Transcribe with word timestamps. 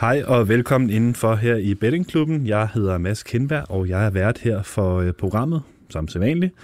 Hej 0.00 0.22
og 0.26 0.48
velkommen 0.48 0.90
indenfor 0.90 1.34
her 1.34 1.56
i 1.56 1.74
Bettingklubben. 1.74 2.46
Jeg 2.46 2.68
hedder 2.74 2.98
Mads 2.98 3.22
Kindberg, 3.22 3.70
og 3.70 3.88
jeg 3.88 4.06
er 4.06 4.10
vært 4.10 4.38
her 4.38 4.62
for 4.62 4.98
øh, 4.98 5.12
programmet, 5.12 5.62
som 5.90 6.08
sædvanligt. 6.08 6.54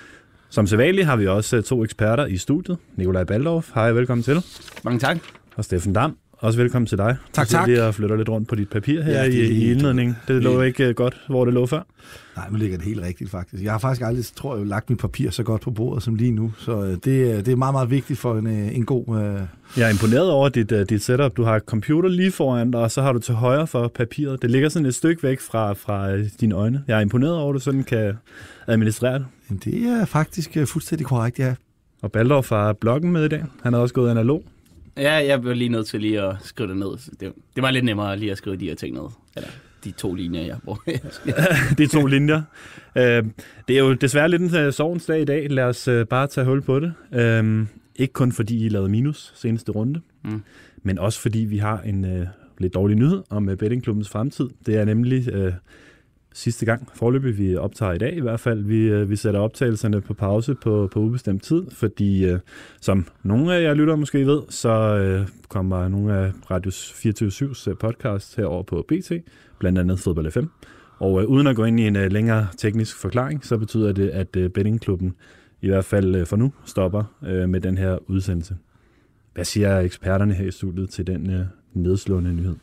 Som 0.48 0.66
sædvanligt 0.66 1.06
har 1.06 1.16
vi 1.16 1.26
også 1.26 1.56
øh, 1.56 1.62
to 1.62 1.84
eksperter 1.84 2.26
i 2.26 2.36
studiet. 2.36 2.78
Nikolaj 2.94 3.24
Baldorf, 3.24 3.70
hej 3.74 3.92
velkommen 3.92 4.22
til. 4.22 4.36
Mange 4.84 5.00
tak. 5.00 5.18
Og 5.56 5.64
Steffen 5.64 5.92
Dam, 5.92 6.16
også 6.38 6.58
velkommen 6.58 6.86
til 6.86 6.98
dig. 6.98 7.16
Tak, 7.32 7.48
tak. 7.48 7.68
og 7.68 7.94
flytter 7.94 8.16
lidt 8.16 8.28
rundt 8.28 8.48
på 8.48 8.54
dit 8.54 8.68
papir 8.70 9.02
her 9.02 9.12
Ja, 9.12 9.26
det 9.26 9.40
er 9.44 9.48
i, 9.48 9.52
i 9.52 9.70
indledningen. 9.72 10.16
Det 10.28 10.42
lå 10.42 10.56
lige- 10.58 10.66
ikke 10.66 10.88
øh, 10.88 10.94
godt, 10.94 11.20
hvor 11.28 11.44
det 11.44 11.54
lå 11.54 11.66
før. 11.66 11.82
Nej, 12.36 12.48
nu 12.50 12.56
ligger 12.56 12.76
det 12.76 12.86
helt 12.86 13.00
rigtigt 13.02 13.30
faktisk. 13.30 13.62
Jeg 13.62 13.72
har 13.72 13.78
faktisk 13.78 14.02
aldrig, 14.06 14.24
tror 14.36 14.56
jeg, 14.56 14.66
lagt 14.66 14.90
mit 14.90 14.98
papir 14.98 15.30
så 15.30 15.42
godt 15.42 15.62
på 15.62 15.70
bordet 15.70 16.02
som 16.02 16.14
lige 16.14 16.30
nu. 16.32 16.52
Så 16.58 16.82
øh, 16.84 16.96
det, 17.04 17.30
er- 17.32 17.42
det 17.42 17.48
er 17.52 17.56
meget, 17.56 17.74
meget 17.74 17.90
vigtigt 17.90 18.18
for 18.18 18.38
en, 18.38 18.46
øh, 18.46 18.76
en 18.76 18.84
god... 18.84 19.18
Øh, 19.18 19.40
Jeg 19.76 19.86
er 19.86 19.90
imponeret 19.92 20.30
over 20.30 20.48
dit, 20.48 20.70
dit 20.90 21.02
setup. 21.02 21.36
Du 21.36 21.42
har 21.42 21.58
computer 21.58 22.08
lige 22.08 22.32
foran 22.32 22.70
dig, 22.70 22.80
og 22.80 22.90
så 22.90 23.02
har 23.02 23.12
du 23.12 23.18
til 23.18 23.34
højre 23.34 23.66
for 23.66 23.88
papiret. 23.88 24.42
Det 24.42 24.50
ligger 24.50 24.68
sådan 24.68 24.86
et 24.86 24.94
stykke 24.94 25.22
væk 25.22 25.40
fra, 25.40 25.72
fra 25.72 26.10
øh, 26.12 26.24
dine 26.40 26.54
øjne. 26.54 26.82
Jeg 26.88 26.96
er 26.96 27.00
imponeret 27.00 27.34
over, 27.36 27.50
at 27.50 27.54
du 27.54 27.60
sådan 27.60 27.84
kan 27.84 28.12
administrere 28.66 29.14
det. 29.18 29.26
jamen, 29.50 29.60
det 29.64 29.74
er 29.82 30.04
faktisk 30.04 30.56
øh, 30.56 30.66
fuldstændig 30.66 31.06
korrekt, 31.06 31.38
ja. 31.38 31.54
Og 32.02 32.12
Baldorf 32.12 32.48
har 32.50 32.72
bloggen 32.72 33.12
med 33.12 33.24
i 33.24 33.28
dag. 33.28 33.44
Han 33.62 33.72
har 33.72 33.80
også 33.80 33.94
gået 33.94 34.10
analog. 34.10 34.42
Ja, 34.96 35.12
jeg 35.14 35.40
blev 35.40 35.54
lige 35.54 35.68
nødt 35.68 35.86
til 35.86 36.00
lige 36.00 36.22
at 36.22 36.36
skrive 36.42 36.68
det 36.68 36.76
ned. 36.76 37.10
Det, 37.20 37.32
det 37.56 37.62
var 37.62 37.70
lidt 37.70 37.84
nemmere 37.84 38.18
lige 38.18 38.32
at 38.32 38.38
skrive 38.38 38.56
de 38.56 38.68
her 38.68 38.74
ting 38.74 38.94
ned. 38.94 39.08
Eller 39.36 39.48
de 39.84 39.90
to 39.90 40.14
linjer, 40.14 40.40
jeg 40.42 40.56
bruger. 40.64 40.78
de 41.78 41.86
to 41.86 42.06
linjer. 42.06 42.42
Øh, 42.96 43.24
det 43.68 43.76
er 43.76 43.80
jo 43.80 43.94
desværre 43.94 44.28
lidt 44.28 44.42
en 44.42 44.56
øh, 44.56 44.72
sovens 44.72 45.06
dag 45.06 45.20
i 45.20 45.24
dag. 45.24 45.50
Lad 45.50 45.64
os 45.64 45.88
øh, 45.88 46.06
bare 46.06 46.26
tage 46.26 46.44
hul 46.44 46.62
på 46.62 46.80
det. 46.80 46.94
Øh, 47.14 47.66
ikke 47.96 48.12
kun 48.12 48.32
fordi 48.32 48.66
I 48.66 48.68
lavede 48.68 48.88
minus 48.88 49.32
seneste 49.36 49.72
runde, 49.72 50.00
Mm. 50.24 50.42
men 50.82 50.98
også 50.98 51.20
fordi 51.20 51.38
vi 51.38 51.58
har 51.58 51.80
en 51.80 52.04
øh, 52.04 52.26
lidt 52.58 52.74
dårlig 52.74 52.96
nyhed 52.96 53.22
om 53.30 53.48
øh, 53.48 53.56
bettingklubbens 53.56 54.08
fremtid. 54.08 54.48
Det 54.66 54.76
er 54.76 54.84
nemlig 54.84 55.28
øh, 55.32 55.52
sidste 56.36 56.66
gang, 56.66 56.88
forløbig 56.94 57.38
vi 57.38 57.56
optager 57.56 57.92
i 57.92 57.98
dag 57.98 58.16
i 58.16 58.20
hvert 58.20 58.40
fald. 58.40 58.64
Vi, 58.64 58.78
øh, 58.78 59.10
vi 59.10 59.16
sætter 59.16 59.40
optagelserne 59.40 60.00
på 60.00 60.14
pause 60.14 60.54
på, 60.54 60.88
på 60.92 61.00
ubestemt 61.00 61.42
tid, 61.42 61.62
fordi 61.70 62.24
øh, 62.24 62.38
som 62.80 63.06
nogle 63.22 63.54
af 63.54 63.62
jer 63.62 63.74
lytter 63.74 63.96
måske 63.96 64.26
ved, 64.26 64.42
så 64.48 64.68
øh, 64.96 65.28
kommer 65.48 65.88
nogle 65.88 66.14
af 66.14 66.32
Radius 66.50 66.92
24-7's 66.92 67.70
øh, 67.70 67.76
podcast 67.76 68.36
herover 68.36 68.62
på 68.62 68.84
BT, 68.88 69.12
blandt 69.58 69.78
andet 69.78 69.98
Fodbold 69.98 70.30
FM. 70.30 70.44
Og 70.98 71.22
øh, 71.22 71.26
uden 71.26 71.46
at 71.46 71.56
gå 71.56 71.64
ind 71.64 71.80
i 71.80 71.86
en 71.86 71.96
øh, 71.96 72.12
længere 72.12 72.46
teknisk 72.58 72.96
forklaring, 72.96 73.44
så 73.44 73.58
betyder 73.58 73.92
det, 73.92 74.08
at 74.08 74.36
øh, 74.36 74.50
bettingklubben 74.50 75.14
i 75.60 75.68
hvert 75.68 75.84
fald 75.84 76.14
øh, 76.14 76.26
for 76.26 76.36
nu 76.36 76.52
stopper 76.64 77.04
øh, 77.26 77.48
med 77.48 77.60
den 77.60 77.78
her 77.78 78.10
udsendelse. 78.10 78.56
Hvad 79.34 79.44
siger 79.44 79.78
eksperterne 79.78 80.34
her 80.34 80.46
i 80.46 80.50
studiet 80.50 80.90
til 80.90 81.06
den 81.06 81.30
øh, 81.30 81.46
nedslående 81.74 82.34
nyhed? 82.34 82.56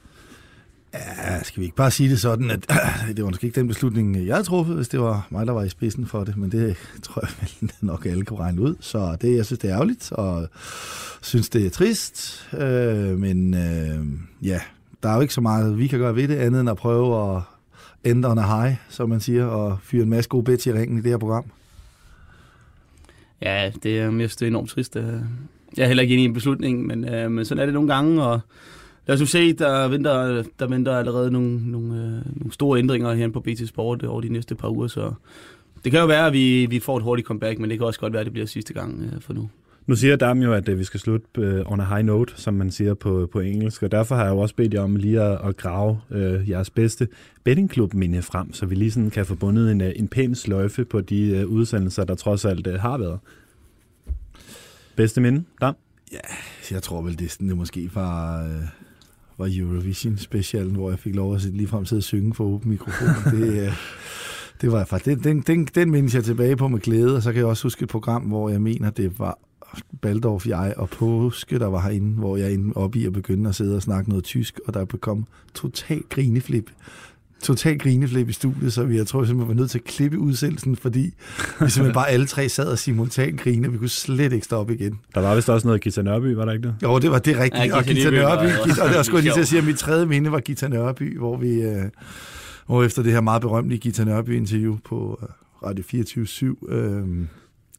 Ja, 0.93 1.43
skal 1.43 1.59
vi 1.59 1.65
ikke 1.65 1.75
bare 1.75 1.91
sige 1.91 2.09
det 2.09 2.19
sådan, 2.19 2.51
at 2.51 2.71
det 3.15 3.23
var 3.23 3.29
måske 3.29 3.47
ikke 3.47 3.59
den 3.59 3.67
beslutning, 3.67 4.25
jeg 4.27 4.35
havde 4.35 4.47
truffet, 4.47 4.75
hvis 4.75 4.87
det 4.87 4.99
var 4.99 5.27
mig, 5.29 5.47
der 5.47 5.53
var 5.53 5.63
i 5.63 5.69
spidsen 5.69 6.05
for 6.05 6.23
det, 6.23 6.37
men 6.37 6.51
det 6.51 6.75
tror 7.03 7.21
jeg 7.25 7.29
vel 7.41 7.71
nok 7.81 8.05
alle 8.05 8.25
kan 8.25 8.39
regne 8.39 8.61
ud. 8.61 8.75
Så 8.79 9.17
det, 9.21 9.35
jeg 9.35 9.45
synes, 9.45 9.59
det 9.59 9.69
er 9.69 9.73
ærgerligt, 9.75 10.11
og 10.11 10.47
synes, 11.21 11.49
det 11.49 11.65
er 11.65 11.69
trist, 11.69 12.47
øh, 12.53 13.19
men 13.19 13.53
øh, 13.53 14.05
ja, 14.41 14.59
der 15.03 15.09
er 15.09 15.15
jo 15.15 15.21
ikke 15.21 15.33
så 15.33 15.41
meget, 15.41 15.77
vi 15.77 15.87
kan 15.87 15.99
gøre 15.99 16.15
ved 16.15 16.27
det, 16.27 16.35
andet 16.35 16.61
end 16.61 16.69
at 16.69 16.77
prøve 16.77 17.35
at 17.35 17.41
ændre 18.05 18.31
en 18.31 18.43
high, 18.43 18.75
som 18.89 19.09
man 19.09 19.19
siger, 19.19 19.45
og 19.45 19.77
fyre 19.83 20.03
en 20.03 20.09
masse 20.09 20.29
gode 20.29 20.43
bits 20.43 20.67
i 20.67 20.73
ringen 20.73 20.97
i 20.97 21.01
det 21.01 21.11
her 21.11 21.17
program. 21.17 21.45
ja, 23.41 23.71
det 23.83 23.99
er 23.99 24.11
mest 24.11 24.41
enormt 24.41 24.69
trist. 24.69 24.95
Øh. 24.95 25.13
Jeg 25.77 25.83
er 25.83 25.87
heller 25.87 26.01
ikke 26.01 26.13
enig 26.13 26.23
i 26.23 26.27
en 26.27 26.33
beslutning, 26.33 26.85
men, 26.85 27.09
øh, 27.09 27.31
men 27.31 27.45
sådan 27.45 27.61
er 27.61 27.65
det 27.65 27.73
nogle 27.73 27.93
gange. 27.93 28.23
Og 28.23 28.39
lad 29.07 29.13
os 29.13 29.19
nu 29.19 29.25
se, 29.25 29.53
der 29.53 29.87
venter, 29.87 30.43
der 30.59 30.67
venter 30.67 30.97
allerede 30.97 31.31
nogle, 31.31 31.71
nogle, 31.71 31.93
øh, 31.93 32.37
nogle 32.37 32.51
store 32.51 32.79
ændringer 32.79 33.13
her 33.13 33.29
på 33.29 33.39
BT 33.39 33.67
Sport 33.67 34.03
over 34.03 34.21
de 34.21 34.29
næste 34.29 34.55
par 34.55 34.69
uger. 34.69 34.87
Så 34.87 35.13
det 35.83 35.91
kan 35.91 36.01
jo 36.01 36.07
være, 36.07 36.27
at 36.27 36.33
vi, 36.33 36.65
vi 36.65 36.79
får 36.79 36.97
et 36.97 37.03
hurtigt 37.03 37.27
comeback, 37.27 37.59
men 37.59 37.69
det 37.69 37.79
kan 37.79 37.87
også 37.87 37.99
godt 37.99 38.13
være, 38.13 38.19
at 38.19 38.25
det 38.25 38.33
bliver 38.33 38.45
sidste 38.45 38.73
gang 38.73 39.03
øh, 39.03 39.21
for 39.21 39.33
nu. 39.33 39.49
Nu 39.87 39.95
siger 39.95 40.15
Dam 40.15 40.39
jo, 40.39 40.53
at 40.53 40.69
øh, 40.69 40.79
vi 40.79 40.83
skal 40.83 40.99
slutte 40.99 41.27
øh, 41.37 41.71
on 41.71 41.79
a 41.79 41.83
high 41.83 42.05
note, 42.05 42.33
som 42.35 42.53
man 42.53 42.71
siger 42.71 42.93
på, 42.93 43.29
på 43.31 43.39
engelsk, 43.39 43.83
og 43.83 43.91
derfor 43.91 44.15
har 44.15 44.23
jeg 44.23 44.31
jo 44.31 44.37
også 44.37 44.55
bedt 44.55 44.73
jer 44.73 44.81
om 44.81 44.95
lige 44.95 45.21
at, 45.21 45.39
at 45.47 45.57
grave 45.57 45.99
øh, 46.11 46.49
jeres 46.49 46.69
bedste 46.69 47.07
bettingklub-minde 47.43 48.21
frem, 48.21 48.53
så 48.53 48.65
vi 48.65 48.75
lige 48.75 48.91
sådan 48.91 49.09
kan 49.09 49.25
få 49.25 49.35
bundet 49.35 49.71
en, 49.71 49.81
øh, 49.81 49.91
en 49.95 50.07
pæn 50.07 50.35
sløjfe 50.35 50.85
på 50.85 51.01
de 51.01 51.37
øh, 51.37 51.47
udsendelser, 51.47 52.03
der 52.03 52.15
trods 52.15 52.45
alt 52.45 52.67
øh, 52.67 52.79
har 52.79 52.97
været. 52.97 53.19
Bedste 54.95 55.21
minde, 55.21 55.43
Dam? 55.61 55.75
Jeg 56.71 56.83
tror 56.83 57.01
vel, 57.01 57.19
det, 57.19 57.25
er 57.25 57.29
sådan, 57.29 57.49
det 57.49 57.57
måske 57.57 57.79
øh, 57.79 58.63
var 59.37 59.49
Eurovision 59.51 60.17
special, 60.17 60.69
hvor 60.69 60.89
jeg 60.89 60.99
fik 60.99 61.15
lov 61.15 61.35
at 61.35 61.41
sidde 61.41 61.57
ligefrem 61.57 61.85
sidde 61.85 61.99
og 61.99 62.03
synge 62.03 62.33
for 62.33 62.43
åben 62.43 62.71
mikrofon. 62.71 63.07
det, 63.37 63.63
øh, 63.63 63.73
det 64.61 64.71
var 64.71 64.85
faktisk, 64.85 65.23
den, 65.23 65.23
den, 65.23 65.41
den, 65.41 65.65
den 65.75 65.91
mindes 65.91 66.15
jeg 66.15 66.23
tilbage 66.23 66.55
på 66.55 66.67
med 66.67 66.79
glæde, 66.79 67.15
og 67.15 67.23
så 67.23 67.31
kan 67.31 67.39
jeg 67.39 67.47
også 67.47 67.63
huske 67.63 67.83
et 67.83 67.89
program, 67.89 68.21
hvor 68.21 68.49
jeg 68.49 68.61
mener, 68.61 68.89
det 68.89 69.19
var 69.19 69.39
Baldorf, 70.01 70.47
jeg 70.47 70.73
og 70.77 70.89
Påske, 70.89 71.59
der 71.59 71.67
var 71.67 71.81
herinde, 71.81 72.15
hvor 72.15 72.37
jeg 72.37 72.53
er 72.53 72.71
oppe 72.75 72.99
i 72.99 73.05
at 73.05 73.13
begynde 73.13 73.49
at 73.49 73.55
sidde 73.55 73.75
og 73.75 73.81
snakke 73.81 74.09
noget 74.09 74.23
tysk, 74.23 74.59
og 74.67 74.73
der 74.73 74.85
kom 74.85 75.25
total 75.53 76.01
grineflip 76.09 76.71
total 77.43 77.79
grineflip 77.79 78.29
i 78.29 78.33
studiet, 78.33 78.73
så 78.73 78.83
vi, 78.83 78.97
jeg 78.97 79.07
tror 79.07 79.21
jeg 79.21 79.27
simpelthen 79.27 79.57
var 79.57 79.61
nødt 79.61 79.71
til 79.71 79.77
at 79.77 79.83
klippe 79.83 80.19
udsendelsen, 80.19 80.75
fordi 80.75 80.99
vi 80.99 81.11
simpelthen 81.59 81.93
bare 81.93 82.09
alle 82.09 82.25
tre 82.25 82.49
sad 82.49 82.65
og 82.65 82.79
simultant 82.79 83.41
grine, 83.41 83.71
vi 83.71 83.77
kunne 83.77 83.89
slet 83.89 84.33
ikke 84.33 84.45
stoppe 84.45 84.75
igen. 84.75 84.99
Der 85.15 85.21
var 85.21 85.35
vist 85.35 85.49
også 85.49 85.67
noget 85.67 85.81
Gita 85.81 86.01
Nørby, 86.01 86.33
var 86.33 86.45
der 86.45 86.51
ikke 86.51 86.67
det? 86.67 86.75
Jo, 86.83 86.99
det 86.99 87.11
var 87.11 87.19
det 87.19 87.39
rigtige. 87.39 87.63
Ja, 87.63 87.77
og 87.77 87.83
Gita 87.83 88.09
Nørby 88.09 88.45
og 88.81 88.89
det 88.89 88.95
var 88.97 89.03
sgu 89.03 89.17
lige 89.17 89.33
til 89.33 89.41
at 89.41 89.47
sige, 89.47 89.59
at 89.59 89.65
mit 89.65 89.77
tredje 89.77 90.05
minde 90.05 90.31
var 90.31 90.39
Gita 90.39 90.67
Nørby, 90.67 91.17
hvor 91.17 91.37
vi, 91.37 91.61
øh, 91.61 91.83
hvor 92.65 92.83
efter 92.83 93.03
det 93.03 93.11
her 93.11 93.21
meget 93.21 93.41
berømte 93.41 93.77
Gita 93.77 94.03
Nørby-interview 94.03 94.77
på 94.85 95.19
øh, 95.23 95.29
Radio 95.63 95.83
24-7, 96.63 96.73
øh, 96.73 97.25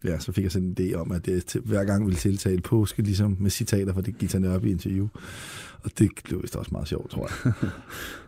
ja, 0.05 0.19
så 0.19 0.33
fik 0.33 0.45
jeg 0.45 0.53
sådan 0.53 0.75
en 0.79 0.91
idé 0.93 0.95
om, 0.95 1.13
at 1.13 1.27
det 1.27 1.57
hver 1.65 1.85
gang 1.85 2.07
ville 2.07 2.19
tiltale 2.19 2.61
påske, 2.61 3.03
ligesom 3.03 3.37
med 3.41 3.51
citater 3.51 3.93
fra 3.95 4.01
det 4.01 4.19
Gita 4.19 4.39
Nørby-interview. 4.39 5.09
Og 5.83 5.91
det 5.99 6.11
blev 6.25 6.43
vist 6.43 6.57
også 6.57 6.71
meget 6.73 6.89
sjovt, 6.89 7.11
tror 7.11 7.31
jeg. 7.45 7.53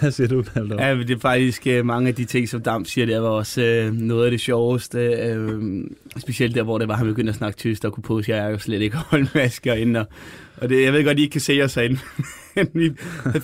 Hvad 0.00 0.10
siger 0.10 0.28
du, 0.28 0.42
Baldorf? 0.54 0.80
Ja, 0.80 0.94
det 0.94 1.10
er 1.10 1.18
faktisk 1.18 1.66
øh, 1.66 1.86
mange 1.86 2.08
af 2.08 2.14
de 2.14 2.24
ting, 2.24 2.48
som 2.48 2.60
Dam 2.62 2.84
siger, 2.84 3.06
det 3.06 3.22
var 3.22 3.28
også 3.28 3.62
øh, 3.62 3.92
noget 3.92 4.24
af 4.24 4.30
det 4.30 4.40
sjoveste. 4.40 4.98
Øh, 4.98 5.60
specielt 6.18 6.54
der, 6.54 6.62
hvor 6.62 6.78
det 6.78 6.88
var, 6.88 6.94
han 6.96 7.06
begyndte 7.06 7.30
at 7.30 7.36
snakke 7.36 7.56
tysk, 7.58 7.82
der 7.82 7.90
kunne 7.90 8.02
påske, 8.02 8.36
jeg 8.36 8.52
jo 8.52 8.58
slet 8.58 8.82
ikke 8.82 8.96
holde 8.96 9.28
masker 9.34 9.74
inde. 9.74 10.00
Og, 10.00 10.06
og 10.56 10.68
det, 10.68 10.84
jeg 10.84 10.92
ved 10.92 11.04
godt, 11.04 11.18
I 11.18 11.22
ikke 11.22 11.32
kan 11.32 11.40
se 11.40 11.60
os 11.64 11.74
herinde, 11.74 11.98
vi 12.74 12.92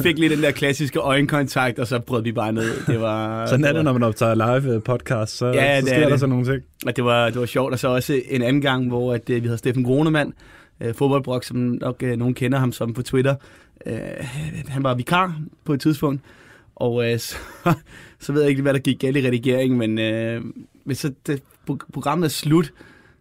fik 0.03 0.19
lige 0.19 0.31
den 0.37 0.43
der 0.43 0.51
klassiske 0.51 0.99
øjenkontakt, 0.99 1.79
og 1.79 1.87
så 1.87 1.99
brød 1.99 2.23
vi 2.23 2.33
bare 2.33 2.53
ned. 2.53 2.71
Det 2.87 3.01
var, 3.01 3.47
Sådan 3.47 3.65
er 3.65 3.73
det, 3.73 3.85
når 3.85 3.93
man 3.93 4.03
optager 4.03 4.35
live 4.35 4.75
øh, 4.75 4.83
podcast, 4.83 5.37
så, 5.37 5.47
Ja, 5.47 5.81
så 5.81 5.85
det 5.85 5.89
sker 5.89 5.97
er 5.97 6.03
der 6.03 6.09
det. 6.11 6.21
sådan 6.21 6.31
nogle 6.31 6.45
ting. 6.53 6.63
Og 6.87 6.97
det 6.97 7.05
var, 7.05 7.31
det 7.31 7.41
var 7.41 7.47
sjovt, 7.47 7.73
og 7.73 7.79
så 7.79 7.89
også 7.89 8.21
en 8.31 8.43
anden 8.43 8.63
gang, 8.63 8.89
hvor 8.89 9.15
at, 9.15 9.31
øh, 9.31 9.43
vi 9.43 9.47
havde 9.47 9.59
Steffen 9.59 9.85
Grunemann, 9.85 10.33
øh, 10.81 10.95
fodboldbrok, 10.95 11.45
som 11.45 11.57
nok 11.57 12.03
øh, 12.03 12.17
nogen 12.17 12.35
kender 12.35 12.59
ham 12.59 12.73
som 12.73 12.93
på 12.93 13.03
Twitter. 13.03 13.35
Øh, 13.87 13.99
han 14.69 14.83
var 14.83 14.95
vikar 14.95 15.41
på 15.65 15.73
et 15.73 15.81
tidspunkt, 15.81 16.23
og 16.75 17.13
øh, 17.13 17.19
så, 17.27 17.37
så 18.19 18.33
ved 18.33 18.41
jeg 18.41 18.51
ikke, 18.51 18.63
hvad 18.63 18.75
der 18.75 18.81
gik 18.81 18.99
galt 18.99 19.17
i 19.17 19.27
redigeringen, 19.27 19.79
men 19.79 19.99
øh, 19.99 20.43
hvis 20.85 20.99
så 20.99 21.13
det, 21.27 21.43
programmet 21.93 22.25
er 22.25 22.31
slut, 22.31 22.73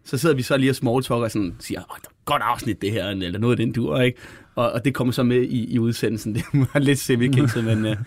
så 0.04 0.18
sidder 0.18 0.34
vi 0.34 0.42
så 0.42 0.56
lige 0.56 0.70
og 0.70 0.76
smalltalker 0.76 1.24
og 1.24 1.30
sådan 1.30 1.56
siger, 1.58 1.80
Åh, 1.80 1.96
det 2.02 2.08
godt 2.24 2.42
afsnit 2.42 2.82
det 2.82 2.92
her, 2.92 3.06
eller 3.08 3.38
noget 3.38 3.52
af 3.52 3.56
den 3.56 3.72
dur, 3.72 4.00
ikke? 4.00 4.18
Og, 4.54 4.72
og 4.72 4.84
det 4.84 4.94
kommer 4.94 5.12
så 5.12 5.22
med 5.22 5.42
i, 5.42 5.74
i 5.74 5.78
udsendelsen. 5.78 6.34
Det 6.34 6.44
var 6.52 6.78
lidt 6.78 6.98
semi 6.98 7.28
men 7.28 7.86
øh, 7.86 7.90
det 7.90 7.98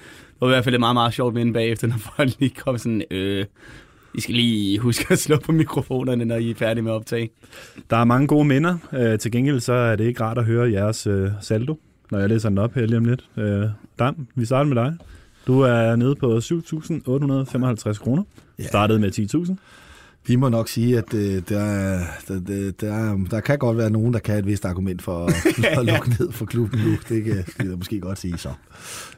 var 0.42 0.48
i 0.48 0.52
hvert 0.52 0.64
fald 0.64 0.78
meget, 0.78 0.96
meget 0.96 1.14
sjovt 1.14 1.34
minde 1.34 1.54
bagefter, 1.54 1.88
når 1.88 1.98
folk 2.16 2.32
lige 2.40 2.56
kom 2.56 2.78
sådan, 2.78 3.04
øh, 3.12 3.46
i 4.20 4.22
skal 4.22 4.36
lige 4.36 4.80
huske 4.80 5.06
at 5.10 5.20
slå 5.20 5.38
på 5.38 5.52
mikrofonerne, 5.52 6.26
når 6.26 6.36
I 6.36 6.50
er 6.52 6.56
færdige 6.56 6.84
med 6.84 6.92
at 6.92 6.96
optage. 6.96 7.30
Der 7.90 7.98
er 7.98 8.04
mange 8.04 8.28
gode 8.28 8.46
minder. 8.46 8.78
Øh, 8.94 9.20
til 9.20 9.32
gengæld 9.32 9.60
så 9.60 9.74
er 9.74 9.96
det 9.96 10.04
ikke 10.04 10.24
rart 10.24 10.38
at 10.38 10.46
høre 10.46 10.72
jeres 10.72 11.08
øh, 11.08 11.30
saldo, 11.42 11.80
når 12.12 12.20
jeg 12.20 12.30
læser 12.30 12.50
den 12.50 12.58
op 12.58 12.74
her 12.74 12.86
lige 12.86 12.98
om 12.98 13.06
lidt. 13.06 13.26
Øh, 13.38 13.66
Dam, 14.00 14.28
vi 14.36 14.46
starter 14.46 14.68
med 14.74 14.84
dig. 14.84 14.94
Du 15.48 15.60
er 15.62 15.96
nede 15.96 16.16
på 16.16 16.38
7.855 16.38 17.94
kroner. 18.04 18.24
Ja. 18.60 18.64
Startede 18.64 19.00
med 19.00 19.46
10.000. 19.48 19.56
Vi 20.28 20.36
må 20.36 20.50
nok 20.50 20.70
sige, 20.70 20.98
at 20.98 21.14
øh, 21.14 21.42
der, 21.50 21.60
er- 21.60 22.06
der, 22.28 22.40
der, 22.40 22.72
der, 22.82 22.94
er- 22.94 23.18
der 23.32 23.40
kan 23.40 23.58
godt 23.60 23.78
være 23.78 23.90
nogen, 23.90 24.14
der 24.14 24.20
kan 24.20 24.32
have 24.32 24.40
et 24.40 24.46
vist 24.48 24.66
argument 24.66 25.02
for 25.02 25.26
at, 25.26 25.34
at 25.80 25.86
lukke 25.86 26.10
ned 26.20 26.32
for 26.32 26.46
klubben 26.46 26.80
nu. 26.86 26.92
Det 27.10 27.24
kan 27.24 27.70
jeg 27.70 27.78
måske 27.78 28.00
godt 28.00 28.20
sige 28.20 28.38
så. 28.38 28.50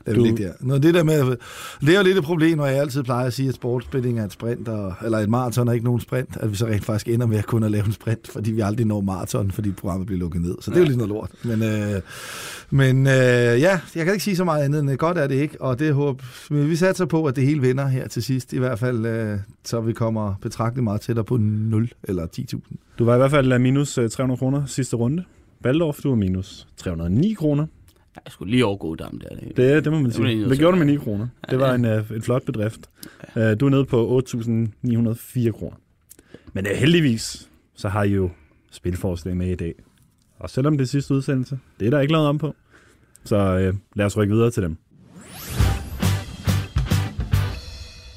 Det 0.06 0.12
er 0.12 0.16
Du- 0.16 0.36
der. 0.38 0.52
Nå, 0.60 0.78
det, 0.78 0.94
der 0.94 1.04
med, 1.04 1.36
det 1.82 1.90
er 1.90 1.98
jo 1.98 2.04
lidt 2.04 2.18
et 2.18 2.24
problem, 2.24 2.58
når 2.58 2.66
jeg 2.66 2.80
altid 2.80 3.04
plejer 3.04 3.28
at 3.28 3.34
sige, 3.34 3.50
at 3.50 3.56
sportsspilling 3.56 4.20
er 4.20 4.26
et 4.26 4.32
sprint, 4.32 4.68
og, 4.68 4.94
eller 5.06 5.18
et 5.18 5.30
maraton 5.30 5.68
er 5.68 5.72
ikke 5.72 5.86
nogen 5.86 6.02
sprint, 6.02 6.38
at 6.40 6.52
vi 6.52 6.56
så 6.56 6.66
rent 6.68 6.86
faktisk 6.86 7.08
ender 7.08 7.26
med 7.26 7.38
at 7.38 7.46
kun 7.46 7.64
at 7.64 7.72
lave 7.72 7.86
en 7.86 7.92
sprint, 7.92 8.28
fordi 8.28 8.52
vi 8.52 8.62
aldrig 8.62 8.86
når 8.88 9.02
maraton, 9.02 9.52
fordi 9.52 9.72
programmet 9.72 10.08
bliver 10.08 10.20
lukket 10.20 10.42
ned. 10.42 10.56
Så 10.62 10.72
det 10.72 10.78
er 10.78 10.82
jo 10.82 10.86
lidt 10.88 10.98
noget 10.98 11.10
lort. 11.10 11.30
Men, 11.44 11.64
øh, 11.64 12.02
men 12.70 13.08
øh, 13.08 13.14
ja, 13.14 13.80
jeg 13.96 14.06
kan 14.06 14.14
ikke 14.14 14.24
sige 14.24 14.36
så 14.36 14.44
meget 14.44 14.64
andet 14.64 14.80
end, 14.82 14.92
at 14.92 15.00
godt 15.00 15.18
er 15.18 15.28
det 15.28 15.36
ikke, 15.36 15.62
og 15.62 15.80
det 15.80 15.94
håb, 15.94 16.22
men 16.50 16.70
vi 16.70 16.76
satser 16.76 17.06
på, 17.06 17.26
at 17.26 17.36
det 17.36 17.46
hele 17.46 17.62
vinder 17.62 17.88
her 17.88 18.08
til 18.08 18.24
sidst, 18.24 18.54
i 18.54 18.58
hvert 18.58 18.80
fald, 18.80 19.06
øh, 19.06 19.38
så 19.66 19.82
vi 19.82 19.94
kommer 19.94 20.34
betragteligt 20.42 20.84
meget 20.84 21.02
tættere 21.02 21.26
på 21.26 21.38
0 21.38 21.92
eller 22.04 22.28
10.000. 22.40 22.60
Du 23.00 23.06
var 23.06 23.14
i 23.16 23.18
hvert 23.18 23.32
fald 23.32 23.54
øh, 23.54 23.62
minus 23.62 23.98
øh, 23.98 24.10
300 24.10 24.40
kroner 24.40 24.66
sidste 24.66 24.96
runde. 24.96 25.24
Valdorf, 25.64 26.00
du 26.04 26.10
var 26.10 26.16
minus 26.16 26.68
309 26.78 27.34
kroner. 27.34 27.66
Jeg 28.16 28.32
skulle 28.32 28.52
lige 28.52 28.66
overgå 28.66 28.96
dem 28.96 29.20
der. 29.20 29.30
Det, 29.30 29.58
Det, 29.58 29.84
det 29.86 29.94
må 29.94 30.00
man 30.00 30.12
sige. 30.12 30.50
Det 30.50 30.58
gjorde 30.60 30.78
du 30.78 30.84
med 30.86 30.94
9 30.94 30.96
kroner. 30.98 31.28
Det 31.50 31.60
var 31.60 31.68
Ja. 31.70 31.76
en, 31.76 31.86
øh, 31.86 32.12
en 32.16 32.22
flot 32.22 32.46
bedrift. 32.46 32.90
Øh, 33.36 33.60
Du 33.60 33.66
er 33.66 33.70
nede 33.70 33.86
på 33.86 34.18
8.904 34.18 35.52
kroner. 35.52 35.76
Men 36.54 36.66
øh, 36.68 36.72
heldigvis, 36.76 37.50
så 37.76 37.90
har 37.90 38.04
I 38.04 38.10
jo 38.14 38.30
spilforslag 38.72 39.38
med 39.38 39.48
i 39.48 39.56
dag. 39.56 39.74
Og 40.40 40.50
selvom 40.50 40.78
det 40.78 40.86
er 40.86 40.88
sidste 40.88 41.14
udsendelse, 41.14 41.60
det 41.80 41.86
er 41.86 41.90
der 41.92 42.00
ikke 42.00 42.12
lavet 42.14 42.28
om 42.28 42.38
på. 42.38 42.56
Så 43.24 43.36
øh, 43.38 43.74
lad 43.96 44.06
os 44.06 44.18
rykke 44.18 44.34
videre 44.34 44.52
til 44.52 44.64
dem. 44.64 44.78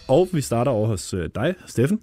Og 0.09 0.29
vi 0.33 0.41
starter 0.41 0.73
over 0.73 0.87
hos 0.87 1.15
øh, 1.15 1.31
dig, 1.35 1.55
Steffen. 1.67 2.01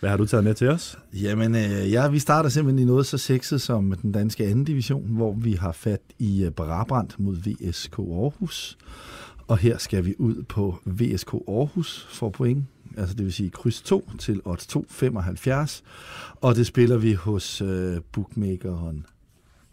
Hvad 0.00 0.10
har 0.10 0.16
du 0.16 0.26
taget 0.26 0.44
med 0.44 0.54
til 0.54 0.68
os? 0.68 0.98
Jamen, 1.12 1.54
øh, 1.54 1.92
ja, 1.92 2.08
vi 2.08 2.18
starter 2.18 2.48
simpelthen 2.48 2.88
i 2.88 2.90
noget 2.90 3.06
så 3.06 3.18
sexet 3.18 3.60
som 3.60 3.92
den 4.02 4.12
danske 4.12 4.46
anden 4.46 4.64
division, 4.64 5.10
hvor 5.10 5.32
vi 5.32 5.52
har 5.52 5.72
fat 5.72 6.00
i 6.18 6.44
øh, 6.44 6.50
Brabrand 6.50 7.08
mod 7.18 7.36
VSK 7.36 7.98
Aarhus. 7.98 8.78
Og 9.46 9.58
her 9.58 9.78
skal 9.78 10.04
vi 10.04 10.14
ud 10.18 10.42
på 10.42 10.78
VSK 10.84 11.32
Aarhus 11.32 12.06
for 12.10 12.30
point, 12.30 12.64
altså 12.96 13.14
det 13.14 13.24
vil 13.24 13.32
sige 13.32 13.50
kryds 13.50 13.82
2 13.82 14.10
til 14.18 14.40
odds 14.44 14.76
2,75. 14.76 15.82
Og 16.40 16.56
det 16.56 16.66
spiller 16.66 16.96
vi 16.96 17.12
hos 17.12 17.62
øh, 17.62 17.96
bookmakeren 18.12 19.06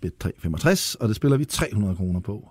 Bet365, 0.06 0.95
og 1.00 1.07
det 1.07 1.16
spiller 1.16 1.38
vi 1.38 1.45
300 1.45 1.95
kroner 1.95 2.19
på. 2.19 2.50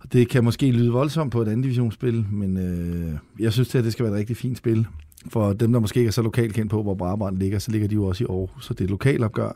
Og 0.00 0.12
det 0.12 0.28
kan 0.28 0.44
måske 0.44 0.70
lyde 0.70 0.92
voldsomt 0.92 1.32
på 1.32 1.42
et 1.42 1.48
andet 1.48 1.64
divisionsspil, 1.64 2.26
men 2.32 2.56
øh, 2.56 3.18
jeg 3.38 3.52
synes, 3.52 3.68
det, 3.68 3.78
at 3.78 3.84
det 3.84 3.92
skal 3.92 4.04
være 4.04 4.14
et 4.14 4.18
rigtig 4.18 4.36
fint 4.36 4.58
spil. 4.58 4.86
For 5.26 5.52
dem, 5.52 5.72
der 5.72 5.80
måske 5.80 6.00
ikke 6.00 6.08
er 6.08 6.12
så 6.12 6.22
lokalt 6.22 6.54
kendt 6.54 6.70
på, 6.70 6.82
hvor 6.82 6.94
Brabrand 6.94 7.38
ligger, 7.38 7.58
så 7.58 7.70
ligger 7.70 7.88
de 7.88 7.94
jo 7.94 8.04
også 8.04 8.24
i 8.24 8.26
Aarhus, 8.30 8.66
så 8.66 8.74
det 8.74 8.80
er 8.80 8.84
et 8.84 8.90
lokalopgør. 8.90 9.48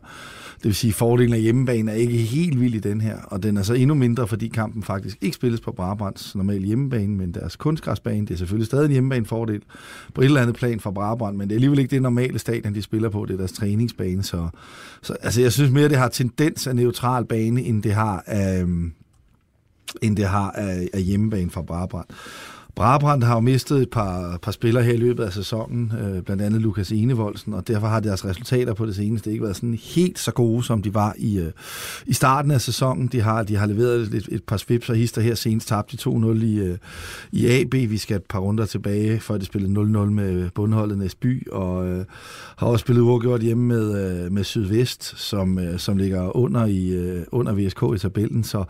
Det 0.57 0.65
vil 0.65 0.75
sige, 0.75 0.89
at 0.89 0.95
fordelen 0.95 1.35
af 1.35 1.41
hjemmebane 1.41 1.91
er 1.91 1.95
ikke 1.95 2.17
helt 2.17 2.61
vild 2.61 2.75
i 2.75 2.79
den 2.79 3.01
her, 3.01 3.17
og 3.23 3.43
den 3.43 3.57
er 3.57 3.63
så 3.63 3.75
endnu 3.75 3.95
mindre, 3.95 4.29
fordi 4.29 4.49
kampen 4.49 4.83
faktisk 4.83 5.19
ikke 5.21 5.35
spilles 5.35 5.61
på 5.61 5.73
Brabrands 5.73 6.35
normale 6.35 6.67
hjemmebane, 6.67 7.17
men 7.17 7.35
deres 7.35 7.57
kunstgræsbane. 7.57 8.27
Det 8.27 8.31
er 8.31 8.39
selvfølgelig 8.39 8.67
stadig 8.67 8.85
en 8.85 8.93
hjemmebanefordel 8.93 9.63
på 10.15 10.21
et 10.21 10.25
eller 10.25 10.41
andet 10.41 10.57
plan 10.57 10.81
for 10.81 10.91
Brabrand, 10.91 11.37
men 11.37 11.49
det 11.49 11.55
er 11.55 11.57
alligevel 11.57 11.79
ikke 11.79 11.91
det 11.91 12.03
normale 12.03 12.39
stadion, 12.39 12.75
de 12.75 12.83
spiller 12.83 13.09
på, 13.09 13.25
det 13.25 13.35
er 13.35 13.39
deres 13.39 13.53
træningsbane. 13.53 14.23
Så, 14.23 14.49
så 15.03 15.17
altså, 15.21 15.41
jeg 15.41 15.53
synes 15.53 15.71
mere, 15.71 15.89
det 15.89 15.99
har 15.99 16.09
tendens 16.09 16.67
af 16.67 16.77
neutral 16.77 17.25
bane, 17.25 17.63
end 17.63 17.83
det 17.83 17.93
har 17.93 18.25
af, 18.27 18.61
øhm, 18.63 18.93
end 20.03 20.17
det 20.17 20.27
har 20.27 20.51
af, 20.51 20.89
af 20.93 21.03
hjemmebane 21.03 21.51
fra 21.51 21.63
Brabrand. 21.63 22.07
Brabrand 22.75 23.23
har 23.23 23.35
jo 23.35 23.41
mistet 23.41 23.83
et 23.83 23.91
par, 23.91 24.39
par 24.43 24.53
spillere 24.53 24.85
her 24.85 24.93
i 24.93 24.97
løbet 24.97 25.25
af 25.25 25.33
sæsonen, 25.33 25.93
øh, 26.01 26.23
blandt 26.23 26.43
andet 26.43 26.63
Lukas 26.63 26.93
Enevoldsen, 26.93 27.55
og 27.55 27.69
derfor 27.69 27.87
har 27.87 28.01
deres 28.01 28.25
resultater 28.25 28.75
på 28.75 28.87
det 28.87 28.97
seneste 28.97 29.31
ikke 29.31 29.43
været 29.43 29.57
sådan 29.57 29.79
helt 29.83 30.19
så 30.19 30.33
gode, 30.33 30.65
som 30.65 30.83
de 30.83 30.95
var 30.95 31.15
i, 31.19 31.39
øh, 31.39 31.53
i 32.07 32.13
starten 32.13 32.51
af 32.51 32.61
sæsonen. 32.61 33.07
De 33.07 33.21
har, 33.21 33.43
de 33.43 33.57
har 33.57 33.67
leveret 33.67 34.01
et, 34.01 34.29
et 34.33 34.45
par 34.45 34.57
svips 34.57 34.89
og 34.89 34.97
hister 34.97 35.21
her 35.21 35.35
senest 35.35 35.69
tabt 35.69 35.93
de 35.93 35.97
2-0 35.97 36.45
i, 36.45 36.59
øh, 36.59 36.79
i 37.33 37.47
AB. 37.47 37.73
Vi 37.73 37.99
skal 37.99 38.17
et 38.17 38.23
par 38.29 38.39
runder 38.39 38.67
tilbage, 38.67 39.21
før 39.21 39.39
de 39.39 39.45
spillede 39.45 39.73
0-0 39.73 40.11
med 40.11 40.51
bundholdet 40.51 40.99
Næsby, 40.99 41.49
og 41.53 41.89
øh, 41.89 42.05
har 42.57 42.67
også 42.67 42.83
spillet 42.83 43.03
uafgjort 43.03 43.41
hjemme 43.41 43.65
med, 43.65 44.25
øh, 44.25 44.33
med 44.33 44.45
Sydvest, 44.45 45.19
som, 45.19 45.59
øh, 45.59 45.79
som 45.79 45.97
ligger 45.97 46.37
under, 46.37 46.67
i, 46.67 46.89
øh, 46.89 47.23
under 47.33 47.53
VSK 47.53 47.83
i 47.95 47.99
tabellen. 47.99 48.45
Så, 48.45 48.65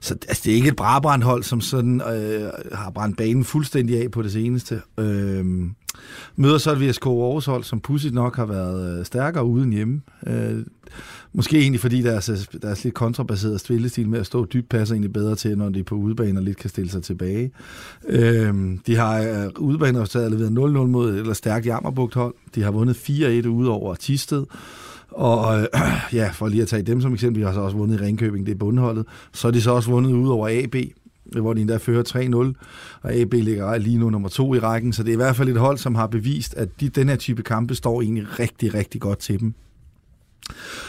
så 0.00 0.14
altså, 0.28 0.42
det 0.44 0.52
er 0.52 0.56
ikke 0.56 0.68
et 0.68 0.76
Brabrand-hold, 0.76 1.42
som 1.42 1.60
sådan 1.60 2.00
øh, 2.00 2.50
har 2.72 2.90
brændt 2.90 3.16
banen 3.16 3.44
fuldstændig 3.48 4.02
af 4.02 4.10
på 4.10 4.22
det 4.22 4.32
seneste. 4.32 4.80
Øh, 4.98 5.44
møder 6.36 6.58
så 6.58 6.72
et 6.72 6.80
VSK 6.80 7.06
Aarhus 7.06 7.46
hold, 7.46 7.64
som 7.64 7.80
pudsigt 7.80 8.14
nok 8.14 8.36
har 8.36 8.46
været 8.46 8.98
øh, 8.98 9.04
stærkere 9.04 9.44
uden 9.44 9.72
hjemme. 9.72 10.00
Øh, 10.26 10.64
måske 11.32 11.58
egentlig 11.58 11.80
fordi 11.80 12.02
deres, 12.02 12.28
øh, 12.28 12.60
deres 12.62 12.84
lidt 12.84 12.94
kontrabaseret 12.94 13.60
spillestil 13.60 14.08
med 14.08 14.20
at 14.20 14.26
stå 14.26 14.44
dybt 14.44 14.68
passer 14.68 14.94
egentlig 14.94 15.12
bedre 15.12 15.36
til, 15.36 15.58
når 15.58 15.68
de 15.68 15.78
er 15.78 15.84
på 15.84 15.94
udebane 15.94 16.40
og 16.40 16.44
lidt 16.44 16.56
kan 16.56 16.70
stille 16.70 16.90
sig 16.90 17.02
tilbage. 17.02 17.50
Øh, 18.08 18.54
de 18.86 18.96
har 18.96 19.18
øh, 19.20 19.50
udebaneresultatet 19.58 20.32
leveret 20.32 20.50
0-0 20.50 20.86
mod 20.86 21.12
et 21.12 21.18
eller 21.18 21.34
stærkt 21.34 21.66
Jammerbugt 21.66 22.14
hold. 22.14 22.34
De 22.54 22.62
har 22.62 22.70
vundet 22.70 22.96
4-1 23.44 23.48
ud 23.48 23.66
over 23.66 23.94
Tisted. 23.94 24.44
Og 25.08 25.60
øh, 25.60 25.66
ja, 26.18 26.30
for 26.34 26.48
lige 26.48 26.62
at 26.62 26.68
tage 26.68 26.82
dem 26.82 27.00
som 27.00 27.14
eksempel, 27.14 27.42
de 27.42 27.46
har 27.46 27.54
så 27.54 27.60
også 27.60 27.76
vundet 27.76 28.00
i 28.00 28.04
Ringkøbing, 28.04 28.46
det 28.46 28.52
er 28.52 28.58
bundholdet. 28.58 29.06
Så 29.32 29.46
har 29.46 29.52
de 29.52 29.62
så 29.62 29.70
også 29.70 29.90
vundet 29.90 30.12
ud 30.12 30.28
over 30.28 30.48
AB, 30.48 30.74
Øh, 31.36 31.42
hvor 31.42 31.54
de 31.54 31.60
endda 31.60 31.76
fører 31.76 32.52
3-0, 32.54 33.00
og 33.02 33.12
AB 33.12 33.32
ligger 33.32 33.78
lige 33.78 33.98
nu 33.98 34.10
nummer 34.10 34.28
to 34.28 34.54
i 34.54 34.58
rækken, 34.58 34.92
så 34.92 35.02
det 35.02 35.08
er 35.08 35.12
i 35.12 35.16
hvert 35.16 35.36
fald 35.36 35.48
et 35.48 35.56
hold, 35.56 35.78
som 35.78 35.94
har 35.94 36.06
bevist, 36.06 36.54
at 36.54 36.80
de, 36.80 36.88
den 36.88 37.08
her 37.08 37.16
type 37.16 37.42
kampe 37.42 37.74
står 37.74 38.02
egentlig 38.02 38.38
rigtig, 38.38 38.74
rigtig 38.74 39.00
godt 39.00 39.18
til 39.18 39.40
dem. 39.40 39.54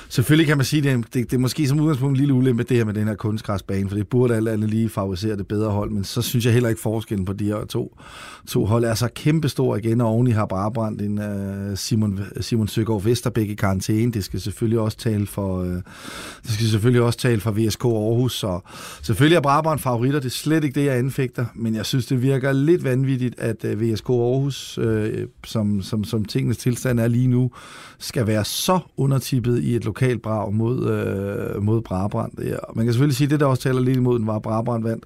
Selvfølgelig 0.09 0.47
kan 0.47 0.57
man 0.57 0.65
sige, 0.65 0.89
at 0.89 0.97
det, 0.97 1.13
det, 1.13 1.31
det 1.31 1.37
er 1.37 1.39
måske 1.39 1.67
som 1.67 1.79
udgangspunkt 1.79 2.11
en 2.11 2.17
lille 2.17 2.33
ulempe, 2.33 2.63
det 2.63 2.77
her 2.77 2.85
med 2.85 2.93
den 2.93 3.07
her 3.07 3.15
kunstgræsbane, 3.15 3.89
for 3.89 3.95
det 3.95 4.07
burde 4.07 4.35
alt 4.35 4.47
andet 4.47 4.69
lige 4.69 4.89
favorisere 4.89 5.37
det 5.37 5.47
bedre 5.47 5.69
hold, 5.71 5.91
men 5.91 6.03
så 6.03 6.21
synes 6.21 6.45
jeg 6.45 6.53
heller 6.53 6.69
ikke 6.69 6.81
forskellen 6.81 7.25
på 7.25 7.33
de 7.33 7.45
her 7.45 7.65
to, 7.65 7.97
to 8.47 8.65
hold 8.65 8.83
er 8.83 8.93
så 8.93 9.09
kæmpestor 9.15 9.75
igen, 9.75 10.01
og 10.01 10.07
oveni 10.07 10.31
har 10.31 10.45
Brabrand 10.45 11.01
en 11.01 11.19
uh, 11.19 11.77
Simon, 11.77 12.19
Simon 12.41 12.67
Søgaard 12.67 13.03
Vesterbæk 13.03 13.49
i 13.49 13.53
karantæne. 13.53 14.11
Det 14.11 14.23
skal 14.23 14.41
selvfølgelig 14.41 14.79
også 14.79 14.97
tale 14.97 15.27
for, 15.27 15.59
uh, 15.59 15.67
det 16.43 16.51
skal 16.51 16.67
selvfølgelig 16.67 17.01
også 17.01 17.19
tale 17.19 17.41
for 17.41 17.51
VSK 17.51 17.85
Aarhus, 17.85 18.33
så 18.33 18.59
selvfølgelig 19.01 19.35
er 19.35 19.41
Brabrand 19.41 19.79
favoritter, 19.79 20.19
det 20.19 20.25
er 20.27 20.29
slet 20.29 20.63
ikke 20.63 20.79
det, 20.79 20.85
jeg 20.85 20.97
anfægter, 20.97 21.45
men 21.55 21.75
jeg 21.75 21.85
synes, 21.85 22.05
det 22.05 22.21
virker 22.21 22.51
lidt 22.51 22.83
vanvittigt, 22.83 23.39
at 23.39 23.65
øh, 23.65 23.77
uh, 23.77 23.81
VSK 23.81 24.09
Aarhus, 24.09 24.77
uh, 24.77 25.05
som, 25.45 25.81
som, 25.81 26.03
som 26.03 26.25
tingens 26.25 26.57
tilstand 26.57 26.99
er 26.99 27.07
lige 27.07 27.27
nu, 27.27 27.51
skal 27.99 28.27
være 28.27 28.45
så 28.45 28.79
undertippet 28.97 29.48
i 29.57 29.75
et 29.75 29.85
lokalt 29.85 30.21
brag 30.21 30.53
mod, 30.53 30.89
øh, 30.89 31.63
mod 31.63 31.81
Brabrand. 31.81 32.31
Ja, 32.43 32.57
man 32.75 32.85
kan 32.85 32.93
selvfølgelig 32.93 33.17
sige, 33.17 33.25
at 33.25 33.31
det, 33.31 33.39
der 33.39 33.45
også 33.45 33.63
taler 33.63 33.81
lidt 33.81 33.97
imod 33.97 34.19
den, 34.19 34.27
var, 34.27 34.35
at 34.35 34.41
Brabrand 34.41 34.83
vandt 34.83 35.05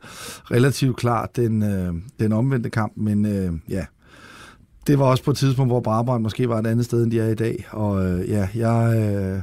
relativt 0.51 0.97
klart 0.97 1.35
den, 1.35 1.63
øh, 1.63 1.93
den 2.19 2.33
omvendte 2.33 2.69
kamp, 2.69 2.93
men 2.95 3.25
øh, 3.25 3.53
ja, 3.69 3.85
det 4.87 4.99
var 4.99 5.05
også 5.05 5.23
på 5.23 5.31
et 5.31 5.37
tidspunkt, 5.37 5.71
hvor 5.71 5.79
Brabrand 5.79 6.23
måske 6.23 6.49
var 6.49 6.59
et 6.59 6.67
andet 6.67 6.85
sted, 6.85 7.03
end 7.03 7.11
de 7.11 7.19
er 7.19 7.29
i 7.29 7.35
dag, 7.35 7.65
og 7.71 8.05
øh, 8.05 8.29
ja, 8.29 8.47
jeg... 8.55 9.09
Øh, 9.15 9.39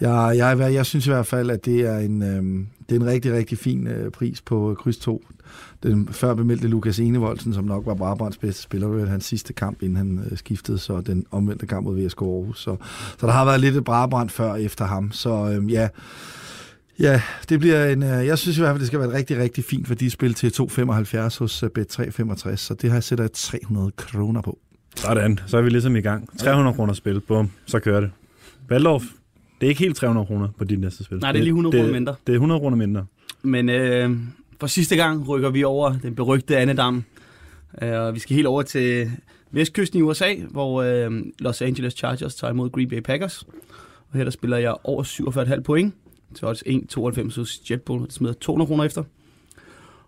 jeg, 0.00 0.34
jeg, 0.36 0.74
jeg 0.74 0.86
synes 0.86 1.06
i 1.06 1.10
hvert 1.10 1.26
fald, 1.26 1.50
at 1.50 1.64
det 1.64 1.80
er 1.80 1.98
en, 1.98 2.22
øh, 2.22 2.66
det 2.88 2.96
er 2.96 3.00
en 3.00 3.06
rigtig, 3.06 3.32
rigtig 3.32 3.58
fin 3.58 3.86
øh, 3.86 4.10
pris 4.10 4.40
på 4.40 4.76
kryds 4.78 4.98
2. 4.98 5.22
Den 5.82 6.08
før 6.08 6.34
bemeldte 6.34 6.68
Lukas 6.68 6.98
Enevoldsen, 6.98 7.54
som 7.54 7.64
nok 7.64 7.86
var 7.86 7.94
Brabrands 7.94 8.38
bedste 8.38 8.62
spiller, 8.62 8.88
var 8.88 9.06
hans 9.06 9.24
sidste 9.24 9.52
kamp, 9.52 9.82
inden 9.82 9.96
han 9.96 10.26
øh, 10.30 10.38
skiftede, 10.38 10.78
så 10.78 11.00
den 11.00 11.26
omvendte 11.30 11.66
kamp 11.66 11.84
mod 11.84 12.04
VSK 12.04 12.22
Aarhus. 12.22 12.60
Så, 12.60 12.76
så 13.18 13.26
der 13.26 13.32
har 13.32 13.44
været 13.44 13.60
lidt 13.60 13.76
et 13.76 13.84
Brabrand 13.84 14.30
før 14.30 14.54
efter 14.54 14.84
ham. 14.84 15.12
Så 15.12 15.58
øh, 15.60 15.72
ja, 15.72 15.88
ja, 16.98 17.22
det 17.48 17.60
bliver 17.60 17.86
en... 17.86 18.02
Øh, 18.02 18.26
jeg 18.26 18.38
synes 18.38 18.58
i 18.58 18.60
hvert 18.60 18.70
fald, 18.70 18.80
det 18.80 18.86
skal 18.86 18.98
være 18.98 19.08
et 19.08 19.14
rigtig, 19.14 19.38
rigtig 19.38 19.64
fint 19.64 19.90
værdispil 19.90 20.34
til 20.34 20.52
2,75 20.60 21.38
hos 21.38 21.62
øh, 21.62 21.70
Bet365, 21.78 22.56
så 22.56 22.76
det 22.82 22.90
har 22.90 22.96
jeg 22.96 23.04
sætter 23.04 23.24
jeg 23.24 23.32
300 23.32 23.92
kroner 23.96 24.42
på. 24.42 24.58
Sådan, 24.96 25.38
så 25.46 25.58
er 25.58 25.62
vi 25.62 25.70
ligesom 25.70 25.96
i 25.96 26.00
gang. 26.00 26.38
300 26.38 26.76
kroner 26.76 26.92
spil, 26.92 27.20
bum, 27.20 27.50
så 27.66 27.78
kører 27.80 28.00
det. 28.00 28.10
Valdorf, 28.68 29.02
det 29.60 29.66
er 29.66 29.68
ikke 29.68 29.80
helt 29.80 29.96
300 29.96 30.26
kroner 30.26 30.48
på 30.58 30.64
dit 30.64 30.80
næste 30.80 31.04
spil. 31.04 31.18
Nej, 31.18 31.32
det 31.32 31.38
er 31.38 31.42
lige 31.42 31.50
100 31.50 31.76
kroner 31.76 31.92
mindre. 31.92 32.14
Det 32.26 32.32
er 32.32 32.36
100 32.36 32.60
kroner 32.60 32.76
mindre. 32.76 33.06
Men 33.42 33.68
øh, 33.68 34.10
for 34.64 34.68
sidste 34.68 34.96
gang 34.96 35.28
rykker 35.28 35.50
vi 35.50 35.64
over 35.64 35.94
den 36.02 36.14
berygte 36.14 36.56
Annedam. 36.56 37.04
Øh, 37.82 38.00
og 38.00 38.14
vi 38.14 38.18
skal 38.18 38.34
helt 38.34 38.46
over 38.46 38.62
til 38.62 39.10
vestkysten 39.50 39.98
i 39.98 40.02
USA, 40.02 40.34
hvor 40.50 40.82
øh, 40.82 41.10
Los 41.38 41.62
Angeles 41.62 41.92
Chargers 41.92 42.34
tager 42.34 42.50
imod 42.50 42.70
Green 42.70 42.88
Bay 42.88 43.00
Packers. 43.00 43.42
Og 44.10 44.16
her 44.16 44.24
der 44.24 44.30
spiller 44.30 44.56
jeg 44.56 44.74
over 44.84 45.02
47,5 45.02 45.60
point. 45.60 45.94
Så 46.34 46.46
odds 46.46 46.62
1,92 46.62 47.40
hos 47.40 47.60
JetBull. 47.70 48.04
Det 48.04 48.12
smider 48.12 48.34
200 48.34 48.68
kroner 48.68 48.84
efter. 48.84 49.02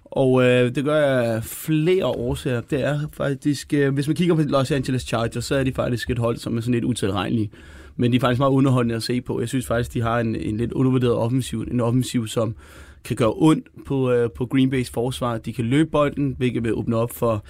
Og 0.05 0.43
øh, 0.43 0.75
det 0.75 0.85
gør 0.85 0.97
jeg 0.97 1.45
flere 1.45 2.07
årsager. 2.07 2.61
Det 2.61 2.85
er 2.85 3.01
faktisk, 3.13 3.75
øh, 3.75 3.95
hvis 3.95 4.07
man 4.07 4.17
kigger 4.17 4.35
på 4.35 4.43
Los 4.43 4.71
Angeles 4.71 5.03
Chargers, 5.03 5.45
så 5.45 5.55
er 5.55 5.65
de 5.65 5.73
faktisk 5.73 6.11
et 6.11 6.19
hold, 6.19 6.37
som 6.37 6.57
er 6.57 6.61
sådan 6.61 6.75
lidt 6.75 6.85
utilregnelige. 6.85 7.51
Men 7.97 8.13
de 8.13 8.17
er 8.17 8.21
faktisk 8.21 8.39
meget 8.39 8.53
underholdende 8.53 8.95
at 8.95 9.03
se 9.03 9.21
på. 9.21 9.41
Jeg 9.41 9.49
synes 9.49 9.67
faktisk, 9.67 9.95
de 9.95 10.01
har 10.01 10.21
en, 10.21 10.37
en 10.37 10.57
lidt 10.57 10.73
undervurderet 10.73 11.15
offensiv. 11.15 11.61
En 11.61 11.81
offensiv, 11.81 12.27
som 12.27 12.55
kan 13.07 13.17
gøre 13.17 13.33
ondt 13.37 13.69
på, 13.87 14.11
øh, 14.11 14.31
på 14.31 14.47
Green 14.47 14.75
Bay's 14.75 14.91
forsvar. 14.93 15.39
De 15.39 15.53
kan 15.53 15.65
løbe 15.65 15.91
bolden, 15.91 16.35
hvilket 16.39 16.65
vil 16.65 16.75
åbne 16.75 16.97
op 16.97 17.11
for 17.11 17.45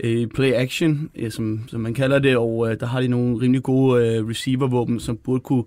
øh, 0.00 0.26
play 0.26 0.52
action, 0.52 1.10
øh, 1.14 1.30
som, 1.30 1.60
som 1.68 1.80
man 1.80 1.94
kalder 1.94 2.18
det, 2.18 2.36
og 2.36 2.70
øh, 2.70 2.80
der 2.80 2.86
har 2.86 3.00
de 3.00 3.08
nogle 3.08 3.40
rimelig 3.40 3.62
gode 3.62 4.06
øh, 4.06 4.28
receiver-våben, 4.28 5.00
som 5.00 5.16
burde 5.16 5.40
kunne 5.40 5.64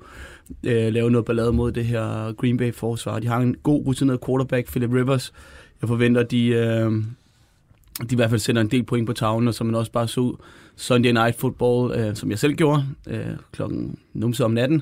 øh, 0.64 0.94
lave 0.94 1.12
noget 1.12 1.25
ballade 1.25 1.54
mod 1.54 1.72
det 1.72 1.86
her 1.86 2.34
Green 2.34 2.58
Bay 2.58 2.74
forsvar. 2.74 3.20
De 3.20 3.28
har 3.28 3.38
en 3.38 3.56
god 3.64 3.86
rutineret 3.86 4.20
quarterback, 4.25 4.68
Philip 4.68 4.94
Rivers. 4.94 5.34
Jeg 5.82 5.88
forventer, 5.88 6.24
de, 6.24 6.48
øh, 6.48 6.92
de 8.02 8.12
i 8.12 8.16
hvert 8.16 8.30
fald 8.30 8.40
sender 8.40 8.62
en 8.62 8.72
del 8.72 8.84
point 8.84 9.08
på 9.08 9.14
tavlen, 9.14 9.48
og 9.48 9.54
så 9.54 9.64
man 9.64 9.75
også 9.75 9.92
bare 9.92 10.08
så 10.08 10.36
Sunday 10.75 11.12
Night 11.12 11.40
Football, 11.40 12.00
øh, 12.00 12.16
som 12.16 12.30
jeg 12.30 12.40
selv 12.40 12.54
gjorde, 12.54 12.86
øh, 13.08 13.25
klokken 13.52 13.98
numse 14.14 14.46
om 14.46 14.52
natten. 14.52 14.82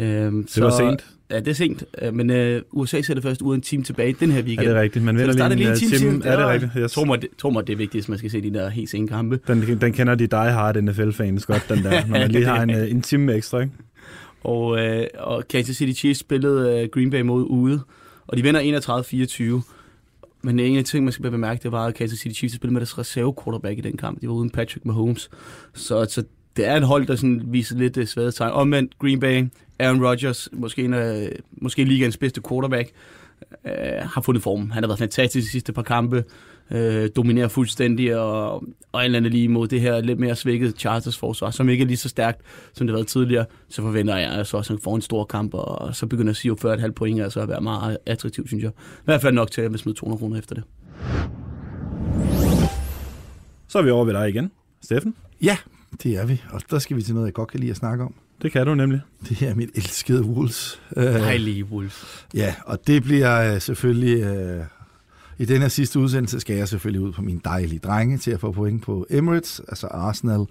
Øh, 0.00 0.06
det 0.06 0.50
så, 0.50 0.62
var 0.62 0.70
sent. 0.70 1.15
Ja, 1.30 1.40
det 1.40 1.48
er 1.48 1.52
sent, 1.52 1.84
øh, 2.02 2.14
men 2.14 2.30
øh, 2.30 2.62
USA 2.72 3.02
sætter 3.02 3.22
først 3.22 3.42
ud 3.42 3.54
en 3.54 3.60
time 3.60 3.82
tilbage 3.82 4.16
den 4.20 4.30
her 4.30 4.42
weekend. 4.42 4.68
Er 4.68 4.72
det 4.72 4.82
rigtigt? 4.82 5.04
Man 5.04 5.18
vinder 5.18 5.48
lige 5.48 5.70
en 5.70 5.76
time, 5.76 5.98
time 5.98 6.24
Er 6.24 6.36
det 6.36 6.46
rigtigt? 6.46 6.72
Jeg 6.74 6.90
tror 6.90 7.04
mig, 7.04 7.22
det, 7.22 7.28
tror 7.38 7.50
mig, 7.50 7.66
det 7.66 7.72
er 7.72 7.76
vigtigt, 7.76 8.04
hvis 8.04 8.08
man 8.08 8.18
skal 8.18 8.30
se 8.30 8.42
de 8.42 8.54
der 8.54 8.68
helt 8.68 8.90
sene 8.90 9.08
kampe. 9.08 9.40
Den, 9.46 9.80
den 9.80 9.92
kender 9.92 10.14
de 10.14 10.26
die 10.26 10.38
hard 10.38 10.82
NFL-fans 10.82 11.46
godt, 11.46 11.66
den 11.68 11.84
der, 11.84 12.06
når 12.06 12.18
man 12.18 12.30
lige 12.30 12.44
har 12.44 12.62
en, 12.62 12.70
øh, 12.70 12.90
en 12.90 13.02
time 13.02 13.34
ekstra, 13.34 13.60
ikke? 13.60 13.72
Og, 14.44 14.78
øh, 14.78 15.06
og 15.18 15.48
Kansas 15.48 15.76
City 15.76 15.98
Chiefs 15.98 16.20
spillede 16.20 16.82
øh, 16.82 16.88
Green 16.88 17.10
Bay 17.10 17.20
mod 17.20 17.46
ude, 17.48 17.80
og 18.26 18.36
de 18.36 18.42
vinder 18.42 19.60
31-24. 19.60 19.72
Men 20.42 20.60
en 20.60 20.76
af 20.76 20.84
de 20.84 20.90
ting, 20.90 21.04
man 21.04 21.12
skal 21.12 21.30
bemærke, 21.30 21.62
det 21.62 21.72
var, 21.72 21.86
at 21.86 21.94
Kansas 21.94 22.18
City 22.18 22.38
Chiefs 22.38 22.54
spillede 22.54 22.72
med 22.72 22.80
deres 22.80 22.98
reserve 22.98 23.34
quarterback 23.44 23.78
i 23.78 23.80
den 23.80 23.96
kamp. 23.96 24.20
De 24.20 24.28
var 24.28 24.34
uden 24.34 24.50
Patrick 24.50 24.84
Mahomes. 24.84 25.30
Så, 25.74 26.04
så 26.04 26.24
det 26.56 26.66
er 26.66 26.76
et 26.76 26.82
hold, 26.82 27.06
der 27.06 27.16
sådan 27.16 27.42
viser 27.46 27.76
lidt 27.76 27.96
uh, 27.96 28.04
svage 28.04 28.30
tegn. 28.30 28.52
Omvendt 28.52 28.98
Green 28.98 29.20
Bay, 29.20 29.44
Aaron 29.78 30.04
Rodgers, 30.04 30.48
måske, 30.52 30.84
en 30.84 30.94
af, 30.94 31.32
måske 31.52 31.84
ligaens 31.84 32.16
bedste 32.16 32.40
quarterback, 32.48 32.90
uh, 33.64 33.70
har 34.00 34.20
fundet 34.20 34.42
form. 34.42 34.70
Han 34.70 34.82
har 34.82 34.88
været 34.88 34.98
fantastisk 34.98 35.44
de 35.44 35.50
sidste 35.50 35.72
par 35.72 35.82
kampe, 35.82 36.24
uh, 36.70 37.06
dominerer 37.16 37.48
fuldstændig, 37.48 38.16
og, 38.16 38.54
og 38.92 39.00
en 39.00 39.04
eller 39.04 39.16
anden 39.16 39.32
lige 39.32 39.48
mod 39.48 39.68
det 39.68 39.80
her 39.80 40.00
lidt 40.00 40.18
mere 40.18 40.36
svækkede 40.36 40.72
Chargers 40.72 41.18
forsvar, 41.18 41.50
som 41.50 41.68
ikke 41.68 41.82
er 41.82 41.86
lige 41.86 41.96
så 41.96 42.08
stærkt, 42.08 42.40
som 42.72 42.86
det 42.86 42.92
har 42.92 42.98
været 42.98 43.08
tidligere, 43.08 43.44
så 43.68 43.82
forventer 43.82 44.16
jeg 44.16 44.32
altså 44.32 44.56
også, 44.56 44.72
at 44.72 44.78
han 44.78 44.82
får 44.84 44.96
en 44.96 45.02
stor 45.02 45.24
kamp, 45.24 45.54
og 45.54 45.96
så 45.96 46.06
begynder 46.06 46.30
at 46.30 46.36
sige 46.36 46.52
40,5 46.52 46.90
point, 46.90 47.22
altså 47.22 47.40
at 47.40 47.48
være 47.48 47.60
meget 47.60 47.98
attraktiv, 48.06 48.46
synes 48.46 48.64
jeg. 48.64 48.70
I 48.70 49.04
hvert 49.04 49.22
fald 49.22 49.34
nok 49.34 49.50
til 49.50 49.60
at 49.60 49.78
smide 49.78 49.98
200 49.98 50.18
kroner 50.18 50.38
efter 50.38 50.54
det. 50.54 50.64
Så 53.68 53.78
er 53.78 53.82
vi 53.82 53.90
over 53.90 54.04
ved 54.04 54.12
dig 54.12 54.28
igen. 54.28 54.50
Steffen? 54.82 55.14
Ja, 55.42 55.56
det 56.02 56.16
er 56.16 56.26
vi, 56.26 56.42
og 56.50 56.60
der 56.70 56.78
skal 56.78 56.96
vi 56.96 57.02
til 57.02 57.14
noget, 57.14 57.26
jeg 57.26 57.34
godt 57.34 57.50
kan 57.50 57.60
lide 57.60 57.70
at 57.70 57.76
snakke 57.76 58.04
om. 58.04 58.14
Det 58.42 58.52
kan 58.52 58.66
du 58.66 58.74
nemlig. 58.74 59.00
Det 59.28 59.42
er 59.42 59.54
mit 59.54 59.70
elskede 59.74 60.22
Wolves. 60.24 60.80
Dejlige 60.96 61.64
Wolves. 61.64 62.26
Ja, 62.34 62.54
og 62.66 62.86
det 62.86 63.02
bliver 63.02 63.54
øh, 63.54 63.60
selvfølgelig... 63.60 64.22
Øh, 64.22 64.64
I 65.38 65.44
den 65.44 65.60
her 65.60 65.68
sidste 65.68 65.98
udsendelse 65.98 66.40
skal 66.40 66.56
jeg 66.56 66.68
selvfølgelig 66.68 67.00
ud 67.00 67.12
på 67.12 67.22
min 67.22 67.40
dejlige 67.44 67.78
drenge 67.78 68.18
til 68.18 68.30
at 68.30 68.40
få 68.40 68.52
point 68.52 68.82
på 68.82 69.06
Emirates, 69.10 69.60
altså 69.68 69.86
Arsenal. 69.86 70.46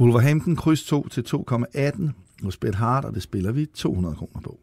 Wolverhampton 0.00 0.56
kryds 0.56 0.84
2 0.84 1.08
til 1.08 1.24
2,18 1.34 2.10
hos 2.42 2.56
Bet 2.56 2.74
Hard, 2.74 3.04
og 3.04 3.14
det 3.14 3.22
spiller 3.22 3.52
vi 3.52 3.66
200 3.66 4.14
kroner 4.16 4.40
på. 4.44 4.58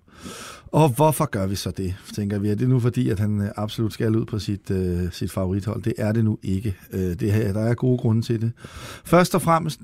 Og 0.67 0.89
hvorfor 0.89 1.25
gør 1.25 1.47
vi 1.47 1.55
så 1.55 1.71
det, 1.71 1.95
tænker 2.13 2.39
vi? 2.39 2.49
Er 2.49 2.55
det 2.55 2.69
nu 2.69 2.79
fordi, 2.79 3.09
at 3.09 3.19
han 3.19 3.41
øh, 3.41 3.49
absolut 3.55 3.93
skal 3.93 4.15
ud 4.15 4.25
på 4.25 4.39
sit, 4.39 4.69
uh, 4.69 5.11
sit 5.11 5.31
favorithold? 5.31 5.81
Det 5.81 5.93
er 5.97 6.11
det 6.11 6.25
nu 6.25 6.39
ikke. 6.43 6.75
Uh, 6.93 6.99
det 6.99 7.31
her, 7.31 7.53
der 7.53 7.61
er 7.61 7.73
gode 7.73 7.97
grunde 7.97 8.21
til 8.21 8.41
det. 8.41 8.51
Først 9.05 9.35
og 9.35 9.41
fremmest, 9.41 9.79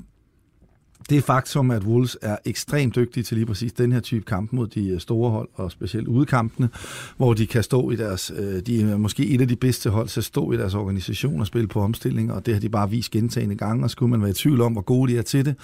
det 1.09 1.17
er 1.17 1.21
faktum, 1.21 1.71
at 1.71 1.83
Wolves 1.83 2.17
er 2.21 2.37
ekstremt 2.45 2.95
dygtige 2.95 3.23
til 3.23 3.37
lige 3.37 3.45
præcis 3.45 3.73
den 3.73 3.91
her 3.91 3.99
type 3.99 4.25
kamp 4.25 4.53
mod 4.53 4.67
de 4.67 4.89
øh, 4.89 4.99
store 4.99 5.31
hold, 5.31 5.49
og 5.53 5.71
specielt 5.71 6.07
udkampene, 6.07 6.69
hvor 7.17 7.33
de 7.33 7.47
kan 7.47 7.63
stå 7.63 7.91
i 7.91 7.95
deres, 7.95 8.31
øh, 8.37 8.61
de 8.61 8.81
er 8.81 8.97
måske 8.97 9.25
et 9.27 9.41
af 9.41 9.47
de 9.47 9.55
bedste 9.55 9.89
hold 9.89 10.07
til 10.07 10.19
at 10.19 10.23
stå 10.23 10.51
i 10.51 10.57
deres 10.57 10.75
organisation 10.75 11.39
og 11.39 11.47
spille 11.47 11.67
på 11.67 11.81
omstilling, 11.81 12.33
og 12.33 12.45
det 12.45 12.53
har 12.53 12.61
de 12.61 12.69
bare 12.69 12.89
vist 12.89 13.11
gentagende 13.11 13.55
gange, 13.55 13.83
og 13.83 13.89
skulle 13.89 14.09
man 14.09 14.21
være 14.21 14.29
i 14.29 14.33
tvivl 14.33 14.61
om, 14.61 14.71
hvor 14.71 14.81
gode 14.81 15.11
de 15.11 15.17
er 15.17 15.21
til 15.21 15.45
det, 15.45 15.55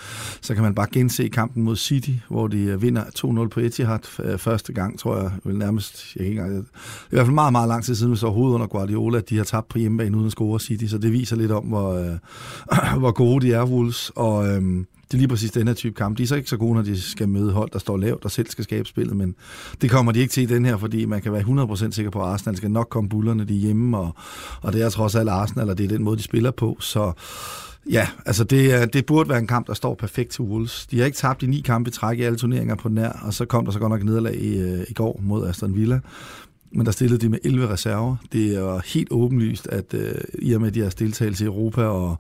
så 0.42 0.54
kan 0.54 0.64
man 0.64 0.76
bare 0.76 0.88
gense 0.92 1.28
kampen 1.28 1.64
mod 1.64 1.76
City, 1.76 2.12
hvor 2.30 2.48
de 2.48 2.60
øh, 2.60 2.82
vinder 2.82 3.04
2-0 3.04 3.48
på 3.48 3.60
Etihad 3.60 4.38
første 4.38 4.74
gang, 4.74 5.00
tror 5.00 5.18
jeg, 5.18 5.32
vel 5.44 5.58
nærmest, 5.58 6.16
jeg 6.16 6.24
kan 6.24 6.32
ikke 6.32 6.42
engang, 6.42 6.64
i 6.64 7.10
hvert 7.10 7.26
fald 7.26 7.34
meget, 7.34 7.52
meget 7.52 7.68
lang 7.68 7.84
tid 7.84 7.96
siden, 7.96 8.12
hvis 8.12 8.20
så 8.20 8.28
under 8.28 8.68
Guardiola, 8.68 9.18
at 9.18 9.30
de 9.30 9.38
har 9.38 9.44
tabt 9.44 9.68
på 9.68 9.78
hjemmebane 9.78 10.18
uden 10.18 10.26
at 10.26 10.32
score 10.32 10.60
City, 10.60 10.86
så 10.86 10.98
det 10.98 11.12
viser 11.12 11.36
lidt 11.36 11.52
om, 11.52 11.64
hvor, 11.64 12.18
hvor 13.00 13.12
gode 13.12 13.48
de 13.48 13.54
er, 13.54 13.66
Wolves, 13.66 14.12
og 14.16 14.48
øhm, 14.48 14.88
det 15.08 15.14
er 15.14 15.18
lige 15.18 15.28
præcis 15.28 15.52
den 15.52 15.68
her 15.68 15.74
type 15.74 15.96
kamp. 15.96 16.18
De 16.18 16.24
er 16.24 16.28
så 16.28 16.36
ikke 16.36 16.50
så 16.50 16.58
gode, 16.58 16.76
når 16.76 16.82
de 16.82 17.02
skal 17.02 17.30
møde 17.30 17.52
hold, 17.52 17.70
der 17.74 17.80
står 17.80 17.98
lavt 17.98 18.26
og 18.26 18.32
selv 18.32 18.50
skal 18.50 18.64
skabe 18.64 18.88
spillet, 18.88 19.16
men 19.16 19.36
det 19.82 19.90
kommer 19.90 20.12
de 20.12 20.20
ikke 20.20 20.32
til 20.32 20.44
i 20.44 20.46
den 20.46 20.66
her, 20.66 20.78
fordi 20.78 21.06
man 21.06 21.22
kan 21.22 21.34
være 21.34 21.42
100% 21.42 21.92
sikker 21.92 22.12
på, 22.12 22.22
at 22.22 22.28
Arsenal 22.28 22.58
skal 22.58 22.72
nok 22.72 22.90
komme 22.90 23.10
bullerne 23.10 23.46
de 23.46 23.54
hjemme, 23.54 23.98
og, 23.98 24.16
og 24.62 24.74
det 24.74 24.82
er 24.82 24.90
trods 24.90 25.16
alt 25.16 25.30
Arsenal, 25.30 25.70
og 25.70 25.78
det 25.78 25.84
er 25.84 25.88
den 25.88 26.04
måde, 26.04 26.18
de 26.18 26.24
spiller 26.24 26.52
på, 26.52 26.78
så 26.80 27.12
Ja, 27.92 28.08
altså 28.26 28.44
det, 28.44 28.94
det 28.94 29.06
burde 29.06 29.30
være 29.30 29.38
en 29.38 29.48
kamp, 29.48 29.68
der 29.68 29.74
står 29.74 29.96
perfekt 29.96 30.30
til 30.30 30.42
Wolves. 30.42 30.88
De 30.92 30.98
har 31.00 31.06
ikke 31.06 31.18
tabt 31.18 31.44
i 31.44 31.46
ni 31.46 31.62
kampe 31.62 31.88
i 31.88 31.92
træk 31.92 32.20
i 32.20 32.22
alle 32.22 32.38
turneringer 32.38 32.76
på 32.76 32.90
nær, 32.90 33.20
og 33.24 33.34
så 33.34 33.46
kom 33.46 33.66
der 33.66 33.72
så 33.72 33.80
godt 33.80 33.90
nok 33.90 34.04
nederlag 34.04 34.36
i, 34.36 34.58
øh, 34.58 34.84
i 34.90 34.94
går 34.94 35.20
mod 35.24 35.48
Aston 35.48 35.76
Villa 35.76 36.00
men 36.72 36.86
der 36.86 36.92
stillede 36.92 37.22
de 37.22 37.30
med 37.30 37.40
11 37.44 37.70
reserver. 37.70 38.16
Det 38.32 38.56
er 38.56 38.82
helt 38.86 39.08
åbenlyst, 39.12 39.68
at 39.68 39.94
øh, 39.94 40.16
i 40.40 40.54
og 40.54 40.62
med 40.62 40.72
deres 40.72 40.96
deltagelse 40.96 41.44
i 41.44 41.48
Europa 41.48 41.84
og, 41.84 42.16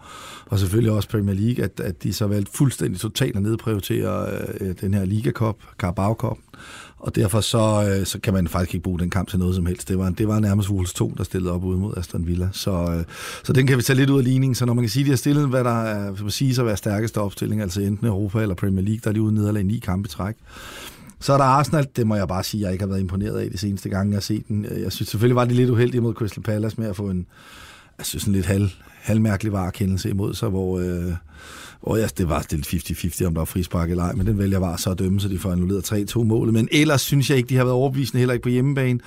og 0.46 0.60
selvfølgelig 0.60 0.92
også 0.92 1.10
Premier 1.10 1.36
League, 1.36 1.64
at, 1.64 1.80
at 1.80 2.04
de 2.04 2.14
så 2.14 2.28
valgte 2.28 2.52
fuldstændig 2.54 3.00
totalt 3.00 3.36
at 3.36 3.42
nedprioritere 3.42 4.28
øh, 4.60 4.76
den 4.82 4.94
her 4.94 5.06
Liga 5.06 5.32
Cup, 5.32 5.56
Carabao 5.78 6.14
Cup. 6.14 6.38
Og 7.00 7.16
derfor 7.16 7.42
så, 7.42 7.90
øh, 7.90 8.06
så 8.06 8.20
kan 8.20 8.34
man 8.34 8.48
faktisk 8.48 8.74
ikke 8.74 8.84
bruge 8.84 9.00
den 9.00 9.10
kamp 9.10 9.30
til 9.30 9.40
noget 9.40 9.56
som 9.56 9.66
helst. 9.66 9.90
Det 9.90 9.98
var, 9.98 10.10
det 10.10 10.28
var 10.28 10.40
nærmest 10.40 10.70
Wolves 10.70 10.94
2, 10.94 11.14
der 11.18 11.24
stillede 11.24 11.54
op 11.54 11.64
ude 11.64 11.78
mod 11.78 11.94
Aston 11.98 12.28
Villa. 12.28 12.50
Så, 12.52 12.72
øh, 12.72 13.04
så 13.44 13.54
den 13.54 13.68
kan 13.68 13.78
vi 13.78 13.82
tage 13.82 13.98
lidt 13.98 14.10
ud 14.10 14.18
af 14.18 14.24
ligningen. 14.24 14.56
Så 14.56 14.66
når 14.66 14.74
man 14.74 14.84
kan 14.84 14.90
sige, 14.90 15.02
at 15.02 15.06
de 15.06 15.12
har 15.12 15.18
stillet, 15.18 15.48
hvad 15.48 15.64
der 15.64 15.84
er, 15.84 16.16
for 16.16 16.26
at 16.26 16.34
sige, 16.34 16.60
at 16.60 16.66
være 16.66 16.78
stærkeste 16.78 17.22
opstilling, 17.22 17.62
altså 17.62 17.82
enten 17.82 18.08
Europa 18.08 18.42
eller 18.42 18.56
Premier 18.56 18.86
League, 18.86 19.00
der 19.04 19.10
er 19.10 19.14
de 19.14 19.22
ude 19.22 19.36
nederlag 19.36 19.62
i 19.62 19.66
ni 19.66 19.80
kampe 19.80 20.10
træk. 20.10 20.36
Så 21.20 21.34
er 21.34 21.38
der 21.38 21.44
Arsenal, 21.44 21.88
det 21.96 22.08
må 22.08 22.16
jeg 22.16 22.28
bare 22.28 22.44
sige, 22.44 22.64
jeg 22.64 22.72
ikke 22.72 22.82
har 22.82 22.88
været 22.90 23.00
imponeret 23.00 23.40
af 23.40 23.52
de 23.52 23.58
seneste 23.58 23.90
gange, 23.90 24.12
jeg 24.12 24.16
har 24.16 24.22
set 24.22 24.48
den. 24.48 24.66
Jeg 24.66 24.92
synes 24.92 25.10
selvfølgelig 25.10 25.36
var 25.36 25.46
det 25.46 25.56
lidt 25.56 25.70
uheldigt 25.70 26.04
mod 26.04 26.14
Crystal 26.14 26.44
Palace 26.44 26.82
med 26.82 26.90
at 26.90 26.96
få 26.96 27.10
en, 27.10 27.26
jeg 27.98 28.06
synes, 28.06 28.24
en 28.24 28.34
lidt 28.34 28.46
halv, 28.46 28.70
halvmærkelig 29.02 29.54
varekendelse 29.54 30.10
imod 30.10 30.34
sig, 30.34 30.50
hvor, 30.50 30.80
øh, 30.80 31.14
hvor 31.82 31.98
ja, 31.98 32.08
det 32.18 32.30
var 32.30 32.46
lidt 32.52 32.68
50-50, 32.68 33.26
om 33.26 33.34
der 33.34 33.42
var 33.42 33.46
frispark 33.46 33.90
eller 33.90 34.04
ej, 34.04 34.14
men 34.14 34.28
den 34.28 34.38
vælger 34.38 34.60
var 34.60 34.76
så 34.76 34.92
at 34.92 35.00
dømme, 35.00 35.20
så 35.20 35.28
de 35.28 35.40
får 35.40 35.52
annulleret 35.52 35.92
3-2 35.92 36.24
målet. 36.24 36.54
Men 36.54 36.68
ellers 36.72 37.02
synes 37.02 37.30
jeg 37.30 37.38
ikke, 37.38 37.50
de 37.50 37.56
har 37.56 37.64
været 37.64 37.76
overbevisende, 37.76 38.20
heller 38.20 38.34
ikke 38.34 38.44
på 38.44 38.50
hjemmebane. 38.50 39.00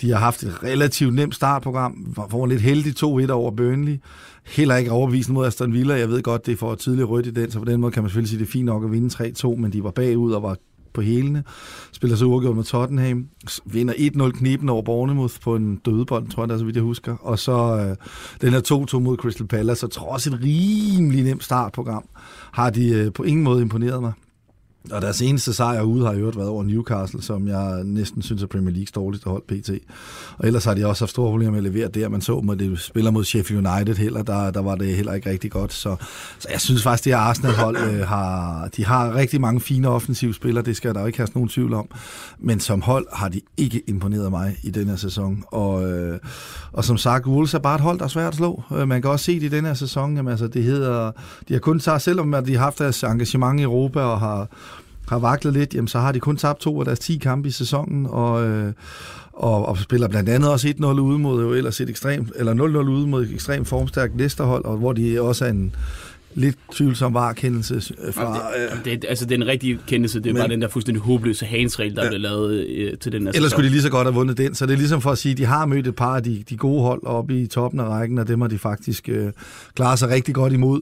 De 0.00 0.10
har 0.10 0.18
haft 0.18 0.42
et 0.42 0.62
relativt 0.62 1.14
nemt 1.14 1.34
startprogram, 1.34 1.92
hvor 2.28 2.44
en 2.44 2.50
lidt 2.50 2.62
heldig 2.62 2.94
2-1 3.04 3.30
over 3.30 3.50
Burnley. 3.50 4.00
Heller 4.46 4.76
ikke 4.76 4.90
overbevisende 4.90 5.34
mod 5.34 5.46
Aston 5.46 5.72
Villa. 5.72 5.94
Jeg 5.94 6.08
ved 6.08 6.22
godt, 6.22 6.46
det 6.46 6.52
er 6.52 6.56
for 6.56 6.74
tidligt 6.74 7.08
rødt 7.08 7.26
i 7.26 7.30
den, 7.30 7.50
så 7.50 7.58
på 7.58 7.64
den 7.64 7.80
måde 7.80 7.92
kan 7.92 8.02
man 8.02 8.10
selvfølgelig 8.10 8.28
sige, 8.28 8.38
det 8.38 8.46
er 8.46 8.50
fint 8.50 8.66
nok 8.66 8.84
at 8.84 8.92
vinde 8.92 9.34
3-2, 9.44 9.56
men 9.56 9.72
de 9.72 9.84
var 9.84 9.90
bagud 9.90 10.32
og 10.32 10.42
var 10.42 10.56
på 10.94 11.00
helene. 11.00 11.44
Spiller 11.92 12.16
så 12.16 12.24
uafgjort 12.24 12.56
med 12.56 12.64
Tottenham. 12.64 13.26
Vinder 13.64 13.94
1-0 13.94 14.30
kniben 14.30 14.68
over 14.68 14.82
Bournemouth 14.82 15.34
på 15.42 15.56
en 15.56 15.76
dødebold, 15.76 16.28
tror 16.28 16.42
jeg, 16.42 16.48
der 16.48 16.54
er 16.54 16.58
så 16.58 16.64
vidt 16.64 16.76
jeg 16.76 16.82
husker. 16.82 17.16
Og 17.20 17.38
så 17.38 17.76
øh, 17.76 17.96
den 18.40 18.52
her 18.52 18.86
2-2 18.94 18.98
mod 18.98 19.16
Crystal 19.16 19.46
Palace, 19.46 19.80
så 19.80 19.86
trods 19.86 20.26
et 20.26 20.38
rimelig 20.42 21.24
nemt 21.24 21.44
startprogram, 21.44 22.04
har 22.52 22.70
de 22.70 22.88
øh, 22.88 23.12
på 23.12 23.22
ingen 23.22 23.44
måde 23.44 23.62
imponeret 23.62 24.00
mig. 24.00 24.12
Og 24.92 25.02
deres 25.02 25.22
eneste 25.22 25.52
sejr 25.52 25.82
ude 25.82 26.06
har 26.06 26.14
jo 26.14 26.32
været 26.36 26.48
over 26.48 26.62
Newcastle, 26.62 27.22
som 27.22 27.48
jeg 27.48 27.84
næsten 27.84 28.22
synes 28.22 28.42
er 28.42 28.46
Premier 28.46 28.70
Leagues 28.70 28.92
dårligste 28.92 29.30
hold 29.30 29.42
PT. 29.42 29.70
Og 30.38 30.46
ellers 30.46 30.64
har 30.64 30.74
de 30.74 30.86
også 30.86 31.04
haft 31.04 31.10
store 31.10 31.30
problemer 31.30 31.50
med 31.50 31.58
at 31.58 31.72
levere 31.72 31.88
der. 31.88 32.08
Man 32.08 32.20
så, 32.20 32.48
at 32.52 32.58
de 32.58 32.76
spiller 32.78 33.10
mod 33.10 33.24
Sheffield 33.24 33.66
United 33.66 33.94
heller, 33.96 34.22
der, 34.22 34.50
der 34.50 34.60
var 34.60 34.74
det 34.74 34.96
heller 34.96 35.12
ikke 35.12 35.30
rigtig 35.30 35.50
godt. 35.50 35.72
Så, 35.72 35.96
så 36.38 36.48
jeg 36.50 36.60
synes 36.60 36.82
faktisk, 36.82 37.04
det 37.04 37.12
her 37.12 37.20
Arsenal-hold 37.20 37.76
øh, 37.76 38.06
har, 38.06 38.68
de 38.76 38.84
har 38.84 39.14
rigtig 39.14 39.40
mange 39.40 39.60
fine 39.60 39.88
offensive 39.88 40.34
spillere, 40.34 40.64
det 40.64 40.76
skal 40.76 40.94
der 40.94 41.00
jo 41.00 41.06
ikke 41.06 41.18
have 41.18 41.28
nogen 41.34 41.48
tvivl 41.48 41.74
om. 41.74 41.88
Men 42.38 42.60
som 42.60 42.82
hold 42.82 43.06
har 43.12 43.28
de 43.28 43.40
ikke 43.56 43.82
imponeret 43.86 44.30
mig 44.30 44.56
i 44.62 44.70
den 44.70 44.88
her 44.88 44.96
sæson. 44.96 45.44
Og, 45.46 45.92
øh, 45.92 46.18
og 46.72 46.84
som 46.84 46.96
sagt, 46.96 47.26
Wolves 47.26 47.54
er 47.54 47.58
bare 47.58 47.74
et 47.74 47.80
hold, 47.80 47.98
der 47.98 48.04
er 48.04 48.08
svært 48.08 48.28
at 48.28 48.34
slå. 48.34 48.62
Øh, 48.76 48.88
man 48.88 49.02
kan 49.02 49.10
også 49.10 49.24
se 49.24 49.34
det 49.40 49.46
i 49.46 49.48
den 49.48 49.64
her 49.64 49.74
sæson, 49.74 50.16
jamen, 50.16 50.30
altså, 50.30 50.46
det 50.46 50.62
hedder, 50.62 51.12
de 51.48 51.52
har 51.52 51.60
kun 51.60 51.80
taget, 51.80 52.02
selvom 52.02 52.34
at 52.34 52.46
de 52.46 52.56
har 52.56 52.64
haft 52.64 52.78
deres 52.78 53.02
engagement 53.02 53.60
i 53.60 53.62
Europa 53.62 54.00
og 54.00 54.20
har 54.20 54.48
har 55.08 55.18
vaklet 55.18 55.52
lidt, 55.52 55.74
jamen, 55.74 55.88
så 55.88 55.98
har 55.98 56.12
de 56.12 56.20
kun 56.20 56.36
tabt 56.36 56.60
to 56.60 56.78
af 56.78 56.84
deres 56.84 56.98
10 56.98 57.16
kampe 57.16 57.48
i 57.48 57.50
sæsonen, 57.50 58.06
og, 58.10 58.46
øh, 58.46 58.72
og, 59.32 59.66
og 59.66 59.78
spiller 59.78 60.08
blandt 60.08 60.28
andet 60.28 60.50
også 60.50 60.68
1-0 60.68 60.84
ude 60.84 61.18
mod 61.18 61.42
jo 61.42 61.52
ellers 61.52 61.80
et 61.80 61.90
ekstremt, 61.90 62.32
eller 62.36 62.54
0-0 62.54 62.60
ude 62.88 63.06
mod 63.06 63.22
et 63.22 63.32
ekstremt 63.32 63.68
formstærkt 63.68 64.16
Leicester-hold, 64.16 64.64
og 64.64 64.76
hvor 64.76 64.92
de 64.92 65.20
også 65.20 65.44
er 65.44 65.50
en 65.50 65.74
lidt 66.34 66.56
tvivlsom 66.72 67.14
varekendelse 67.14 67.94
fra... 68.12 68.40
Det, 68.84 68.84
det, 68.84 69.04
altså, 69.08 69.24
det 69.24 69.32
er 69.32 69.36
en 69.36 69.46
rigtig 69.46 69.78
kendelse. 69.86 70.20
Det 70.20 70.26
er 70.26 70.32
men, 70.32 70.40
bare 70.40 70.48
den 70.48 70.62
der 70.62 70.68
fuldstændig 70.68 71.02
håbløse 71.02 71.46
hansregel, 71.46 71.96
der 71.96 72.02
ja, 72.02 72.08
blev 72.08 72.20
lavet 72.20 72.66
øh, 72.66 72.98
til 72.98 73.12
den 73.12 73.26
her 73.26 73.32
Ellers 73.34 73.50
skulle 73.50 73.66
de 73.66 73.72
lige 73.72 73.82
så 73.82 73.90
godt 73.90 74.06
have 74.06 74.14
vundet 74.14 74.38
den. 74.38 74.54
Så 74.54 74.66
det 74.66 74.72
er 74.72 74.76
ligesom 74.76 75.00
for 75.00 75.10
at 75.10 75.18
sige, 75.18 75.32
at 75.32 75.38
de 75.38 75.44
har 75.44 75.66
mødt 75.66 75.86
et 75.86 75.96
par 75.96 76.16
af 76.16 76.22
de, 76.22 76.44
de 76.50 76.56
gode 76.56 76.82
hold 76.82 77.02
oppe 77.06 77.40
i 77.40 77.46
toppen 77.46 77.80
af 77.80 77.88
rækken, 77.88 78.18
og 78.18 78.28
dem 78.28 78.40
har 78.40 78.48
de 78.48 78.58
faktisk 78.58 79.08
øh, 79.08 79.32
klaret 79.74 79.98
sig 79.98 80.08
rigtig 80.08 80.34
godt 80.34 80.52
imod. 80.52 80.80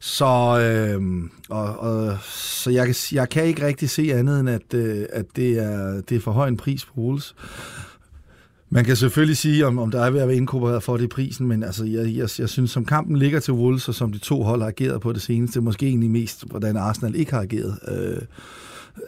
Så, 0.00 0.26
øh, 0.60 1.02
og, 1.48 1.78
og, 1.78 2.18
så 2.32 2.70
jeg, 2.70 2.94
jeg 3.12 3.28
kan 3.28 3.44
ikke 3.44 3.66
rigtig 3.66 3.90
se 3.90 4.14
andet 4.14 4.40
end, 4.40 4.50
at, 4.50 4.74
øh, 4.74 5.04
at 5.12 5.24
det, 5.36 5.58
er, 5.58 6.00
det 6.08 6.16
er 6.16 6.20
for 6.20 6.32
høj 6.32 6.48
en 6.48 6.56
pris 6.56 6.84
på 6.84 6.92
Wolves. 6.96 7.34
Man 8.72 8.84
kan 8.84 8.96
selvfølgelig 8.96 9.36
sige, 9.36 9.66
om, 9.66 9.78
om 9.78 9.90
der 9.90 10.00
er 10.00 10.10
ved 10.10 10.20
at 10.20 10.28
være 10.28 10.36
inkorporeret 10.36 10.82
for 10.82 10.96
det 10.96 11.04
i 11.04 11.06
prisen, 11.06 11.46
men 11.46 11.62
altså, 11.62 11.84
jeg, 11.84 12.16
jeg, 12.16 12.28
jeg 12.38 12.48
synes, 12.48 12.70
som 12.70 12.84
kampen 12.84 13.16
ligger 13.16 13.40
til 13.40 13.54
Wolves, 13.54 13.88
og 13.88 13.94
som 13.94 14.12
de 14.12 14.18
to 14.18 14.42
hold 14.42 14.60
har 14.60 14.68
ageret 14.68 15.00
på 15.00 15.12
det 15.12 15.22
seneste, 15.22 15.60
måske 15.60 15.86
egentlig 15.86 16.10
mest, 16.10 16.44
hvordan 16.46 16.76
Arsenal 16.76 17.14
ikke 17.14 17.32
har 17.32 17.40
ageret, 17.40 17.78
øh, 17.88 18.22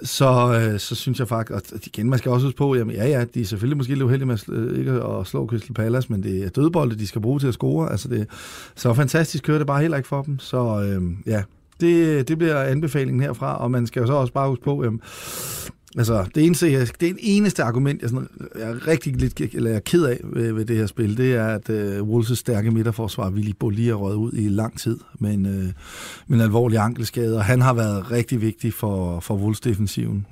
så, 0.03 0.61
øh, 0.61 0.81
så 0.81 0.95
synes 0.95 1.19
jeg 1.19 1.29
faktisk, 1.29 1.73
at 1.73 1.87
igen, 1.87 2.11
man 2.11 2.19
skal 2.19 2.31
også 2.31 2.47
huske 2.47 2.59
på, 2.59 2.75
jamen 2.75 2.95
ja, 2.95 3.07
ja, 3.07 3.25
de 3.35 3.41
er 3.41 3.45
selvfølgelig 3.45 3.77
måske 3.77 3.93
lidt 3.93 4.03
uheldige 4.03 4.27
med 4.27 4.35
at, 4.35 4.49
øh, 4.49 4.79
ikke 4.79 4.93
at 4.93 5.27
slå 5.27 5.47
Crystal 5.47 5.75
Palace, 5.75 6.13
men 6.13 6.23
det 6.23 6.45
er 6.45 6.49
dødbolde, 6.49 6.99
de 6.99 7.07
skal 7.07 7.21
bruge 7.21 7.41
til 7.41 7.47
at 7.47 7.55
score. 7.55 7.91
Altså 7.91 8.09
det, 8.09 8.27
så 8.77 8.95
fantastisk 8.95 9.45
kører 9.45 9.59
det 9.59 9.67
bare 9.67 9.81
heller 9.81 9.97
ikke 9.97 10.09
for 10.09 10.23
dem. 10.23 10.39
Så 10.39 10.83
øh, 10.83 11.03
ja, 11.27 11.43
det, 11.81 12.29
det 12.29 12.39
bliver 12.39 12.63
anbefalingen 12.63 13.23
herfra, 13.23 13.57
og 13.57 13.71
man 13.71 13.87
skal 13.87 14.01
jo 14.01 14.07
så 14.07 14.13
også 14.13 14.33
bare 14.33 14.49
huske 14.49 14.65
på, 14.65 14.85
øh, 14.85 14.93
Altså, 15.99 16.27
det 16.35 16.47
eneste, 16.47 16.73
jeg, 16.73 16.89
det 17.01 17.17
eneste 17.21 17.63
argument, 17.63 18.03
jeg, 18.03 18.11
sådan, 18.11 18.29
jeg 18.55 18.71
er 18.71 18.87
rigtig 18.87 19.17
lidt 19.17 19.41
eller 19.41 19.71
jeg 19.71 19.77
er 19.77 19.81
ked 19.81 20.05
af 20.05 20.21
ved, 20.25 20.53
ved 20.53 20.65
det 20.65 20.77
her 20.77 20.87
spil, 20.87 21.17
det 21.17 21.35
er, 21.35 21.47
at 21.47 21.71
øh, 21.71 22.01
Wolves' 22.01 22.35
stærke 22.35 22.71
midterforsvar, 22.71 23.31
Willy 23.31 23.53
Bolli, 23.59 23.89
er 23.89 23.95
røget 23.95 24.17
ud 24.17 24.33
i 24.33 24.49
lang 24.49 24.79
tid 24.79 24.99
med 25.19 25.35
en, 25.35 25.47
øh, 25.47 25.73
med 26.27 26.37
en 26.37 26.41
alvorlig 26.41 26.79
ankelskade, 26.79 27.37
og 27.37 27.45
han 27.45 27.61
har 27.61 27.75
været 27.75 28.11
rigtig 28.11 28.41
vigtig 28.41 28.75
for, 28.75 29.21
for 29.21 29.37
Wolves-defensiven. 29.37 30.27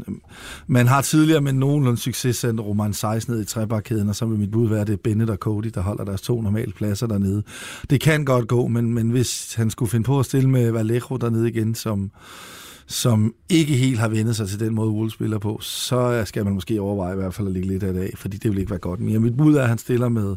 Man 0.67 0.87
har 0.87 1.02
tidligere 1.02 1.40
med 1.40 1.52
nogenlunde 1.52 2.00
succes 2.00 2.37
sendt 2.37 2.61
Roman 2.61 2.93
16 2.93 3.35
ned 3.35 3.43
i 3.43 3.45
trebakkæden, 3.45 4.09
og 4.09 4.17
så 4.17 4.26
vil 4.26 4.38
mit 4.38 4.50
bud 4.50 4.69
være, 4.69 4.81
at 4.81 4.87
det 4.87 4.93
er 4.93 5.00
Bennett 5.05 5.31
og 5.31 5.37
Cody, 5.37 5.71
der 5.75 5.81
holder 5.81 6.05
deres 6.05 6.23
to 6.23 6.40
normale 6.40 6.73
pladser 6.73 7.07
dernede. 7.07 7.43
Det 7.90 8.00
kan 8.00 8.25
godt 8.25 8.49
gå, 8.49 8.67
men, 8.67 8.95
men 8.95 9.11
hvis 9.11 9.55
han 9.55 9.71
skulle 9.71 9.90
finde 9.90 10.05
på 10.05 10.19
at 10.19 10.26
stille 10.26 10.50
med 10.50 10.71
Vallejo 10.71 11.17
dernede 11.17 11.49
igen, 11.49 11.75
som 11.75 12.11
som 12.90 13.35
ikke 13.49 13.75
helt 13.75 13.99
har 13.99 14.09
vendt 14.09 14.37
sig 14.37 14.49
til 14.49 14.61
den 14.61 14.75
måde, 14.75 14.90
Wolves 14.90 15.12
spiller 15.12 15.38
på, 15.38 15.59
så 15.62 16.23
skal 16.25 16.44
man 16.44 16.54
måske 16.54 16.80
overveje 16.80 17.12
i 17.12 17.16
hvert 17.16 17.35
fald 17.35 17.47
at 17.47 17.52
ligge 17.52 17.68
lidt 17.68 17.82
af 17.82 17.92
det 17.92 18.00
af, 18.00 18.12
fordi 18.16 18.37
det 18.37 18.50
vil 18.50 18.59
ikke 18.59 18.70
være 18.70 18.78
godt. 18.78 19.00
Men 19.00 19.23
mit 19.23 19.37
bud 19.37 19.54
er, 19.54 19.62
at 19.62 19.68
han 19.68 19.78
stiller 19.78 20.09
med 20.09 20.37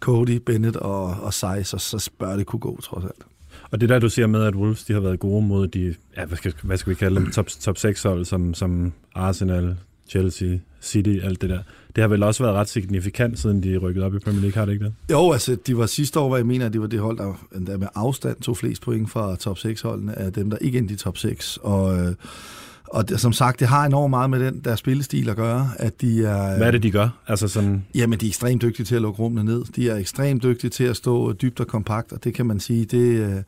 Cody, 0.00 0.36
Bennett 0.46 0.76
og, 0.76 1.04
og 1.04 1.34
Seis, 1.34 1.74
og 1.74 1.80
så 1.80 2.10
bør 2.18 2.36
det 2.36 2.46
kunne 2.46 2.60
gå, 2.60 2.80
trods 2.80 3.04
alt. 3.04 3.26
Og 3.70 3.80
det 3.80 3.88
der, 3.88 3.98
du 3.98 4.08
siger 4.08 4.26
med, 4.26 4.42
at 4.42 4.54
Wolves 4.54 4.84
de 4.84 4.92
har 4.92 5.00
været 5.00 5.18
gode 5.18 5.46
mod 5.46 5.68
de, 5.68 5.94
ja, 6.16 6.24
hvad 6.24 6.36
skal, 6.36 6.54
hvad 6.62 6.76
skal 6.76 6.90
vi 6.90 6.94
kalde 6.94 7.20
dem, 7.20 7.30
top, 7.30 7.46
top 7.46 7.78
6 7.78 8.02
hold, 8.02 8.24
som, 8.24 8.54
som 8.54 8.92
Arsenal, 9.14 9.76
Chelsea, 10.08 10.58
City, 10.86 11.18
alt 11.22 11.42
det 11.42 11.50
der. 11.50 11.58
Det 11.96 12.02
har 12.02 12.08
vel 12.08 12.22
også 12.22 12.42
været 12.42 12.56
ret 12.56 12.68
signifikant, 12.68 13.38
siden 13.38 13.62
de 13.62 13.76
rykkede 13.76 14.06
op 14.06 14.14
i 14.14 14.18
Premier 14.18 14.40
League, 14.40 14.58
har 14.58 14.66
det 14.66 14.72
ikke 14.72 14.84
det? 14.84 14.92
Jo, 15.10 15.32
altså, 15.32 15.56
de 15.66 15.78
var 15.78 15.86
sidste 15.86 16.20
år, 16.20 16.28
hvor 16.28 16.36
jeg 16.36 16.46
mener, 16.46 16.66
at 16.66 16.72
de 16.72 16.80
var 16.80 16.86
det 16.86 17.00
hold, 17.00 17.18
der, 17.18 17.34
der 17.66 17.78
med 17.78 17.88
afstand 17.94 18.36
tog 18.40 18.56
flest 18.56 18.82
point 18.82 19.10
fra 19.10 19.36
top 19.36 19.56
6-holdene, 19.58 20.18
af 20.18 20.32
dem, 20.32 20.50
der 20.50 20.58
ikke 20.58 20.78
endte 20.78 20.94
i 20.94 20.96
top 20.96 21.18
6. 21.18 21.58
Og, 21.62 21.98
øh, 21.98 22.14
og 22.88 23.08
det, 23.08 23.20
som 23.20 23.32
sagt, 23.32 23.60
det 23.60 23.68
har 23.68 23.86
enormt 23.86 24.10
meget 24.10 24.30
med 24.30 24.40
den 24.40 24.60
der 24.64 24.76
spillestil 24.76 25.28
at 25.28 25.36
gøre, 25.36 25.70
at 25.78 26.00
de 26.00 26.24
er... 26.24 26.56
Hvad 26.56 26.66
er 26.66 26.70
det, 26.70 26.82
de 26.82 26.90
gør? 26.90 27.08
Altså 27.26 27.48
sådan... 27.48 27.84
Jamen, 27.94 28.18
de 28.18 28.26
er 28.26 28.30
ekstremt 28.30 28.62
dygtige 28.62 28.86
til 28.86 28.94
at 28.94 29.02
lukke 29.02 29.22
rummene 29.22 29.44
ned. 29.44 29.64
De 29.76 29.90
er 29.90 29.96
ekstremt 29.96 30.42
dygtige 30.42 30.70
til 30.70 30.84
at 30.84 30.96
stå 30.96 31.32
dybt 31.32 31.60
og 31.60 31.66
kompakt, 31.66 32.12
og 32.12 32.24
det 32.24 32.34
kan 32.34 32.46
man 32.46 32.60
sige, 32.60 32.84
det, 32.84 33.20
øh, 33.20 33.42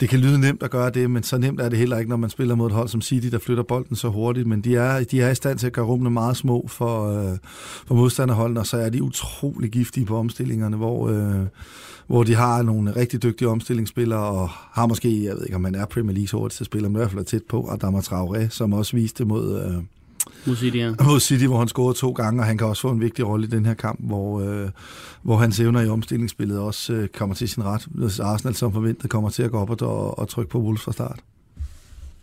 det 0.00 0.08
kan 0.08 0.18
lyde 0.18 0.38
nemt 0.38 0.62
at 0.62 0.70
gøre 0.70 0.90
det, 0.90 1.10
men 1.10 1.22
så 1.22 1.38
nemt 1.38 1.60
er 1.60 1.68
det 1.68 1.78
heller 1.78 1.98
ikke, 1.98 2.10
når 2.10 2.16
man 2.16 2.30
spiller 2.30 2.54
mod 2.54 2.66
et 2.66 2.72
hold 2.72 2.88
som 2.88 3.00
City, 3.00 3.26
der 3.26 3.38
flytter 3.38 3.62
bolden 3.62 3.96
så 3.96 4.08
hurtigt. 4.08 4.46
Men 4.46 4.60
de 4.60 4.76
er, 4.76 5.04
de 5.04 5.20
er 5.20 5.30
i 5.30 5.34
stand 5.34 5.58
til 5.58 5.66
at 5.66 5.72
gøre 5.72 5.84
rummene 5.84 6.10
meget 6.10 6.36
små 6.36 6.66
for, 6.68 7.06
øh, 7.08 7.38
for 7.86 7.94
modstanderholdene, 7.94 8.60
og 8.60 8.66
så 8.66 8.76
er 8.76 8.90
de 8.90 9.02
utrolig 9.02 9.70
giftige 9.70 10.06
på 10.06 10.16
omstillingerne, 10.18 10.76
hvor, 10.76 11.08
øh, 11.08 11.46
hvor 12.06 12.22
de 12.22 12.34
har 12.34 12.62
nogle 12.62 12.96
rigtig 12.96 13.22
dygtige 13.22 13.48
omstillingsspillere, 13.48 14.20
og 14.20 14.48
har 14.50 14.86
måske, 14.86 15.24
jeg 15.24 15.34
ved 15.34 15.42
ikke, 15.42 15.56
om 15.56 15.62
man 15.62 15.74
er 15.74 15.86
Premier 15.86 16.16
League's 16.16 16.32
hurtigste 16.32 16.64
spiller, 16.64 16.88
men 16.88 16.96
i 16.96 16.98
hvert 16.98 17.10
fald 17.10 17.20
er 17.20 17.24
tæt 17.24 17.42
på, 17.48 17.68
Adama 17.72 17.98
Traoré, 17.98 18.48
som 18.48 18.72
også 18.72 18.96
viste 18.96 19.24
mod... 19.24 19.64
Øh, 19.64 19.82
mod 20.46 20.56
City, 20.56 20.76
ja. 20.76 20.92
Mod 21.04 21.20
City, 21.20 21.44
hvor 21.44 21.58
han 21.58 21.68
scorede 21.68 21.98
to 21.98 22.10
gange, 22.10 22.42
og 22.42 22.46
han 22.46 22.58
kan 22.58 22.66
også 22.66 22.82
få 22.82 22.90
en 22.90 23.00
vigtig 23.00 23.26
rolle 23.26 23.46
i 23.46 23.50
den 23.50 23.66
her 23.66 23.74
kamp, 23.74 24.00
hvor, 24.02 24.40
øh, 24.40 24.68
hvor 25.22 25.36
hans 25.36 25.60
evner 25.60 25.80
i 25.80 25.88
omstillingsspillet 25.88 26.58
også 26.58 26.92
øh, 26.92 27.08
kommer 27.08 27.34
til 27.34 27.48
sin 27.48 27.64
ret. 27.64 27.86
Hvis 27.90 28.20
Arsenal 28.20 28.54
som 28.54 28.72
forventet 28.72 29.10
kommer 29.10 29.30
til 29.30 29.42
at 29.42 29.50
gå 29.50 29.58
op 29.58 29.70
og, 29.70 29.82
og, 29.82 30.18
og 30.18 30.28
trykke 30.28 30.50
på 30.50 30.58
Wolves 30.58 30.82
fra 30.82 30.92
start. 30.92 31.20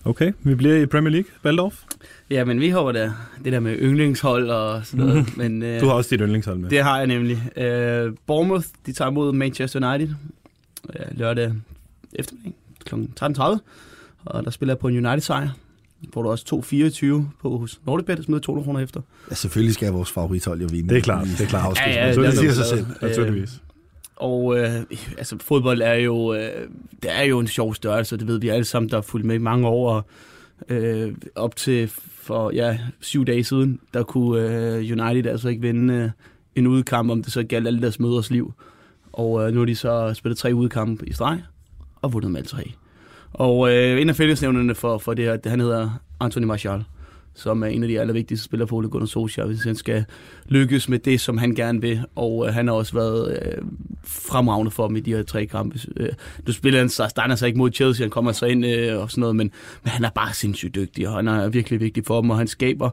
Okay, 0.05 0.31
vi 0.43 0.55
bliver 0.55 0.75
i 0.75 0.85
Premier 0.85 1.11
League, 1.11 1.29
Baldorf. 1.43 1.83
Ja, 2.29 2.45
men 2.45 2.59
vi 2.59 2.69
håber 2.69 2.91
da 2.91 3.13
det 3.43 3.53
der 3.53 3.59
med 3.59 3.77
yndlingshold 3.79 4.49
og 4.49 4.85
sådan 4.85 5.05
noget. 5.05 5.15
Mm. 5.15 5.33
Men, 5.43 5.63
øh, 5.63 5.81
du 5.81 5.85
har 5.85 5.93
også 5.93 6.09
dit 6.09 6.19
yndlingshold 6.19 6.57
med. 6.57 6.69
Det 6.69 6.83
har 6.83 6.97
jeg 6.97 7.07
nemlig. 7.07 7.57
Øh, 7.57 8.13
Bournemouth, 8.27 8.65
de 8.85 8.93
tager 8.93 9.11
imod 9.11 9.33
Manchester 9.33 9.93
United 9.93 10.15
øh, 10.89 11.19
lørdag 11.19 11.53
eftermiddag 12.13 12.53
kl. 12.85 12.95
13.30. 12.95 13.57
Og 14.25 14.43
der 14.43 14.51
spiller 14.51 14.73
jeg 14.73 14.79
på 14.79 14.87
en 14.87 15.05
United-sejr 15.05 15.49
får 16.13 16.21
du 16.21 16.29
også 16.29 16.63
2,24 17.21 17.41
på 17.41 17.57
hos 17.57 17.79
Nordicbet, 17.85 18.25
som 18.25 18.33
er 18.33 18.39
200 18.39 18.65
kroner 18.65 18.79
efter. 18.79 19.01
Ja, 19.29 19.35
selvfølgelig 19.35 19.73
skal 19.73 19.91
vores 19.91 20.11
favorithold 20.11 20.61
jo 20.61 20.67
vinde. 20.71 20.89
Det 20.89 20.97
er 20.97 21.01
klart, 21.01 21.27
det 21.27 21.41
er 21.41 21.45
klart. 21.45 21.77
Ja, 21.77 22.07
ja, 22.07 22.15
det, 22.15 22.17
det 22.17 22.37
siger 22.37 22.53
sig 22.53 22.65
selv. 22.65 22.85
Naturligvis. 23.01 23.53
Øh, 23.53 23.59
og 24.15 24.59
øh, 24.59 24.81
altså, 25.17 25.37
fodbold 25.41 25.81
er 25.81 25.93
jo, 25.93 26.33
øh, 26.33 26.67
det 27.03 27.11
er 27.11 27.23
jo 27.23 27.39
en 27.39 27.47
sjov 27.47 27.75
størrelse, 27.75 28.17
det 28.17 28.27
ved 28.27 28.39
vi 28.39 28.49
alle 28.49 28.65
sammen, 28.65 28.89
der 28.89 28.97
har 28.97 29.01
fulgt 29.01 29.25
med 29.25 29.35
i 29.35 29.39
mange 29.39 29.67
år. 29.67 29.91
Og, 29.91 30.05
øh, 30.69 31.13
op 31.35 31.55
til 31.55 31.91
for 32.27 32.51
ja, 32.51 32.77
syv 32.99 33.25
dage 33.25 33.43
siden, 33.43 33.79
der 33.93 34.03
kunne 34.03 34.41
øh, 34.41 34.77
United 34.77 35.25
altså 35.25 35.49
ikke 35.49 35.61
vinde 35.61 35.93
øh, 35.93 36.09
en 36.55 36.67
udkamp, 36.67 37.11
om 37.11 37.23
det 37.23 37.33
så 37.33 37.43
galt 37.43 37.67
alle 37.67 37.81
deres 37.81 37.99
møders 37.99 38.31
liv. 38.31 38.53
Og 39.13 39.47
øh, 39.47 39.53
nu 39.53 39.59
har 39.59 39.65
de 39.65 39.75
så 39.75 40.13
spillet 40.13 40.37
tre 40.37 40.55
udkampe 40.55 41.09
i 41.09 41.13
streg, 41.13 41.43
og 42.01 42.13
vundet 42.13 42.31
med 42.31 42.39
alle 42.39 42.47
tre. 42.47 42.73
Og 43.33 43.73
øh, 43.73 44.01
en 44.01 44.09
af 44.09 44.15
fællesnævnerne 44.15 44.75
for, 44.75 44.97
for 44.97 45.13
det 45.13 45.25
her, 45.25 45.37
det, 45.37 45.49
han 45.49 45.59
hedder 45.59 45.89
Anthony 46.19 46.45
Martial, 46.45 46.83
som 47.35 47.63
er 47.63 47.67
en 47.67 47.83
af 47.83 47.89
de 47.89 47.99
allervigtigste 47.99 48.45
spillere 48.45 48.67
for 48.67 48.75
Ole 48.75 48.89
Gunnar 48.89 49.05
Solskjaer, 49.05 49.47
hvis 49.47 49.63
han 49.63 49.75
skal 49.75 50.05
lykkes 50.47 50.89
med 50.89 50.99
det, 50.99 51.21
som 51.21 51.37
han 51.37 51.55
gerne 51.55 51.81
vil. 51.81 52.01
Og 52.15 52.47
øh, 52.47 52.53
han 52.53 52.67
har 52.67 52.73
også 52.73 52.93
været 52.93 53.39
øh, 53.41 53.61
fremragende 54.03 54.71
for 54.71 54.87
dem 54.87 54.95
i 54.95 54.99
de 54.99 55.15
her 55.15 55.23
tre 55.23 55.45
kampe. 55.45 55.79
Øh, 55.97 56.09
du 56.47 56.53
spiller 56.53 56.79
han 56.79 56.89
så 56.89 57.07
starter 57.09 57.35
sig 57.35 57.47
ikke 57.47 57.57
mod 57.57 57.71
Chelsea, 57.71 58.03
han 58.03 58.11
kommer 58.11 58.31
så 58.31 58.45
ind 58.45 58.65
øh, 58.65 59.01
og 59.01 59.11
sådan 59.11 59.21
noget, 59.21 59.35
men, 59.35 59.51
men 59.83 59.89
han 59.89 60.05
er 60.05 60.09
bare 60.09 60.33
sindssygt 60.33 60.75
dygtig, 60.75 61.07
og 61.07 61.15
han 61.15 61.27
er 61.27 61.49
virkelig 61.49 61.79
vigtig 61.79 62.05
for 62.05 62.21
dem, 62.21 62.29
og 62.29 62.37
han 62.37 62.47
skaber 62.47 62.89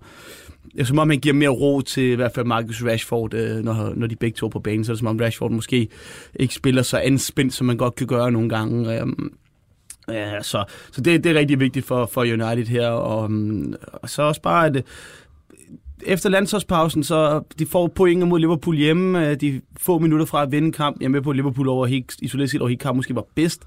det 0.76 0.86
som 0.86 0.98
om, 0.98 1.10
han 1.10 1.18
giver 1.20 1.34
mere 1.34 1.48
ro 1.48 1.80
til 1.80 2.02
i 2.02 2.14
hvert 2.14 2.32
fald 2.34 2.46
Marcus 2.46 2.84
Rashford, 2.84 3.34
øh, 3.34 3.64
når, 3.64 3.92
når 3.96 4.06
de 4.06 4.16
begge 4.16 4.36
to 4.36 4.46
er 4.46 4.50
på 4.50 4.58
banen. 4.58 4.84
Så 4.84 4.92
er 4.92 4.94
det 4.94 4.98
som 4.98 5.08
om 5.08 5.18
Rashford 5.20 5.50
måske 5.50 5.88
ikke 6.36 6.54
spiller 6.54 6.82
så 6.82 6.98
anspændt, 6.98 7.54
som 7.54 7.66
man 7.66 7.76
godt 7.76 7.94
kan 7.94 8.06
gøre 8.06 8.32
nogle 8.32 8.48
gange. 8.48 9.00
Øh, 9.00 9.06
Ja, 10.08 10.42
så, 10.42 10.64
så 10.92 11.00
det, 11.00 11.24
det 11.24 11.32
er 11.32 11.38
rigtig 11.38 11.60
vigtigt 11.60 11.86
for, 11.86 12.06
for 12.06 12.20
United 12.20 12.66
her. 12.66 12.88
Og, 12.88 13.30
mm, 13.30 13.74
og 13.92 14.10
så 14.10 14.22
også 14.22 14.42
bare, 14.42 14.66
at 14.66 14.76
øh, 14.76 14.82
efter 16.02 16.30
landsholdspausen, 16.30 17.04
så 17.04 17.42
de 17.58 17.66
får 17.66 17.86
point 17.86 18.28
mod 18.28 18.38
Liverpool 18.38 18.76
hjemme. 18.76 19.28
Øh, 19.28 19.40
de 19.40 19.60
få 19.76 19.98
minutter 19.98 20.26
fra 20.26 20.42
at 20.42 20.52
vinde 20.52 20.72
kamp. 20.72 21.00
Jeg 21.00 21.04
er 21.04 21.10
med 21.10 21.22
på, 21.22 21.30
at 21.30 21.36
Liverpool 21.36 21.68
over 21.68 21.86
helt, 21.86 22.14
isoleret 22.22 22.50
set 22.50 22.60
over 22.60 22.68
hele 22.68 22.78
kamp 22.78 22.96
måske 22.96 23.14
var 23.14 23.26
bedst. 23.34 23.62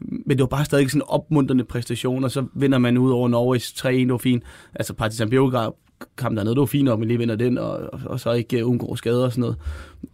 Men 0.00 0.30
det 0.30 0.40
var 0.40 0.46
bare 0.46 0.64
stadig 0.64 0.90
sådan 0.90 1.00
en 1.00 1.08
opmuntrende 1.08 1.64
præstation, 1.64 2.24
og 2.24 2.30
så 2.30 2.46
vinder 2.54 2.78
man 2.78 2.98
ud 2.98 3.10
over 3.10 3.28
Norwich 3.28 3.86
3-1, 3.86 3.88
det 3.88 4.12
var 4.12 4.18
fint. 4.18 4.44
Altså 4.74 4.94
Partizan 4.94 5.30
Beograd 5.30 5.70
kamp 6.16 6.36
dernede, 6.36 6.54
det 6.54 6.60
var 6.60 6.66
fint, 6.66 6.88
om 6.88 7.00
vi 7.00 7.06
lige 7.06 7.18
vinder 7.18 7.36
den, 7.36 7.58
og, 7.58 7.70
og, 7.92 8.00
og 8.04 8.20
så 8.20 8.32
ikke 8.32 8.64
uh, 8.64 8.70
undgår 8.70 8.94
skader 8.94 9.24
og 9.24 9.32
sådan 9.32 9.40
noget. 9.40 9.56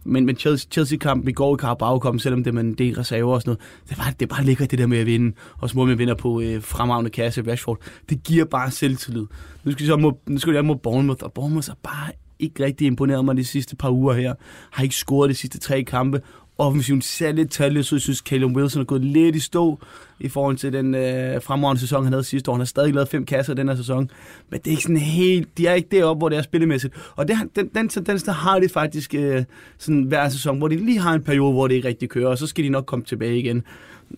Men, 0.03 0.25
men 0.25 0.35
Chelsea-kampen 0.71 1.29
i 1.29 1.31
går 1.31 1.55
i 1.55 1.57
Carabao 1.57 1.99
kom, 1.99 2.19
selvom 2.19 2.43
det 2.43 2.55
er 2.55 2.59
en 2.59 2.73
del 2.73 2.95
reserver 2.95 3.33
og 3.33 3.41
sådan 3.41 3.49
noget, 3.49 3.89
det, 3.89 3.97
var, 3.97 4.15
det 4.19 4.29
bare 4.29 4.43
ligger 4.43 4.65
det 4.65 4.79
der 4.79 4.87
med 4.87 4.97
at 4.97 5.05
vinde, 5.05 5.35
og 5.57 5.69
så 5.69 5.77
må 5.77 5.85
man 5.85 5.97
vinder 5.97 6.15
på 6.15 6.41
øh, 6.41 6.61
fremragende 6.61 7.09
kasse 7.09 7.51
Rashford. 7.51 7.79
Det 8.09 8.23
giver 8.23 8.45
bare 8.45 8.71
selvtillid. 8.71 9.25
Nu 9.63 9.71
skal 9.71 9.83
vi 9.83 9.87
så 9.87 9.95
mod, 9.97 10.13
nu 10.27 10.37
skal 10.37 10.53
vi 10.53 10.61
mod 10.61 10.75
Bournemouth, 10.75 11.23
og 11.23 11.33
Bournemouth 11.33 11.69
er 11.69 11.75
bare 11.83 12.11
ikke 12.39 12.65
rigtig 12.65 12.87
imponeret 12.87 13.25
mig 13.25 13.37
de 13.37 13.45
sidste 13.45 13.75
par 13.75 13.89
uger 13.89 14.13
her. 14.13 14.33
Har 14.71 14.83
ikke 14.83 14.95
scoret 14.95 15.29
de 15.29 15.35
sidste 15.35 15.59
tre 15.59 15.83
kampe, 15.83 16.21
offensiven 16.57 17.01
ser 17.01 17.31
lidt 17.31 17.51
tallet, 17.51 17.85
så 17.85 17.95
jeg 17.95 18.01
synes, 18.01 18.17
Callum 18.17 18.55
Wilson 18.55 18.81
er 18.81 18.85
gået 18.85 19.03
lidt 19.03 19.35
i 19.35 19.39
stå 19.39 19.79
i 20.19 20.27
forhold 20.27 20.57
til 20.57 20.73
den 20.73 20.95
øh, 20.95 21.41
fremragende 21.41 21.81
sæson, 21.81 22.03
han 22.03 22.13
havde 22.13 22.23
sidste 22.23 22.51
år. 22.51 22.55
Han 22.55 22.61
har 22.61 22.65
stadig 22.65 22.93
lavet 22.93 23.09
fem 23.09 23.25
kasser 23.25 23.53
den 23.53 23.67
her 23.67 23.75
sæson, 23.75 24.11
men 24.49 24.59
det 24.59 24.67
er 24.67 24.71
ikke 24.71 24.83
sådan 24.83 24.97
helt, 24.97 25.57
de 25.57 25.67
er 25.67 25.73
ikke 25.73 25.89
deroppe, 25.91 26.19
hvor 26.19 26.29
det 26.29 26.37
er 26.37 26.41
spillemæssigt. 26.41 26.93
Og 27.15 27.27
det, 27.27 27.37
den, 27.55 27.69
den 27.75 27.89
tendens, 27.89 28.23
der 28.23 28.31
har 28.31 28.59
det 28.59 28.71
faktisk 28.71 29.13
øh, 29.13 29.43
sådan 29.77 30.03
hver 30.03 30.29
sæson, 30.29 30.57
hvor 30.57 30.67
de 30.67 30.75
lige 30.75 30.99
har 30.99 31.13
en 31.13 31.23
periode, 31.23 31.51
hvor 31.51 31.67
det 31.67 31.75
ikke 31.75 31.87
rigtig 31.87 32.09
kører, 32.09 32.27
og 32.29 32.37
så 32.37 32.47
skal 32.47 32.63
de 32.63 32.69
nok 32.69 32.85
komme 32.85 33.05
tilbage 33.05 33.39
igen. 33.39 33.63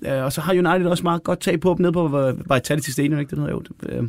Øh, 0.06 0.24
og 0.24 0.34
så 0.34 0.42
har 0.42 0.54
United 0.54 0.86
også 0.86 1.04
meget 1.04 1.24
godt 1.24 1.40
tag 1.40 1.60
på 1.60 1.74
dem 1.78 1.84
ned 1.86 1.92
på 1.92 2.20
øh, 2.20 2.56
Vitality 2.56 2.90
Stadium, 2.90 3.20
ikke 3.20 3.30
det 3.30 3.40
hedder 3.40 3.52
jo. 3.52 3.64
Øh, 3.82 4.04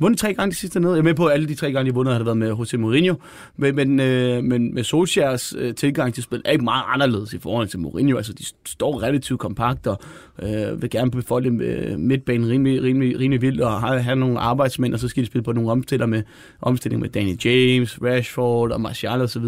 vundet 0.00 0.18
tre 0.18 0.34
gange 0.34 0.50
de 0.50 0.56
sidste 0.56 0.80
ned. 0.80 0.90
Jeg 0.90 0.98
er 0.98 1.02
med 1.02 1.14
på, 1.14 1.26
at 1.26 1.32
alle 1.32 1.48
de 1.48 1.54
tre 1.54 1.72
gange, 1.72 1.90
de 1.90 1.94
vundet, 1.94 2.12
har 2.12 2.18
det 2.18 2.26
været 2.26 2.38
med 2.38 2.48
Jose 2.48 2.78
Mourinho. 2.78 3.14
Men, 3.56 3.76
men, 3.76 4.00
øh, 4.00 4.44
men 4.44 4.74
med 4.74 4.84
Solskjaers 4.84 5.54
øh, 5.58 5.74
tilgang 5.74 6.14
til 6.14 6.22
spil 6.22 6.42
er 6.44 6.52
ikke 6.52 6.64
meget 6.64 6.84
anderledes 6.88 7.32
i 7.32 7.38
forhold 7.38 7.68
til 7.68 7.78
Mourinho. 7.78 8.16
Altså, 8.16 8.32
de 8.32 8.44
står 8.66 9.02
relativt 9.02 9.40
kompakt 9.40 9.86
og 9.86 10.00
øh, 10.42 10.82
vil 10.82 10.90
gerne 10.90 11.10
befolde 11.10 11.64
øh, 11.64 11.98
midtbanen 11.98 12.48
rimelig, 12.48 12.82
rimelig, 12.82 13.20
rimelig 13.20 13.42
vildt 13.42 13.60
og 13.60 13.80
have, 13.80 14.00
have 14.00 14.16
nogle 14.16 14.38
arbejdsmænd, 14.38 14.94
og 14.94 15.00
så 15.00 15.08
skal 15.08 15.22
de 15.22 15.26
spille 15.26 15.44
på 15.44 15.52
nogle 15.52 15.70
omstiller 15.70 16.06
med, 16.06 16.22
omstilling 16.60 17.00
med 17.00 17.08
Danny 17.08 17.44
James, 17.44 17.98
Rashford 18.02 18.70
og 18.70 18.80
Martial 18.80 19.20
osv. 19.20 19.44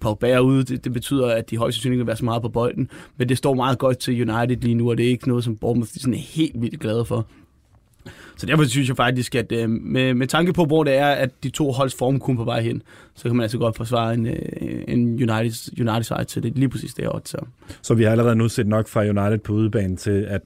Pogba 0.00 0.38
ude, 0.38 0.64
det, 0.64 0.84
det 0.84 0.92
betyder, 0.92 1.26
at 1.26 1.50
de 1.50 1.56
højst 1.56 1.76
sandsynligt 1.76 1.98
vil 1.98 2.06
være 2.06 2.16
så 2.16 2.24
meget 2.24 2.42
på 2.42 2.48
bolden. 2.48 2.90
Men 3.16 3.28
det 3.28 3.38
står 3.38 3.54
meget 3.54 3.78
godt 3.78 3.98
til 3.98 4.30
United 4.30 4.56
lige 4.56 4.74
nu, 4.74 4.90
og 4.90 4.98
det 4.98 5.06
er 5.06 5.10
ikke 5.10 5.28
noget, 5.28 5.44
som 5.44 5.56
Bournemouth 5.56 5.90
er 5.94 6.00
sådan 6.00 6.14
helt 6.14 6.60
vildt 6.60 6.80
glade 6.80 7.04
for. 7.04 7.26
Så 8.36 8.46
derfor 8.46 8.64
synes 8.64 8.88
jeg 8.88 8.96
faktisk, 8.96 9.34
at 9.34 9.52
øh, 9.52 9.70
med, 9.70 10.14
med 10.14 10.26
tanke 10.26 10.52
på, 10.52 10.64
hvor 10.64 10.84
det 10.84 10.94
er, 10.94 11.06
at 11.06 11.30
de 11.42 11.50
to 11.50 11.72
holds 11.72 11.94
form 11.94 12.18
kun 12.20 12.36
på 12.36 12.44
vej 12.44 12.60
hen, 12.60 12.82
så 13.14 13.22
kan 13.22 13.36
man 13.36 13.42
altså 13.42 13.58
godt 13.58 13.76
forsvare 13.76 14.14
en, 14.14 14.26
øh, 14.26 14.34
en 14.88 15.08
United, 15.30 15.80
United 15.80 16.02
side 16.02 16.24
til 16.24 16.42
det 16.42 16.58
lige 16.58 16.68
præcis 16.68 16.94
det 16.94 17.14
odds. 17.14 17.28
Så. 17.30 17.38
Så 17.82 17.94
vi 17.94 18.04
har 18.04 18.10
allerede 18.10 18.36
nu 18.36 18.48
set 18.48 18.66
nok 18.66 18.88
fra 18.88 19.00
United 19.00 19.38
på 19.38 19.52
udebane 19.52 19.96
til, 19.96 20.10
at 20.28 20.40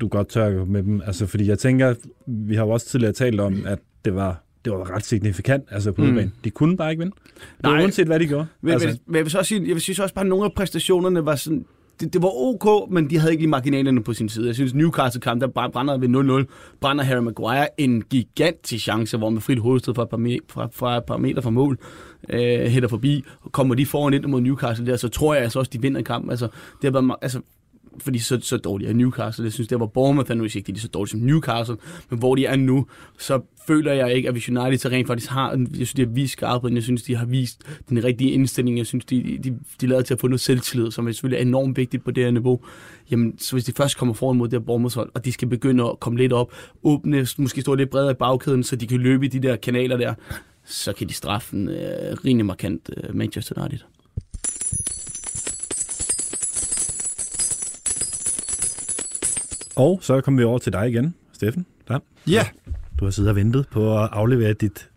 du 0.00 0.08
godt 0.08 0.28
tør 0.28 0.64
med 0.64 0.82
dem. 0.82 1.02
Altså, 1.06 1.26
fordi 1.26 1.48
jeg 1.48 1.58
tænker, 1.58 1.94
vi 2.26 2.54
har 2.54 2.64
jo 2.64 2.70
også 2.70 2.86
tidligere 2.86 3.12
talt 3.12 3.40
om, 3.40 3.62
at 3.66 3.78
det 4.04 4.14
var 4.14 4.42
det 4.64 4.72
var 4.72 4.90
ret 4.94 5.04
signifikant 5.06 5.64
altså 5.70 5.92
på 5.92 6.02
Mm. 6.02 6.08
udebane. 6.08 6.30
De 6.44 6.50
kunne 6.50 6.76
bare 6.76 6.90
ikke 6.90 7.00
vinde. 7.00 7.16
Det 7.56 7.62
Nej. 7.62 7.80
uanset, 7.82 8.06
hvad 8.06 8.20
de 8.20 8.26
gjorde. 8.26 8.46
Men, 8.60 8.72
altså, 8.72 8.88
altså. 8.88 9.02
men, 9.06 9.16
jeg 9.16 9.24
vil 9.24 9.30
så 9.30 9.38
også 9.38 9.48
sige, 9.48 9.60
jeg 9.60 9.68
vil 9.74 9.80
synes 9.80 9.98
også 9.98 10.14
bare, 10.14 10.24
at 10.24 10.28
nogle 10.28 10.44
af 10.44 10.52
præstationerne 10.52 11.24
var 11.26 11.36
sådan, 11.36 11.64
det, 12.00 12.12
det 12.12 12.22
var 12.22 12.28
ok, 12.28 12.90
men 12.90 13.10
de 13.10 13.18
havde 13.18 13.32
ikke 13.32 13.42
lige 13.42 13.50
marginalerne 13.50 14.02
på 14.02 14.12
sin 14.12 14.28
side. 14.28 14.46
Jeg 14.46 14.54
synes, 14.54 14.74
Newcastle-kamp, 14.74 15.40
der 15.40 15.68
brænder 15.72 15.98
ved 15.98 16.44
0-0, 16.48 16.76
brænder 16.80 17.04
Harry 17.04 17.22
Maguire 17.22 17.80
en 17.80 18.02
gigantisk 18.02 18.84
chance, 18.84 19.16
hvor 19.16 19.30
med 19.30 19.40
frit 19.40 19.58
hovedstød 19.58 19.94
fra 19.94 20.02
et 20.02 20.08
par, 20.08 20.16
me- 20.16 20.46
fra, 20.48 20.68
fra 20.72 20.96
et 20.96 21.04
par 21.04 21.16
meter 21.16 21.40
fra 21.42 21.50
mål, 21.50 21.78
øh, 22.28 22.60
hætter 22.66 22.88
forbi, 22.88 23.24
og 23.40 23.52
kommer 23.52 23.74
de 23.74 23.86
foran 23.86 24.14
ind 24.14 24.26
mod 24.26 24.40
Newcastle 24.40 24.86
der, 24.86 24.96
så 24.96 25.08
tror 25.08 25.34
jeg 25.34 25.42
altså 25.42 25.58
også, 25.58 25.70
de 25.72 25.82
vinder 25.82 26.02
kampen. 26.02 26.30
Altså, 26.30 26.44
det 26.82 26.94
har 26.94 27.00
været, 27.00 27.16
altså, 27.22 27.40
fordi 28.02 28.18
så, 28.18 28.38
så 28.42 28.56
dårlige 28.56 28.90
er 28.90 28.94
Newcastle. 28.94 29.44
Jeg 29.44 29.52
synes, 29.52 29.68
det 29.68 29.80
var 29.80 29.86
Bournemouth, 29.86 30.30
er 30.30 30.34
nu 30.34 30.44
ikke 30.44 30.60
de 30.60 30.72
er 30.72 30.78
så 30.78 30.88
dårlige 30.88 31.10
som 31.10 31.20
Newcastle, 31.20 31.76
men 32.10 32.18
hvor 32.18 32.34
de 32.34 32.46
er 32.46 32.56
nu, 32.56 32.86
så 33.18 33.40
føler 33.66 33.92
jeg 33.92 34.14
ikke, 34.14 34.28
at 34.28 34.34
hvis 34.34 34.48
United 34.48 34.78
så 34.78 34.88
rent 34.88 35.06
faktisk 35.06 35.30
har, 35.30 35.50
jeg 35.50 35.74
synes, 35.74 35.94
de 35.94 36.02
har 36.02 36.08
vist 36.12 36.32
skarpheden, 36.32 36.74
jeg 36.74 36.82
synes, 36.82 37.02
de 37.02 37.16
har 37.16 37.26
vist 37.26 37.62
den 37.88 38.04
rigtige 38.04 38.30
indstilling, 38.30 38.78
jeg 38.78 38.86
synes, 38.86 39.04
de, 39.04 39.38
de, 39.44 39.58
de 39.80 39.86
lader 39.86 40.02
til 40.02 40.14
at 40.14 40.20
få 40.20 40.26
noget 40.26 40.40
selvtillid, 40.40 40.90
som 40.90 41.08
er 41.08 41.12
selvfølgelig 41.12 41.46
enormt 41.46 41.76
vigtigt 41.76 42.04
på 42.04 42.10
det 42.10 42.24
her 42.24 42.30
niveau. 42.30 42.60
Jamen, 43.10 43.38
så 43.38 43.52
hvis 43.52 43.64
de 43.64 43.72
først 43.72 43.96
kommer 43.96 44.14
foran 44.14 44.36
mod 44.36 44.48
det 44.48 44.58
her 44.58 44.64
Bournemouth 44.66 44.94
hold, 44.94 45.10
og 45.14 45.24
de 45.24 45.32
skal 45.32 45.48
begynde 45.48 45.84
at 45.84 46.00
komme 46.00 46.18
lidt 46.18 46.32
op, 46.32 46.52
åbne, 46.82 47.26
måske 47.38 47.60
stå 47.60 47.74
lidt 47.74 47.90
bredere 47.90 48.10
i 48.10 48.14
bagkæden, 48.14 48.62
så 48.62 48.76
de 48.76 48.86
kan 48.86 49.00
løbe 49.00 49.26
i 49.26 49.28
de 49.28 49.40
der 49.40 49.56
kanaler 49.56 49.96
der, 49.96 50.14
så 50.64 50.92
kan 50.92 51.08
de 51.08 51.12
straffe 51.12 51.56
en 51.56 51.68
øh, 51.68 52.16
rimelig 52.24 52.46
markant 52.46 52.90
øh, 52.96 53.16
Manchester 53.16 53.62
United. 53.62 53.99
Og 59.80 59.98
så 60.02 60.20
kommer 60.20 60.40
vi 60.40 60.44
over 60.44 60.58
til 60.58 60.72
dig 60.72 60.88
igen, 60.88 61.14
Steffen. 61.32 61.66
Dam. 61.88 62.02
Ja, 62.26 62.46
Du 63.00 63.04
har 63.04 63.10
siddet 63.12 63.30
og 63.30 63.36
ventet 63.36 63.66
på 63.68 63.98
at 64.02 64.08
aflevere 64.12 64.52
dit 64.52 64.88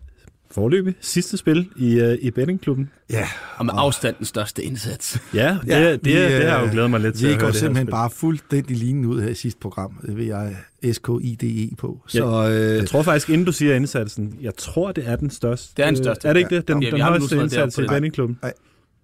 forløb 0.51 0.87
sidste 1.01 1.37
spil 1.37 1.69
i, 1.75 2.01
uh, 2.01 2.13
i 2.13 2.31
bettingklubben. 2.31 2.89
ja. 3.09 3.27
Og 3.57 3.65
med 3.65 3.73
afstand 3.77 4.15
den 4.17 4.25
største 4.25 4.63
indsats. 4.63 5.19
Ja, 5.33 5.57
det, 5.61 5.67
Ja, 5.67 5.79
ja, 5.81 5.91
det, 5.91 6.05
vi, 6.05 6.11
det, 6.15 6.31
det 6.31 6.31
har 6.31 6.57
jeg 6.57 6.61
øh, 6.61 6.67
jo 6.67 6.71
glædet 6.71 6.89
mig 6.89 6.99
lidt 6.99 7.15
til 7.15 7.27
Vi 7.27 7.33
at 7.33 7.39
går 7.39 7.45
høre 7.45 7.51
det 7.51 7.59
her 7.61 7.65
simpelthen 7.67 7.87
bare 7.87 8.09
fuldstændig 8.09 8.77
lignende 8.77 9.07
ud 9.09 9.21
her 9.21 9.29
i 9.29 9.33
sidste 9.33 9.59
program. 9.59 9.99
Det 10.05 10.17
vil 10.17 10.25
jeg 10.25 10.55
S-K-I-D-E 10.93 11.75
på. 11.75 12.01
Så 12.07 12.17
Ja, 12.41 12.49
øh, 12.49 12.75
Jeg 12.77 12.87
tror 12.87 13.01
faktisk, 13.01 13.29
inden 13.29 13.45
du 13.45 13.51
siger 13.51 13.75
indsatsen, 13.75 14.37
jeg 14.41 14.55
tror, 14.57 14.91
det 14.91 15.07
er 15.07 15.15
den 15.15 15.29
største. 15.29 15.73
Det 15.77 15.83
er 15.85 15.89
den 15.89 15.97
største. 16.03 16.27
Er 16.27 16.33
det 16.33 16.39
ikke 16.39 16.55
det? 16.55 16.67
Den, 16.67 16.83
Ja, 16.83 16.87
den 16.89 16.95
vi 16.95 17.01
højeste 17.01 17.35
indsats 17.37 17.75
der 17.75 17.83
i 17.83 17.87
bettingklubben? 17.87 18.39
Nej. 18.41 18.53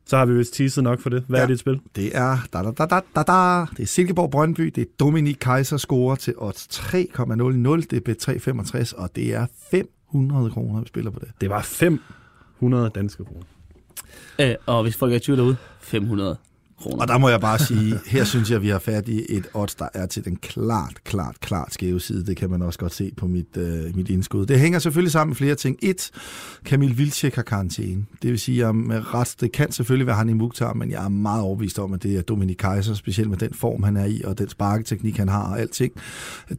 Så 0.10 0.17
har 0.17 0.26
vi 0.26 0.34
vist 0.34 0.54
teaset 0.54 0.84
nok 0.84 1.00
for 1.00 1.10
det. 1.10 1.24
Hvad 1.28 1.39
Ja. 1.39 1.43
er 1.43 1.48
dit 1.48 1.60
spil? 1.60 1.80
det 1.95 2.17
er, 2.17 2.38
da, 2.54 2.62
da, 2.63 2.72
da, 2.72 2.86
da, 2.86 3.00
da, 3.15 3.24
da. 3.24 3.65
det 3.78 3.84
er 3.84 3.88
Silkeborg 3.88 4.32
Brøndby, 4.32 4.62
det 4.76 4.82
er 4.82 4.86
Dominik 5.00 5.38
Kaiser 5.41 5.78
scorer 5.78 6.15
til 6.15 6.34
odds 6.38 6.67
3,00, 6.67 6.93
det 6.95 7.93
er 7.93 8.00
bet 8.06 8.17
365, 8.17 8.93
og 8.93 9.10
det 9.15 9.34
er 9.36 9.45
500 9.72 10.52
kroner, 10.52 10.82
vi 10.82 10.88
spiller 10.88 11.12
på 11.12 11.19
det. 11.19 11.30
Det 11.41 11.50
var 11.50 11.62
500 11.62 12.89
danske 12.95 13.24
kroner. 13.26 13.43
Øh, 14.39 14.56
og 14.65 14.84
hvis 14.84 14.95
folk 14.98 15.12
er 15.12 15.15
i 15.15 15.19
tvivl 15.19 15.38
derude, 15.38 15.56
500 15.80 16.38
kroner. 16.82 17.02
Og 17.02 17.08
der 17.08 17.18
må 17.18 17.30
jeg 17.30 17.42
bare 17.42 17.60
sige, 17.60 18.00
her 18.06 18.24
synes 18.24 18.50
jeg, 18.50 18.56
at 18.56 18.62
vi 18.62 18.70
har 18.70 18.80
fat 18.80 19.08
i 19.08 19.26
et 19.30 19.48
odds, 19.54 19.76
der 19.76 19.88
er 19.94 20.06
til 20.06 20.26
den 20.26 20.36
klart, 20.36 21.04
klart, 21.04 21.39
klart 21.39 21.74
skæve 21.74 22.00
side. 22.00 22.26
Det 22.26 22.38
kan 22.38 22.50
man 22.50 22.62
også 22.62 22.80
godt 22.80 22.94
se 22.94 23.12
på 23.18 23.28
mit, 23.28 23.58
øh, 23.58 23.96
mit 23.96 24.10
indskud. 24.10 24.46
Det 24.46 24.60
hænger 24.60 24.80
selvfølgelig 24.80 25.12
sammen 25.12 25.30
med 25.30 25.36
flere 25.36 25.56
ting. 25.56 25.78
Et, 25.82 26.12
Kamil 26.65 26.98
Vilcek 26.98 27.36
har 27.36 27.42
karantæne. 27.42 28.06
Det 28.22 28.32
vil 28.32 28.39
sige, 28.39 28.65
at 28.65 28.76
med 28.76 29.13
ret, 29.13 29.36
det 29.42 29.52
kan 29.52 29.72
selvfølgelig 29.72 30.08
være 30.08 30.15
han 30.15 30.30
i 30.30 30.34
Mukhtar, 30.34 30.74
men 30.74 30.92
jeg 30.92 31.06
er 31.06 31.10
meget 31.10 31.44
overbevist 31.44 31.80
om, 31.80 31.94
at 31.94 32.04
det 32.04 32.18
er 32.18 32.22
Dominik 32.22 32.58
Kaiser, 32.58 32.94
specielt 32.94 33.30
med 33.30 33.38
den 33.38 33.54
form, 33.54 33.84
han 33.84 33.98
er 33.98 34.06
i, 34.06 34.22
og 34.26 34.38
den 34.38 34.50
sparketeknik, 34.50 35.18
han 35.18 35.28
har, 35.28 35.44
og 35.52 35.60
alting, 35.60 35.94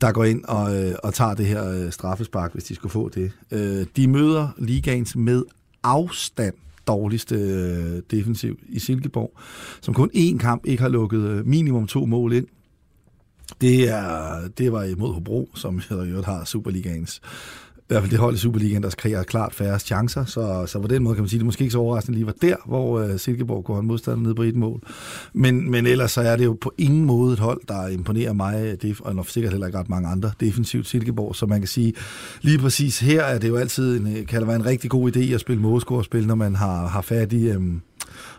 der 0.01 0.13
går 0.13 0.25
ind 0.25 0.45
og, 0.45 0.77
øh, 0.77 0.95
og 1.03 1.15
tager 1.15 1.35
det 1.35 1.47
her 1.47 1.71
øh, 1.71 1.93
straffespark, 1.93 2.53
hvis 2.53 2.65
de 2.65 2.75
skulle 2.75 2.93
få 2.93 3.09
det. 3.09 3.33
Øh, 3.51 3.87
de 3.97 4.09
møder 4.09 4.49
ligaens 4.59 5.17
med 5.17 5.43
afstand 5.83 6.55
dårligste 6.91 7.35
øh, 7.35 8.03
defensiv 8.11 8.59
i 8.69 8.79
Silkeborg, 8.79 9.33
som 9.81 9.95
kun 9.95 10.11
én 10.15 10.39
kamp 10.39 10.67
ikke 10.67 10.83
har 10.83 10.89
lukket 10.91 11.21
øh, 11.21 11.47
minimum 11.47 11.87
to 11.87 12.07
mål 12.07 12.33
ind. 12.33 12.47
Det, 13.61 13.89
er, 13.89 14.49
det 14.59 14.73
var 14.73 14.83
imod 14.85 15.15
Hobro, 15.15 15.51
som 15.55 15.81
jeg 15.91 15.99
i 16.07 16.11
øvrigt 16.11 16.27
har 16.27 16.45
Superligaens 16.45 17.21
i 17.91 17.93
hvert 17.93 18.03
fald 18.03 18.11
det 18.11 18.19
hold 18.19 18.35
i 18.35 18.39
Superligaen, 18.39 18.83
der 18.83 18.91
skriger 18.91 19.23
klart 19.23 19.55
færre 19.55 19.79
chancer, 19.79 20.25
så, 20.25 20.65
så 20.67 20.81
på 20.81 20.87
den 20.87 21.03
måde 21.03 21.15
kan 21.15 21.23
man 21.23 21.29
sige, 21.29 21.39
at 21.39 21.41
det 21.41 21.47
måske 21.47 21.63
ikke 21.63 21.73
så 21.73 21.79
overraskende 21.79 22.19
lige 22.19 22.27
var 22.27 22.35
der, 22.43 22.57
hvor 22.67 23.01
øh, 23.01 23.19
Silkeborg 23.19 23.65
går 23.65 23.81
en 23.81 23.87
modstander 23.87 24.23
ned 24.23 24.35
på 24.35 24.43
et 24.43 24.57
mål. 24.57 24.81
Men, 25.33 25.71
men 25.71 25.87
ellers 25.87 26.13
så 26.13 26.21
er 26.21 26.37
det 26.37 26.45
jo 26.45 26.57
på 26.61 26.73
ingen 26.79 27.05
måde 27.05 27.33
et 27.33 27.39
hold, 27.39 27.61
der 27.69 27.89
imponerer 27.89 28.33
mig, 28.33 28.77
det, 28.83 29.01
og 29.01 29.27
sikkert 29.27 29.53
heller 29.53 29.67
ikke 29.67 29.79
ret 29.79 29.89
mange 29.89 30.09
andre, 30.09 30.31
defensivt 30.41 30.87
Silkeborg, 30.87 31.37
så 31.37 31.47
man 31.47 31.61
kan 31.61 31.69
sige, 31.69 31.93
lige 32.43 32.59
præcis 32.59 32.99
her 32.99 33.23
er 33.23 33.39
det 33.39 33.49
jo 33.49 33.57
altid 33.57 34.01
en, 34.01 34.17
øh, 34.17 34.27
kan 34.27 34.41
det 34.41 34.47
være 34.47 34.57
en 34.57 34.67
rigtig 34.67 34.91
god 34.91 35.17
idé 35.17 35.35
at 35.35 35.41
spille 35.41 35.63
målscorespil, 35.63 36.27
når 36.27 36.35
man 36.35 36.57
har, 36.57 36.87
har 36.87 37.03
fat 37.03 37.33
i... 37.33 37.49
Øh, 37.49 37.61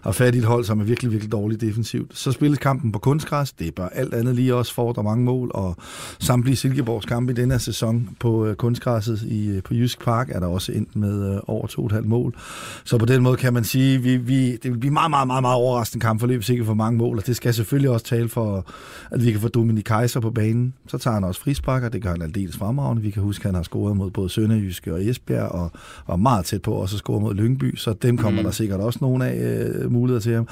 har 0.01 0.11
fat 0.11 0.35
i 0.35 0.37
et 0.37 0.43
hold, 0.43 0.63
som 0.63 0.79
er 0.79 0.83
virkelig, 0.83 1.11
virkelig 1.11 1.31
dårligt 1.31 1.61
defensivt. 1.61 2.17
Så 2.17 2.31
spilles 2.31 2.59
kampen 2.59 2.91
på 2.91 2.99
kunstgræs. 2.99 3.51
Det 3.53 3.75
bør 3.75 3.87
alt 3.87 4.13
andet 4.13 4.35
lige 4.35 4.55
også 4.55 4.73
fordre 4.73 5.03
mange 5.03 5.25
mål, 5.25 5.51
og 5.53 5.75
samtlige 6.19 6.55
Silkeborgs 6.55 7.05
kampe 7.05 7.33
i 7.33 7.35
denne 7.35 7.53
her 7.53 7.59
sæson 7.59 8.09
på 8.19 8.45
øh, 8.45 8.55
kunstgræsset 8.55 9.21
i, 9.21 9.47
øh, 9.47 9.63
på 9.63 9.73
Jysk 9.73 10.03
Park 10.03 10.29
er 10.31 10.39
der 10.39 10.47
også 10.47 10.71
endt 10.71 10.95
med 10.95 11.33
øh, 11.33 11.39
over 11.47 11.67
2,5 11.67 12.01
mål. 12.01 12.35
Så 12.83 12.97
på 12.97 13.05
den 13.05 13.23
måde 13.23 13.37
kan 13.37 13.53
man 13.53 13.63
sige, 13.63 14.01
vi, 14.01 14.17
vi, 14.17 14.51
det 14.51 14.71
vil 14.71 14.77
blive 14.77 14.93
meget, 14.93 15.09
meget, 15.09 15.27
meget, 15.27 15.41
meget 15.41 15.55
overraskende 15.55 16.05
kampforløb, 16.05 16.39
hvis 16.39 16.49
ikke 16.49 16.65
for 16.65 16.73
mange 16.73 16.97
mål, 16.97 17.17
og 17.17 17.27
det 17.27 17.35
skal 17.35 17.53
selvfølgelig 17.53 17.89
også 17.89 18.05
tale 18.05 18.29
for, 18.29 18.65
at 19.11 19.25
vi 19.25 19.31
kan 19.31 19.41
få 19.41 19.47
Dominik 19.47 19.83
Kaiser 19.83 20.19
på 20.19 20.31
banen. 20.31 20.73
Så 20.87 20.97
tager 20.97 21.13
han 21.13 21.23
også 21.23 21.41
frisparker, 21.41 21.89
det 21.89 22.01
gør 22.01 22.09
han 22.09 22.21
aldeles 22.21 22.57
fremragende. 22.57 23.01
Vi 23.01 23.09
kan 23.09 23.23
huske, 23.23 23.41
at 23.41 23.45
han 23.45 23.55
har 23.55 23.63
scoret 23.63 23.97
mod 23.97 24.11
både 24.11 24.29
Sønderjyske 24.29 24.93
og 24.93 25.05
Esbjerg, 25.05 25.49
og 25.49 25.71
var 26.07 26.15
meget 26.15 26.45
tæt 26.45 26.61
på 26.61 26.73
også 26.73 26.95
at 26.95 26.99
score 26.99 27.21
mod 27.21 27.33
Lyngby, 27.33 27.75
så 27.75 27.93
dem 27.93 28.17
kommer 28.17 28.41
mm. 28.41 28.45
der 28.45 28.51
sikkert 28.51 28.79
også 28.79 28.99
nogle 29.01 29.25
af 29.27 29.35
øh, 29.35 29.90
muligheder 29.91 30.21
til 30.21 30.33
ham. 30.33 30.47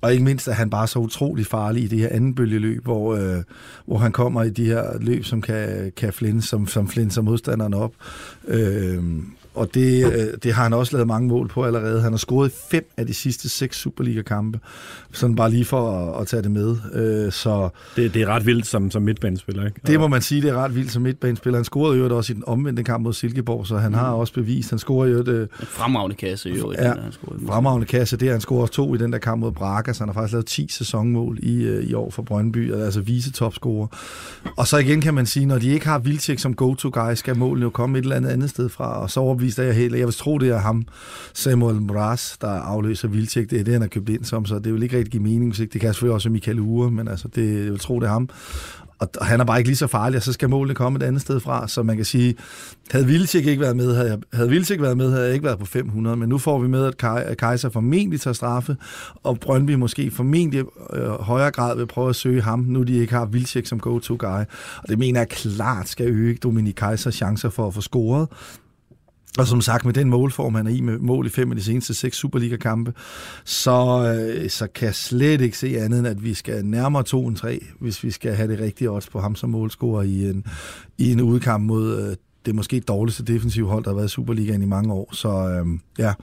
Og 0.00 0.12
ikke 0.12 0.24
mindst 0.24 0.48
at 0.48 0.54
han 0.54 0.70
bare 0.70 0.86
så 0.86 0.98
utrolig 0.98 1.46
farlig 1.46 1.82
i 1.82 1.86
det 1.86 1.98
her 1.98 2.08
anden 2.10 2.34
bølgeløb, 2.34 2.84
hvor, 2.84 3.14
øh, 3.14 3.42
hvor 3.86 3.98
han 3.98 4.12
kommer 4.12 4.42
i 4.42 4.50
de 4.50 4.64
her 4.64 4.98
løb, 5.00 5.24
som 5.24 5.42
kan, 5.42 5.92
kan 5.96 6.12
flinde, 6.12 6.42
som, 6.42 6.66
som 6.66 6.88
flinser 6.88 7.22
modstanderne 7.22 7.76
op. 7.76 7.92
Øh, 8.48 9.02
og 9.58 9.74
det, 9.74 10.12
øh, 10.12 10.26
det 10.42 10.52
har 10.52 10.62
han 10.62 10.72
også 10.72 10.92
lavet 10.92 11.06
mange 11.06 11.28
mål 11.28 11.48
på 11.48 11.64
allerede. 11.64 12.00
Han 12.02 12.12
har 12.12 12.18
scoret 12.18 12.52
fem 12.70 12.90
af 12.96 13.06
de 13.06 13.14
sidste 13.14 13.48
seks 13.48 13.76
Superliga-kampe. 13.76 14.60
Sådan 15.12 15.36
bare 15.36 15.50
lige 15.50 15.64
for 15.64 15.90
at, 15.90 16.20
at 16.20 16.26
tage 16.26 16.42
det 16.42 16.50
med. 16.50 16.76
Øh, 16.94 17.32
så 17.32 17.68
Det, 17.96 18.14
det 18.14 18.22
er 18.22 18.26
ret 18.26 18.46
vildt 18.46 18.66
som, 18.66 18.90
som 18.90 19.02
midtbanespiller, 19.02 19.66
ikke? 19.66 19.80
det 19.86 20.00
må 20.00 20.08
man 20.08 20.22
sige, 20.22 20.42
det 20.42 20.50
er 20.50 20.54
ret 20.54 20.74
vildt 20.74 20.92
som 20.92 21.02
midtbanespiller. 21.02 21.58
Han 21.58 21.64
scorede 21.64 21.98
jo 21.98 22.16
også 22.16 22.32
i 22.32 22.34
den 22.34 22.44
omvendte 22.46 22.82
kamp 22.84 23.02
mod 23.02 23.12
Silkeborg, 23.12 23.66
så 23.66 23.76
han 23.76 23.94
har 23.94 24.10
også 24.10 24.32
bevist. 24.32 24.70
Han 24.70 24.78
scorer 24.78 25.06
jo 25.08 25.18
et, 25.18 25.28
En 25.28 25.48
fremragende 25.66 26.16
kasse, 26.16 26.48
jo. 26.48 26.72
Ja, 26.72 26.90
den, 26.90 26.98
han 27.02 27.12
scorede. 27.12 27.46
fremragende 27.46 27.86
kasse. 27.86 28.16
Det 28.16 28.28
er, 28.28 28.32
han 28.32 28.40
scorer 28.40 28.60
også 28.60 28.74
to 28.74 28.94
i 28.94 28.98
den 28.98 29.12
der 29.12 29.18
kamp 29.18 29.40
mod 29.40 29.52
Braga, 29.52 29.92
så 29.92 30.00
han 30.00 30.08
har 30.08 30.14
faktisk 30.14 30.32
lavet 30.32 30.46
10 30.46 30.66
sæsonmål 30.70 31.38
i, 31.42 31.62
øh, 31.62 31.84
i 31.84 31.94
år 31.94 32.10
for 32.10 32.22
Brøndby, 32.22 32.72
altså 32.74 33.00
vise 33.00 33.32
topscorer. 33.32 33.86
Og 34.56 34.66
så 34.66 34.76
igen 34.78 35.00
kan 35.00 35.14
man 35.14 35.26
sige, 35.26 35.46
når 35.46 35.58
de 35.58 35.68
ikke 35.68 35.86
har 35.86 35.98
Vilcek 35.98 36.38
som 36.38 36.54
go-to-guy, 36.54 37.14
skal 37.14 37.36
målene 37.36 37.64
jo 37.64 37.70
komme 37.70 37.98
et 37.98 38.02
eller 38.02 38.16
andet 38.16 38.30
andet 38.30 38.50
sted 38.50 38.68
fra, 38.68 39.00
og 39.02 39.10
så 39.10 39.20
overbevist 39.20 39.47
er 39.56 39.62
jeg 39.62 39.74
helt, 39.74 39.98
jeg 39.98 40.06
vil 40.06 40.14
tro, 40.14 40.38
det 40.38 40.48
er 40.48 40.58
ham, 40.58 40.84
Samuel 41.34 41.82
Mraz, 41.82 42.36
der 42.40 42.48
afløser 42.48 43.08
Vilcek. 43.08 43.50
Det 43.50 43.60
er 43.60 43.64
det, 43.64 43.72
han 43.72 43.82
har 43.82 43.88
købt 43.88 44.08
ind 44.08 44.24
som, 44.24 44.46
så 44.46 44.58
det 44.58 44.74
vil 44.74 44.82
ikke 44.82 44.96
rigtig 44.96 45.12
give 45.12 45.22
mening, 45.22 45.60
ikke 45.60 45.72
det 45.72 45.80
kan 45.80 45.92
selvfølgelig 45.94 46.14
også 46.14 46.28
være 46.28 46.32
Michael 46.32 46.60
Ure, 46.60 46.90
men 46.90 47.08
altså, 47.08 47.28
det, 47.28 47.64
jeg 47.64 47.72
vil 47.72 47.78
tro, 47.78 48.00
det 48.00 48.06
er 48.06 48.10
ham. 48.10 48.28
Og 48.98 49.08
og 49.20 49.26
han 49.26 49.40
er 49.40 49.44
bare 49.44 49.58
ikke 49.58 49.68
lige 49.68 49.76
så 49.76 49.86
farlig, 49.86 50.16
og 50.16 50.22
så 50.22 50.32
skal 50.32 50.50
målene 50.50 50.74
komme 50.74 50.96
et 50.96 51.02
andet 51.02 51.22
sted 51.22 51.40
fra, 51.40 51.68
så 51.68 51.82
man 51.82 51.96
kan 51.96 52.04
sige, 52.04 52.34
havde 52.90 53.06
Vilcek 53.06 53.46
ikke 53.46 53.60
været 53.60 53.76
med, 53.76 53.94
havde, 53.94 54.08
jeg, 54.10 54.18
havde 54.32 54.50
Vilcek 54.50 54.80
været 54.80 54.96
med, 54.96 55.10
havde 55.10 55.24
jeg 55.24 55.34
ikke 55.34 55.44
været 55.44 55.58
på 55.58 55.66
500, 55.66 56.16
men 56.16 56.28
nu 56.28 56.38
får 56.38 56.58
vi 56.58 56.68
med, 56.68 56.84
at 56.84 57.04
at 57.04 57.36
Kaiser 57.36 57.68
formentlig 57.68 58.20
tager 58.20 58.34
straffe, 58.34 58.76
og 59.22 59.40
Brøndby 59.40 59.74
måske 59.74 60.10
formentlig 60.10 60.64
øh, 60.92 61.08
højere 61.08 61.50
grad 61.50 61.76
vil 61.76 61.86
prøve 61.86 62.08
at 62.08 62.16
søge 62.16 62.42
ham, 62.42 62.58
nu 62.58 62.82
de 62.82 62.96
ikke 62.96 63.14
har 63.14 63.26
Vilcek 63.26 63.66
som 63.66 63.80
go-to-guy. 63.80 64.44
Og 64.76 64.88
det 64.88 64.98
mener 64.98 65.20
jeg 65.20 65.28
klart 65.28 65.88
skal 65.88 66.06
øge 66.06 66.38
Dominik 66.42 66.74
Kaisers 66.74 67.14
chancer 67.14 67.50
for 67.50 67.66
at 67.66 67.74
få 67.74 67.80
scoret. 67.80 68.28
Og 69.38 69.46
som 69.46 69.60
sagt, 69.60 69.84
med 69.84 69.92
den 69.92 70.10
målform, 70.10 70.54
han 70.54 70.66
er 70.66 70.70
i 70.70 70.80
med 70.80 70.98
mål 70.98 71.26
i 71.26 71.30
fem 71.30 71.50
af 71.50 71.56
de 71.56 71.62
seneste 71.62 71.94
seks 71.94 72.16
Superliga-kampe, 72.16 72.92
så, 73.44 74.14
øh, 74.14 74.50
så 74.50 74.66
kan 74.74 74.86
jeg 74.86 74.94
slet 74.94 75.40
ikke 75.40 75.58
se 75.58 75.78
andet, 75.78 75.98
end 75.98 76.08
at 76.08 76.24
vi 76.24 76.34
skal 76.34 76.64
nærmere 76.64 77.02
2 77.02 77.26
end 77.26 77.36
3, 77.36 77.64
hvis 77.80 78.04
vi 78.04 78.10
skal 78.10 78.34
have 78.34 78.52
det 78.52 78.60
rigtige 78.60 78.90
odds 78.90 79.08
på 79.08 79.20
ham 79.20 79.34
som 79.34 79.50
målscorer 79.50 80.02
i 80.02 80.30
en, 80.30 80.44
i 80.98 81.12
en 81.12 81.20
udkamp 81.20 81.64
mod 81.64 82.08
øh, 82.08 82.16
det 82.46 82.54
måske 82.54 82.80
dårligste 82.80 83.24
defensive 83.24 83.68
hold, 83.68 83.84
der 83.84 83.90
har 83.90 83.94
været 83.94 84.06
i 84.06 84.10
Superligaen 84.10 84.62
i 84.62 84.66
mange 84.66 84.92
år. 84.92 85.14
Så 85.14 85.28
øhm, 85.28 85.80
ja, 85.98 86.14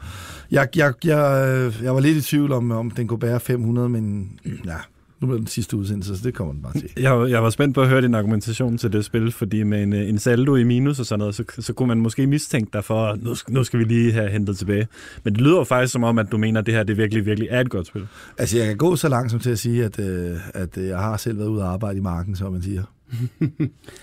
jeg, 0.52 0.68
jeg, 0.76 0.94
jeg, 1.04 1.48
øh, 1.48 1.84
jeg 1.84 1.94
var 1.94 2.00
lidt 2.00 2.18
i 2.18 2.22
tvivl 2.22 2.52
om, 2.52 2.72
om 2.72 2.92
den 2.92 3.08
kunne 3.08 3.20
bære 3.20 3.40
500, 3.40 3.90
men 3.90 4.32
ja, 4.66 4.78
nu 5.20 5.32
er 5.32 5.38
den 5.38 5.48
sidste 5.48 5.78
udsendelse, 5.78 6.18
så 6.18 6.24
det 6.24 6.34
kommer 6.34 6.54
den 6.54 6.62
bare 6.62 6.74
til. 6.74 6.90
Jeg, 6.98 7.30
jeg 7.30 7.44
var 7.44 7.50
spændt 7.50 7.76
på 7.76 7.82
at 7.82 7.90
høre 7.90 8.02
din 8.02 8.16
argumentation 8.16 8.78
til 8.78 8.94
det 8.94 9.06
spil, 9.06 9.32
fordi 9.32 9.64
med 9.64 9.84
en, 9.84 9.94
en 9.94 10.20
saldo 10.20 10.56
i 10.56 10.64
minus 10.64 11.00
og 11.00 11.06
sådan 11.06 11.20
noget, 11.20 11.36
så, 11.36 11.44
så 11.60 11.74
kunne 11.74 11.88
man 11.88 11.98
måske 11.98 12.28
mistænke 12.28 12.70
dig 12.74 12.84
for, 12.84 13.06
at 13.06 13.24
nu, 13.24 13.36
nu 13.50 13.64
skal 13.64 13.80
vi 13.80 13.84
lige 13.84 14.12
have 14.12 14.30
hentet 14.30 14.58
tilbage. 14.58 14.88
Men 15.24 15.34
det 15.34 15.42
lyder 15.42 15.58
jo 15.58 15.64
faktisk 15.64 15.94
som 15.94 16.04
om, 16.04 16.20
at 16.20 16.32
du 16.32 16.38
mener, 16.38 16.60
at 16.60 16.66
det 16.66 16.74
her 16.74 16.84
det 16.84 16.98
virkelig, 16.98 17.26
virkelig 17.26 17.48
er 17.52 17.62
et 17.62 17.70
godt 17.70 17.88
spil. 17.88 18.08
Altså, 18.38 18.58
jeg 18.58 18.68
kan 18.68 18.78
gå 18.78 18.96
så 18.96 19.10
langt 19.10 19.32
som 19.32 19.40
til 19.40 19.50
at 19.50 19.60
sige, 19.60 19.86
at, 19.86 20.00
øh, 20.00 20.38
at 20.54 20.78
øh, 20.78 20.88
jeg 20.88 20.98
har 20.98 21.18
selv 21.18 21.38
været 21.38 21.48
ude 21.48 21.64
og 21.64 21.74
arbejde 21.74 21.98
i 21.98 22.02
marken, 22.02 22.36
som 22.36 22.52
man 22.52 22.62
siger. 22.62 22.84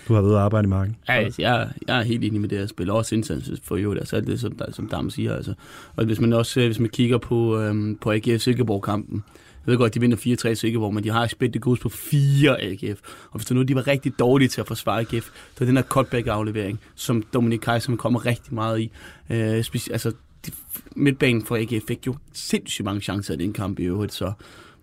Du 0.07 0.13
har 0.13 0.21
været 0.21 0.25
ude 0.25 0.35
og 0.35 0.43
arbejde 0.43 0.65
i 0.65 0.69
marken. 0.69 0.95
Ja, 1.09 1.13
altså, 1.13 1.41
jeg, 1.41 1.69
jeg 1.87 1.99
er 1.99 2.03
helt 2.03 2.23
enig 2.23 2.41
med 2.41 2.49
det 2.49 2.57
her 2.57 2.67
spil. 2.67 2.89
Også 2.89 3.15
indsats 3.15 3.51
for 3.63 3.77
jo, 3.77 3.93
altså 3.93 4.21
det, 4.21 4.39
som, 4.39 4.51
der, 4.51 4.71
som 4.71 4.87
Dam 4.87 5.09
siger. 5.09 5.35
Altså. 5.35 5.53
Og 5.95 6.05
hvis 6.05 6.19
man 6.19 6.33
også 6.33 6.59
hvis 6.59 6.79
man 6.79 6.89
kigger 6.89 7.17
på, 7.17 7.59
øhm, 7.59 7.97
på 8.01 8.11
AGF 8.11 8.41
Silkeborg-kampen, 8.41 9.23
jeg 9.65 9.71
ved 9.71 9.77
godt, 9.77 9.93
de 9.93 9.99
vinder 9.99 10.17
4-3 10.51 10.53
Silkeborg, 10.53 10.93
men 10.93 11.03
de 11.03 11.09
har 11.09 11.27
spillet 11.27 11.53
det 11.53 11.61
gods 11.61 11.79
på 11.79 11.89
4 11.89 12.61
AGF. 12.61 12.99
Og 13.31 13.37
hvis 13.39 13.45
du 13.45 13.53
nu 13.53 13.61
de 13.61 13.75
var 13.75 13.87
rigtig 13.87 14.19
dårlige 14.19 14.47
til 14.49 14.61
at 14.61 14.67
forsvare 14.67 14.99
AGF, 14.99 15.29
så 15.57 15.63
er 15.63 15.65
den 15.65 15.77
her 15.77 15.83
cutback-aflevering, 15.83 16.79
som 16.95 17.23
Dominik 17.33 17.59
Kaiser 17.59 17.95
kommer 17.95 18.25
rigtig 18.25 18.53
meget 18.53 18.79
i. 18.79 18.91
Øh, 19.29 19.59
speci- 19.59 19.91
altså, 19.91 20.11
de, 20.45 20.51
midtbanen 20.95 21.45
for 21.45 21.55
AGF 21.55 21.83
fik 21.87 22.07
jo 22.07 22.15
sindssygt 22.33 22.85
mange 22.85 23.01
chancer 23.01 23.33
i 23.33 23.37
den 23.37 23.53
kamp 23.53 23.79
i 23.79 23.83
øvrigt, 23.83 24.13
så 24.13 24.31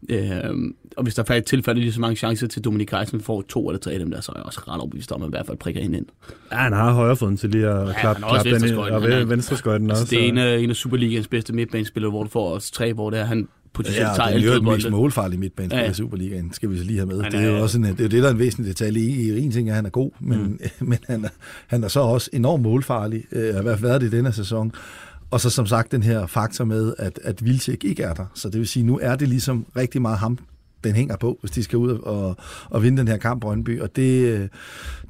Øh, 0.08 0.40
og 0.96 1.02
hvis 1.02 1.14
der 1.14 1.22
faktisk 1.24 1.46
tilfælder 1.46 1.80
lige 1.80 1.92
så 1.92 2.00
mange 2.00 2.16
chancer 2.16 2.46
til 2.46 2.64
Dominik 2.64 2.86
Kajsen 2.86 3.20
får 3.20 3.42
to 3.42 3.68
eller 3.68 3.78
tre 3.80 3.92
af 3.92 3.98
dem 3.98 4.10
der, 4.10 4.20
så 4.20 4.32
er 4.32 4.38
jeg 4.38 4.46
også 4.46 4.60
ret 4.68 4.80
overbevist 4.80 5.12
om, 5.12 5.22
at 5.22 5.28
i 5.28 5.30
hvert 5.30 5.46
fald 5.46 5.56
prikker 5.58 5.82
hende 5.82 5.98
ind. 5.98 6.06
Ja, 6.52 6.56
han 6.56 6.72
har 6.72 6.92
højrefoden 6.92 7.36
til 7.36 7.50
lige 7.50 7.66
at 7.68 7.88
Ja, 7.88 8.00
klappe 8.00 8.22
klap 8.22 8.42
den 8.44 8.48
i, 8.50 8.52
venstreskøjten. 8.52 9.12
og 9.22 9.28
venstreskøjten 9.28 9.90
Altså, 9.90 10.02
også. 10.04 10.14
det 10.16 10.24
er 10.24 10.28
en 10.28 10.38
af, 10.38 10.58
en 10.58 10.70
af 10.70 10.76
Superligans 10.76 11.28
bedste 11.28 11.52
midtbanespillere, 11.52 12.10
hvor 12.10 12.22
du 12.22 12.28
får 12.28 12.54
også 12.54 12.72
tre, 12.72 12.92
hvor 12.92 13.10
det 13.10 13.18
er, 13.20 13.24
han 13.24 13.48
potentielt 13.72 14.06
Ja, 14.09 14.14
tager 14.14 14.20
og 14.22 14.33
alle 14.33 14.54
den 14.54 14.66
er 14.66 14.76
jo 14.85 14.90
målfarlige 14.90 15.40
midtbanespiller 15.40 15.85
Ja, 15.85 15.90
i 15.90 15.94
Superligaen, 15.94 16.52
skal 16.52 16.70
vi 16.70 16.78
så 16.78 16.85
lige 16.85 16.98
have 16.98 17.06
med. 17.06 17.22
Han 17.22 17.33
Det 17.33 17.40
er 17.40 17.46
jo 17.50 17.56
er- 17.56 17.62
også 17.62 17.78
en, 17.78 17.85
det, 17.85 17.90
er 18.00 18.09
det, 18.09 18.22
der 18.22 18.28
er 18.28 18.33
en 18.33 18.38
væsentlig 18.38 18.68
detalje 18.68 19.00
i. 19.02 19.38
En 19.44 19.50
ting 19.52 19.68
er, 19.68 19.72
at 19.72 19.76
han 19.76 19.87
er 19.87 19.90
god, 19.90 20.11
men, 20.20 20.38
mm. 20.38 20.59
men 20.88 20.98
han, 21.09 21.24
er, 21.24 21.28
han 21.66 21.85
er 21.85 21.88
så 21.88 22.00
også 22.00 22.30
enormt 22.33 22.62
målfarlig, 22.62 23.24
øh, 23.33 23.54
har 23.54 23.62
været 23.76 24.00
det 24.00 24.06
i 24.12 24.16
denne 24.16 24.33
sæson. 24.33 24.72
Og 25.30 25.40
så 25.40 25.50
som 25.50 25.66
sagt 25.66 25.92
den 25.92 26.02
her 26.02 26.26
faktor 26.26 26.64
med, 26.64 26.94
at, 26.98 27.18
at 27.24 27.44
Vilcek 27.44 27.85
ikke 27.85 28.02
er 28.02 28.14
der. 28.14 28.24
Så 28.35 28.48
det 28.48 28.59
vil 28.59 28.68
sige, 28.68 28.83
nu 28.87 28.98
er 29.02 29.16
det 29.16 29.28
ligesom 29.28 29.66
rigtig 29.76 30.02
meget 30.02 30.18
ham, 30.18 30.38
den 30.84 30.94
hænger 30.94 31.16
på, 31.16 31.38
hvis 31.40 31.50
de 31.50 31.62
skal 31.62 31.76
ud 31.76 31.90
og, 31.90 32.36
og 32.70 32.82
vinde 32.82 32.98
den 32.98 33.08
her 33.08 33.16
kamp 33.16 33.40
Brøndby. 33.40 33.80
Og 33.80 33.96
det, 33.96 34.28
øh, 34.28 34.48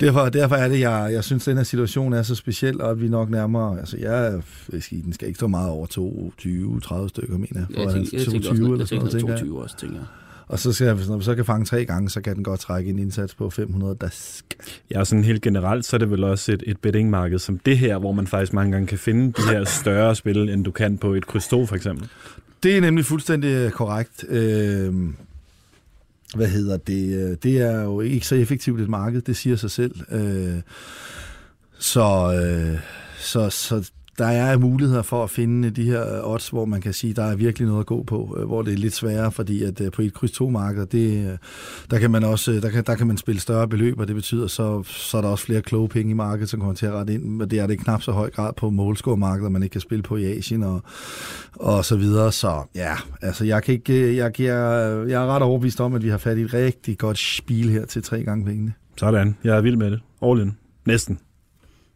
derfor, 0.01 0.29
derfor 0.29 0.57
er 0.57 0.69
det, 0.69 0.81
jeg, 0.81 1.09
jeg 1.13 1.25
synes, 1.25 1.43
at 1.43 1.51
den 1.51 1.57
her 1.57 1.65
situation 1.65 2.13
er 2.13 2.23
så 2.23 2.35
speciel, 2.35 2.81
og 2.81 2.91
at 2.91 3.01
vi 3.01 3.09
nok 3.09 3.31
nærmere, 3.31 3.79
altså 3.79 3.97
jeg, 3.97 4.43
jeg 4.73 4.83
skal, 4.83 5.03
den 5.03 5.13
skal 5.13 5.29
ikke 5.29 5.39
stå 5.39 5.47
meget 5.47 5.71
over 5.71 5.87
22-30 5.87 7.09
stykker, 7.09 7.39
mener 7.39 7.49
jeg, 7.55 7.67
for 7.75 7.83
Jeg 7.83 7.93
tænker, 7.93 8.11
jeg 8.13 8.27
tænker 8.27 8.41
22 8.41 8.51
også, 8.51 8.63
eller 8.63 8.79
jeg 8.79 8.89
sådan 8.89 8.99
noget, 8.99 9.13
tænker 9.13 9.19
tænker 9.19 9.33
jeg. 9.33 9.39
22 9.39 9.63
også, 9.63 9.77
tænker 9.77 9.97
jeg. 9.97 10.07
Og 10.51 10.59
så 10.59 10.73
skal, 10.73 10.95
hvis 10.95 11.09
når 11.09 11.17
vi 11.17 11.25
så 11.25 11.35
kan 11.35 11.45
fange 11.45 11.65
tre 11.65 11.85
gange, 11.85 12.11
så 12.11 12.21
kan 12.21 12.37
den 12.37 12.45
godt 12.45 12.61
trække 12.61 12.91
en 12.91 12.99
indsats 12.99 13.35
på 13.35 13.51
500 13.51 13.95
dask. 13.95 14.45
Ja, 14.91 15.01
og 15.01 15.07
sådan 15.07 15.25
helt 15.25 15.43
generelt, 15.43 15.85
så 15.85 15.97
er 15.97 15.99
det 15.99 16.11
vel 16.11 16.25
også 16.25 16.53
et, 16.53 16.63
et 16.67 16.79
bettingmarked 16.79 17.39
som 17.39 17.59
det 17.59 17.79
her, 17.79 17.99
hvor 17.99 18.13
man 18.13 18.27
faktisk 18.27 18.53
mange 18.53 18.73
gange 18.73 18.87
kan 18.87 18.99
finde 18.99 19.33
de 19.33 19.43
her 19.43 19.65
større 19.65 20.15
spil, 20.15 20.49
end 20.49 20.65
du 20.65 20.71
kan 20.71 20.99
på 20.99 21.15
et 21.15 21.27
kryds 21.27 21.49
2 21.49 21.67
for 21.67 21.77
eksempel. 21.77 22.09
Det 22.63 22.77
er 22.77 22.81
nemlig 22.81 23.05
fuldstændig 23.05 23.73
korrekt. 23.73 24.25
Øh, 24.29 24.95
hvad 26.35 26.49
hedder 26.49 26.77
det? 26.77 27.15
Øh, 27.15 27.37
det 27.43 27.61
er 27.61 27.83
jo 27.83 28.01
ikke 28.01 28.27
så 28.27 28.35
effektivt 28.35 28.81
et 28.81 28.89
marked, 28.89 29.21
det 29.21 29.37
siger 29.37 29.57
sig 29.57 29.71
selv. 29.71 29.95
Øh, 30.13 30.61
så, 31.79 32.33
øh, 32.35 32.79
så, 33.19 33.51
så 33.51 33.91
der 34.21 34.27
er 34.27 34.59
muligheder 34.59 35.03
for 35.03 35.25
at 35.25 35.31
finde 35.31 35.71
de 35.71 35.85
her 35.85 36.17
øh, 36.17 36.33
odds, 36.33 36.49
hvor 36.49 36.65
man 36.65 36.81
kan 36.81 36.93
sige, 36.93 37.15
der 37.15 37.25
er 37.25 37.37
virkelig 37.37 37.69
noget 37.69 37.81
at 37.81 37.87
gå 37.87 38.03
på, 38.03 38.37
øh, 38.41 38.47
hvor 38.47 38.63
det 38.63 38.73
er 38.73 38.77
lidt 38.77 38.95
sværere, 38.95 39.33
fordi 39.33 39.63
at 39.63 39.81
øh, 39.81 39.91
på 39.91 40.03
et 40.03 40.15
kryds 40.15 40.33
2 40.33 40.49
marked, 40.49 40.87
det, 40.87 41.39
der 41.91 41.99
kan 41.99 42.11
man 42.11 42.25
også 42.25 42.53
der 42.53 42.71
kan, 42.71 42.85
der 42.85 42.95
kan 42.95 43.07
man 43.07 43.17
spille 43.17 43.41
større 43.41 43.69
beløb, 43.69 44.01
og 44.01 44.09
det 44.09 44.15
betyder, 44.15 44.47
så, 44.47 44.83
så 44.83 45.17
er 45.17 45.21
der 45.23 45.29
også 45.29 45.45
flere 45.45 45.63
kloge 45.63 45.89
penge 45.89 46.11
i 46.11 46.15
markedet, 46.15 46.51
som 46.51 46.61
kommer 46.61 46.75
til 46.75 46.87
at 46.87 46.93
rette 46.93 47.15
ind, 47.15 47.25
men 47.25 47.51
det 47.51 47.59
er 47.59 47.67
det 47.67 47.75
i 47.75 47.77
knap 47.77 48.03
så 48.03 48.13
høj 48.13 48.31
grad 48.31 48.53
på 48.57 48.71
målscoremarkedet, 48.71 49.53
man 49.53 49.63
ikke 49.63 49.73
kan 49.73 49.81
spille 49.81 50.03
på 50.03 50.17
i 50.17 50.25
Asien 50.25 50.63
og, 50.63 50.83
og 51.53 51.85
så 51.85 51.97
videre. 51.97 52.33
Så 52.33 52.63
ja, 52.75 52.95
altså 53.23 53.45
jeg, 53.45 53.63
kan 53.63 53.75
ikke, 53.75 54.17
jeg, 54.17 54.41
jeg, 54.41 55.09
jeg 55.09 55.23
er 55.23 55.27
ret 55.27 55.43
overbevist 55.43 55.81
om, 55.81 55.95
at 55.95 56.03
vi 56.03 56.09
har 56.09 56.19
fat 56.19 56.39
i 56.39 56.43
et 56.43 56.55
rigtig 56.55 56.99
godt 56.99 57.19
spil 57.19 57.71
her 57.71 57.87
til 57.87 58.03
tre 58.03 58.23
gange 58.23 58.45
pengene. 58.45 58.73
Sådan, 58.97 59.37
jeg 59.45 59.57
er 59.57 59.61
vild 59.61 59.77
med 59.77 59.91
det. 59.91 60.01
All 60.23 60.41
in. 60.41 60.57
Næsten. 60.87 61.19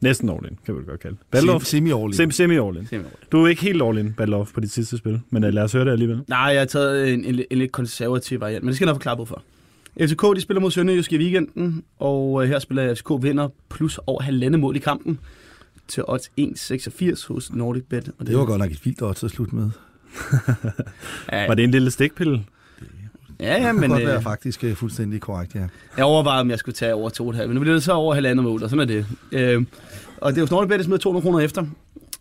Næsten 0.05 0.29
all 0.29 0.47
in, 0.51 0.59
kan 0.67 0.77
vi 0.79 0.81
godt 0.87 1.01
kalde 1.01 1.17
det. 1.33 1.51
Of, 1.51 1.63
semi 1.65 1.93
all 1.93 2.15
sem, 2.15 2.31
semi 2.31 2.55
all 2.55 2.77
in. 2.77 2.87
Simpelthen. 2.87 3.19
Du 3.33 3.45
er 3.45 3.49
ikke 3.49 3.63
helt 3.63 3.83
all 3.83 3.99
in 3.99 4.13
Battle 4.13 4.37
of 4.37 4.53
på 4.55 4.61
dit 4.61 4.71
sidste 4.73 4.97
spil, 4.97 5.21
men 5.31 5.45
uh, 5.45 5.51
lad 5.51 5.63
os 5.63 5.73
høre 5.73 5.85
det 5.85 5.91
alligevel. 5.93 6.21
Nej, 6.29 6.39
jeg 6.39 6.61
har 6.61 6.67
taget 6.67 7.13
en, 7.15 7.25
en, 7.25 7.43
en 7.51 7.59
lidt 7.59 7.73
konservativ 7.73 8.41
variant, 8.41 8.63
men 8.65 8.69
det 8.69 8.77
skal 8.77 8.85
jeg 8.85 8.93
nok 8.93 8.97
forklare 8.97 9.15
hvorfor. 9.15 9.43
FCK 10.01 10.23
de 10.37 10.41
spiller 10.41 10.61
mod 10.61 10.71
Sønderjysk 10.71 11.13
i 11.13 11.19
weekenden, 11.19 11.85
og 11.99 12.43
øh, 12.43 12.49
her 12.49 12.59
spiller 12.59 12.95
FCK 12.95 13.11
vinder 13.21 13.49
plus 13.71 14.01
over 14.07 14.23
halvandet 14.23 14.61
mål 14.61 14.77
i 14.77 14.79
kampen 14.79 15.19
til 15.89 16.03
odds 16.07 16.31
1,86 16.41 17.29
hos 17.29 17.53
Nordic 17.53 17.83
Bet. 17.89 18.11
Og 18.19 18.27
Det 18.27 18.37
var 18.39 18.45
godt 18.45 18.59
nok 18.59 18.71
et 18.71 18.85
vildt 18.85 19.03
odds 19.03 19.25
at 19.25 19.31
slutte 19.31 19.55
med. 19.57 19.71
Ja, 21.33 21.47
Var 21.47 21.55
det 21.55 21.65
en 21.65 21.71
lille 21.71 21.91
stikpille? 21.91 22.45
Ja, 23.41 23.63
ja, 23.63 23.73
Men, 23.73 23.83
det 23.83 23.91
godt 23.91 24.07
være 24.07 24.17
øh, 24.17 24.23
faktisk 24.23 24.65
øh, 24.65 24.75
fuldstændig 24.75 25.21
korrekt, 25.21 25.55
ja. 25.55 25.67
jeg 25.97 26.05
overvejede, 26.05 26.41
om 26.41 26.51
jeg 26.51 26.59
skulle 26.59 26.75
tage 26.75 26.95
over 26.95 27.11
2,5, 27.11 27.47
men 27.47 27.55
nu 27.55 27.61
bliver 27.61 27.75
det 27.75 27.83
så 27.83 27.93
over 27.93 28.15
halvandet 28.15 28.45
mål, 28.45 28.63
og 28.63 28.71
sådan 28.71 28.81
er 28.81 28.87
det. 28.87 29.07
Øh, 29.33 29.65
og 30.17 30.35
det 30.35 30.53
er 30.53 30.57
jo 30.57 30.67
Bet, 30.67 30.79
der 30.79 30.85
smider 30.85 30.99
200 30.99 31.23
kroner 31.23 31.41
efter. 31.41 31.67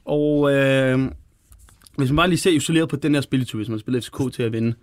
Og 0.06 0.54
øh, 0.54 1.10
hvis 1.98 2.10
man 2.10 2.16
bare 2.16 2.30
lige 2.30 2.40
ser 2.40 2.52
isoleret 2.52 2.90
på 2.90 2.96
den 2.96 3.14
her 3.14 3.22
spilletur, 3.22 3.58
hvis 3.58 3.70
man 3.70 3.80
spiller 3.80 4.02
FCK 4.02 4.34
til 4.34 4.44
at 4.44 4.52
vinde 4.52 4.74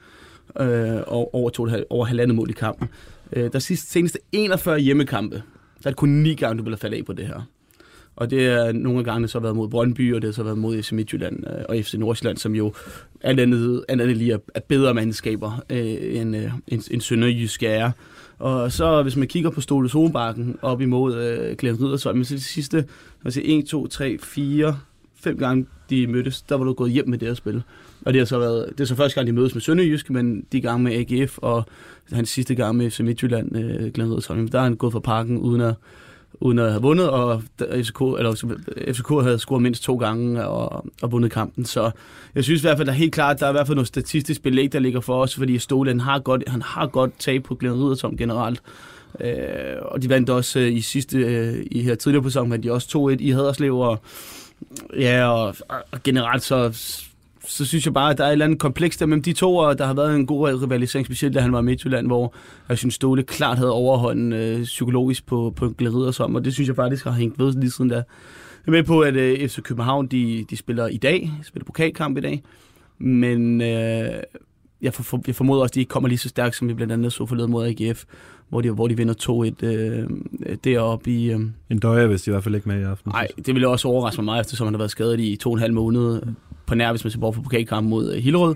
øh, 0.61 1.03
over, 1.07 1.51
to, 1.51 1.69
over 1.91 2.05
halvandet 2.05 2.35
mål 2.35 2.51
i 2.51 2.53
kampen. 2.53 2.89
Øh, 3.33 3.53
der 3.53 3.59
sidste, 3.59 3.91
seneste 3.91 4.19
41 4.33 4.79
hjemmekampe, 4.79 5.37
der 5.37 5.87
er 5.87 5.91
det 5.91 5.97
kun 5.97 6.09
9 6.09 6.35
gange, 6.35 6.59
du 6.59 6.63
vil 6.63 6.73
have 6.73 6.79
faldet 6.79 6.99
af 6.99 7.05
på 7.05 7.13
det 7.13 7.27
her. 7.27 7.43
Og 8.21 8.31
det 8.31 8.47
er 8.47 8.73
nogle 8.73 9.11
af 9.11 9.29
så 9.29 9.39
været 9.39 9.57
mod 9.57 9.69
Brøndby, 9.69 10.15
og 10.15 10.23
det 10.23 10.29
har 10.29 10.33
så 10.33 10.43
været 10.43 10.59
mod 10.59 10.83
FC 10.83 10.93
Midtjylland 10.93 11.47
øh, 11.47 11.65
og 11.69 11.77
FC 11.83 11.95
Nordsjælland, 11.95 12.39
som 12.39 12.55
jo 12.55 12.73
alt 13.21 13.41
andet, 13.41 13.85
alt 13.89 14.01
andet 14.01 14.17
lige 14.17 14.33
er, 14.33 14.39
er 14.55 14.61
bedre 14.69 14.95
mandskaber 14.95 15.63
øh, 15.71 16.17
end, 16.21 16.37
øh, 16.37 16.51
end, 16.69 16.83
end 16.91 17.01
Sønderjysk 17.01 17.63
er. 17.63 17.91
Og 18.39 18.73
så 18.73 19.03
hvis 19.03 19.17
man 19.17 19.29
kigger 19.29 19.51
på 19.51 19.61
Stole 19.61 19.89
Solbakken 19.89 20.57
op 20.63 20.81
imod 20.81 21.17
øh, 21.17 21.57
Glenn 21.57 21.85
Riddersholm, 21.85 22.25
så 22.25 22.35
de 22.35 22.41
sidste 22.41 22.77
lad 22.77 22.87
os 23.27 23.39
1, 23.43 23.67
2, 23.67 23.87
3, 23.87 24.19
4, 24.23 24.79
5 25.15 25.39
gange 25.39 25.67
de 25.91 26.07
mødtes, 26.07 26.43
der 26.43 26.55
var 26.55 26.65
du 26.65 26.73
gået 26.73 26.93
hjem 26.93 27.09
med 27.09 27.19
det 27.19 27.29
her 27.29 27.35
spil. 27.35 27.63
Og 28.07 28.13
det 28.13 28.21
har 28.21 28.27
så 28.27 28.39
været, 28.39 28.69
det 28.71 28.81
er 28.81 28.85
så 28.85 28.97
første 28.97 29.15
gang, 29.15 29.27
de 29.27 29.33
mødes 29.33 29.55
med 29.55 29.63
Sønderjysk, 29.63 30.11
men 30.11 30.45
de 30.53 30.61
gange 30.61 30.85
med 30.85 30.93
AGF, 30.93 31.39
og 31.39 31.65
hans 32.13 32.29
sidste 32.29 32.55
gang 32.55 32.77
med 32.77 32.91
FC 32.91 33.01
Midtjylland, 33.01 33.57
øh, 33.57 33.93
Glenn 33.93 34.11
Riddersholm, 34.11 34.49
der 34.49 34.59
er 34.59 34.63
han 34.63 34.77
gået 34.77 34.93
fra 34.93 35.01
parken 35.01 35.39
uden 35.39 35.61
at, 35.61 35.75
uden 36.35 36.59
at 36.59 36.71
have 36.71 36.83
vundet, 36.83 37.11
og 37.11 37.43
FCK, 37.61 38.01
eller 38.01 38.57
FCK 38.93 39.09
havde 39.09 39.39
scoret 39.39 39.63
mindst 39.63 39.83
to 39.83 39.97
gange 39.97 40.47
og, 40.47 40.87
og 41.03 41.13
vundet 41.13 41.33
kampen. 41.33 41.65
Så 41.65 41.91
jeg 42.35 42.45
synes 42.45 42.61
i 42.61 42.65
hvert 42.65 42.77
fald, 42.77 42.87
der 42.87 42.93
er 42.93 42.97
helt 42.97 43.13
klart, 43.13 43.41
der 43.41 43.47
er 43.47 43.51
i 43.51 43.53
hvert 43.53 43.67
fald 43.67 43.77
noget 43.77 43.89
statistisk 43.89 44.43
belæg, 44.43 44.73
der 44.73 44.79
ligger 44.79 45.01
for 45.01 45.23
os, 45.23 45.35
fordi 45.37 45.59
Ståle, 45.59 45.91
han 45.91 46.01
har 46.01 46.19
godt, 46.19 46.49
han 46.49 46.63
har 46.63 46.87
godt 46.87 47.19
tag 47.19 47.43
på 47.43 47.55
Glenn 47.55 47.75
Riddersholm 47.75 48.17
generelt. 48.17 48.63
Øh, 49.21 49.77
og 49.83 50.03
de 50.03 50.09
vandt 50.09 50.31
også 50.31 50.61
øh, 50.61 50.73
i 50.73 50.81
sidste, 50.81 51.19
øh, 51.19 51.67
i 51.71 51.83
her 51.83 51.95
tidligere 51.95 52.23
på 52.23 52.29
sæsonen, 52.29 52.51
vandt 52.51 52.65
de 52.65 52.73
også 52.73 53.11
2-1 53.13 53.23
i 53.23 53.31
Haderslev, 53.31 53.79
og 53.79 54.01
ja, 54.97 55.29
og, 55.29 55.55
og 55.69 56.03
generelt 56.05 56.43
så, 56.43 56.71
så 57.51 57.65
synes 57.65 57.85
jeg 57.85 57.95
bare, 57.95 58.11
at 58.11 58.19
der 58.19 58.25
er 58.25 58.29
et 58.29 58.33
eller 58.33 58.45
andet 58.45 58.59
kompleks 58.59 58.97
der 58.97 59.07
mellem 59.07 59.23
de 59.23 59.33
to, 59.33 59.57
og 59.57 59.79
der 59.79 59.87
har 59.87 59.95
været 59.95 60.17
en 60.17 60.27
god 60.27 60.63
rivalisering, 60.63 61.07
specielt 61.07 61.35
da 61.35 61.41
han 61.41 61.53
var 61.53 61.61
i 61.61 61.63
Midtjylland, 61.63 62.07
hvor 62.07 62.35
jeg 62.69 62.79
synes, 62.79 62.95
Ståle 62.95 63.23
klart 63.23 63.59
havde 63.59 63.73
overhånden 63.73 64.33
øh, 64.33 64.63
psykologisk 64.63 65.27
på, 65.27 65.53
på 65.57 65.69
Glæderidersom, 65.69 66.35
og 66.35 66.45
det 66.45 66.55
synes 66.55 66.69
jeg 66.69 66.77
faktisk 66.77 67.05
har 67.05 67.13
hængt 67.13 67.39
ved 67.39 67.53
lige 67.53 67.71
siden 67.71 67.91
da. 67.91 67.95
Jeg 67.95 68.05
er 68.67 68.71
med 68.71 68.83
på, 68.83 69.01
at 69.01 69.17
øh, 69.17 69.49
FC 69.49 69.63
København, 69.63 70.07
de, 70.07 70.45
de 70.51 70.57
spiller 70.57 70.87
i 70.87 70.97
dag, 70.97 71.33
spiller 71.43 71.65
pokalkamp 71.65 72.19
i 72.19 72.21
dag, 72.21 72.43
men 72.99 73.61
øh, 73.61 74.11
jeg, 74.83 74.95
for, 74.95 75.23
jeg 75.27 75.35
formoder 75.35 75.63
også, 75.63 75.71
at 75.71 75.75
de 75.75 75.81
ikke 75.81 75.91
kommer 75.91 76.09
lige 76.09 76.19
så 76.19 76.29
stærkt, 76.29 76.57
som 76.57 76.69
vi 76.69 76.75
blandt 76.75 76.93
andet 76.93 77.13
så 77.13 77.27
forleden 77.27 77.51
mod 77.51 77.67
AGF, 77.67 78.05
hvor 78.49 78.61
de, 78.61 78.71
hvor 78.71 78.89
de 78.89 78.97
vinder 78.97 79.51
2-1 79.63 79.67
øh, 79.67 80.07
deroppe 80.65 81.11
i... 81.11 81.33
Øh, 81.33 81.41
En 81.71 81.79
døjer, 81.79 82.07
hvis 82.07 82.23
de 82.23 82.31
i 82.31 82.33
hvert 82.33 82.45
fald 82.45 82.55
ikke 82.55 82.69
med 82.69 82.81
i 82.81 82.85
aften. 82.85 83.13
Nej, 83.13 83.29
det 83.37 83.55
ville 83.55 83.69
også 83.69 83.89
overraske 83.89 84.21
mig 84.21 84.25
meget, 84.25 84.41
eftersom 84.41 84.67
han 84.67 84.75
har 84.75 84.79
været 84.79 84.91
skadet 84.91 85.21
i 85.21 85.37
to 85.37 85.51
og 85.51 85.55
en 85.55 85.61
halv 85.61 85.75
måned 85.75 86.23
på 86.71 86.75
nær, 86.75 86.91
hvis 86.91 87.05
man 87.05 87.11
ser 87.11 87.19
bort 87.19 87.35
fra 87.35 87.43
pokalkampen 87.43 87.91
mod 87.91 88.15
øh, 88.15 88.23
Hillerød, 88.23 88.55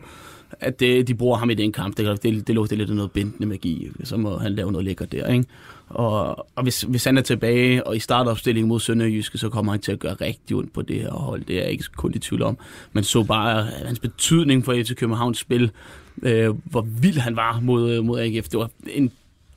at 0.61 0.81
det, 0.81 1.09
de 1.09 1.15
bruger 1.15 1.37
ham 1.37 1.51
i 1.51 1.55
den 1.55 1.73
kamp. 1.73 1.97
Det, 1.97 2.23
det, 2.23 2.47
det 2.47 2.55
lugter 2.55 2.77
lidt 2.77 2.91
af 2.91 2.97
noget 2.97 3.13
bindende 3.13 3.47
magi, 3.47 3.89
så 4.05 4.17
må 4.17 4.39
han 4.39 4.53
lave 4.53 4.73
noget 4.73 4.85
lækkert 4.85 5.13
der, 5.13 5.27
ikke? 5.27 5.45
Og, 5.89 6.47
og 6.57 6.63
hvis, 6.63 6.83
hvis 6.83 7.05
han 7.05 7.19
er 7.19 7.23
tilbage 7.23 7.87
og 7.87 7.97
i 7.97 7.99
startopstillingen 7.99 8.69
mod 8.69 8.81
Sønderjyske, 8.81 9.39
så 9.39 9.49
kommer 9.49 9.73
han 9.73 9.81
til 9.81 9.93
at 9.93 9.99
gøre 9.99 10.15
rigtig 10.15 10.57
ondt 10.57 10.73
på 10.73 10.83
det 10.83 11.01
her 11.01 11.11
hold. 11.11 11.45
Det 11.45 11.57
er 11.57 11.63
jeg 11.63 11.71
ikke 11.71 11.85
kun 11.97 12.13
i 12.15 12.19
tvivl 12.19 12.43
om. 12.43 12.59
Man 12.93 13.05
så 13.05 13.23
bare 13.23 13.63
øh, 13.63 13.87
hans 13.87 13.99
betydning 13.99 14.65
for 14.65 14.73
FC 14.73 14.95
Københavns 14.95 15.39
spil, 15.39 15.71
øh, 16.23 16.55
hvor 16.65 16.87
vild 17.01 17.19
han 17.19 17.37
var 17.37 17.61
mod, 17.61 18.03
mod 18.03 18.21
AGF. 18.21 18.49
Det 18.49 18.59
var 18.59 18.71
en 18.87 19.13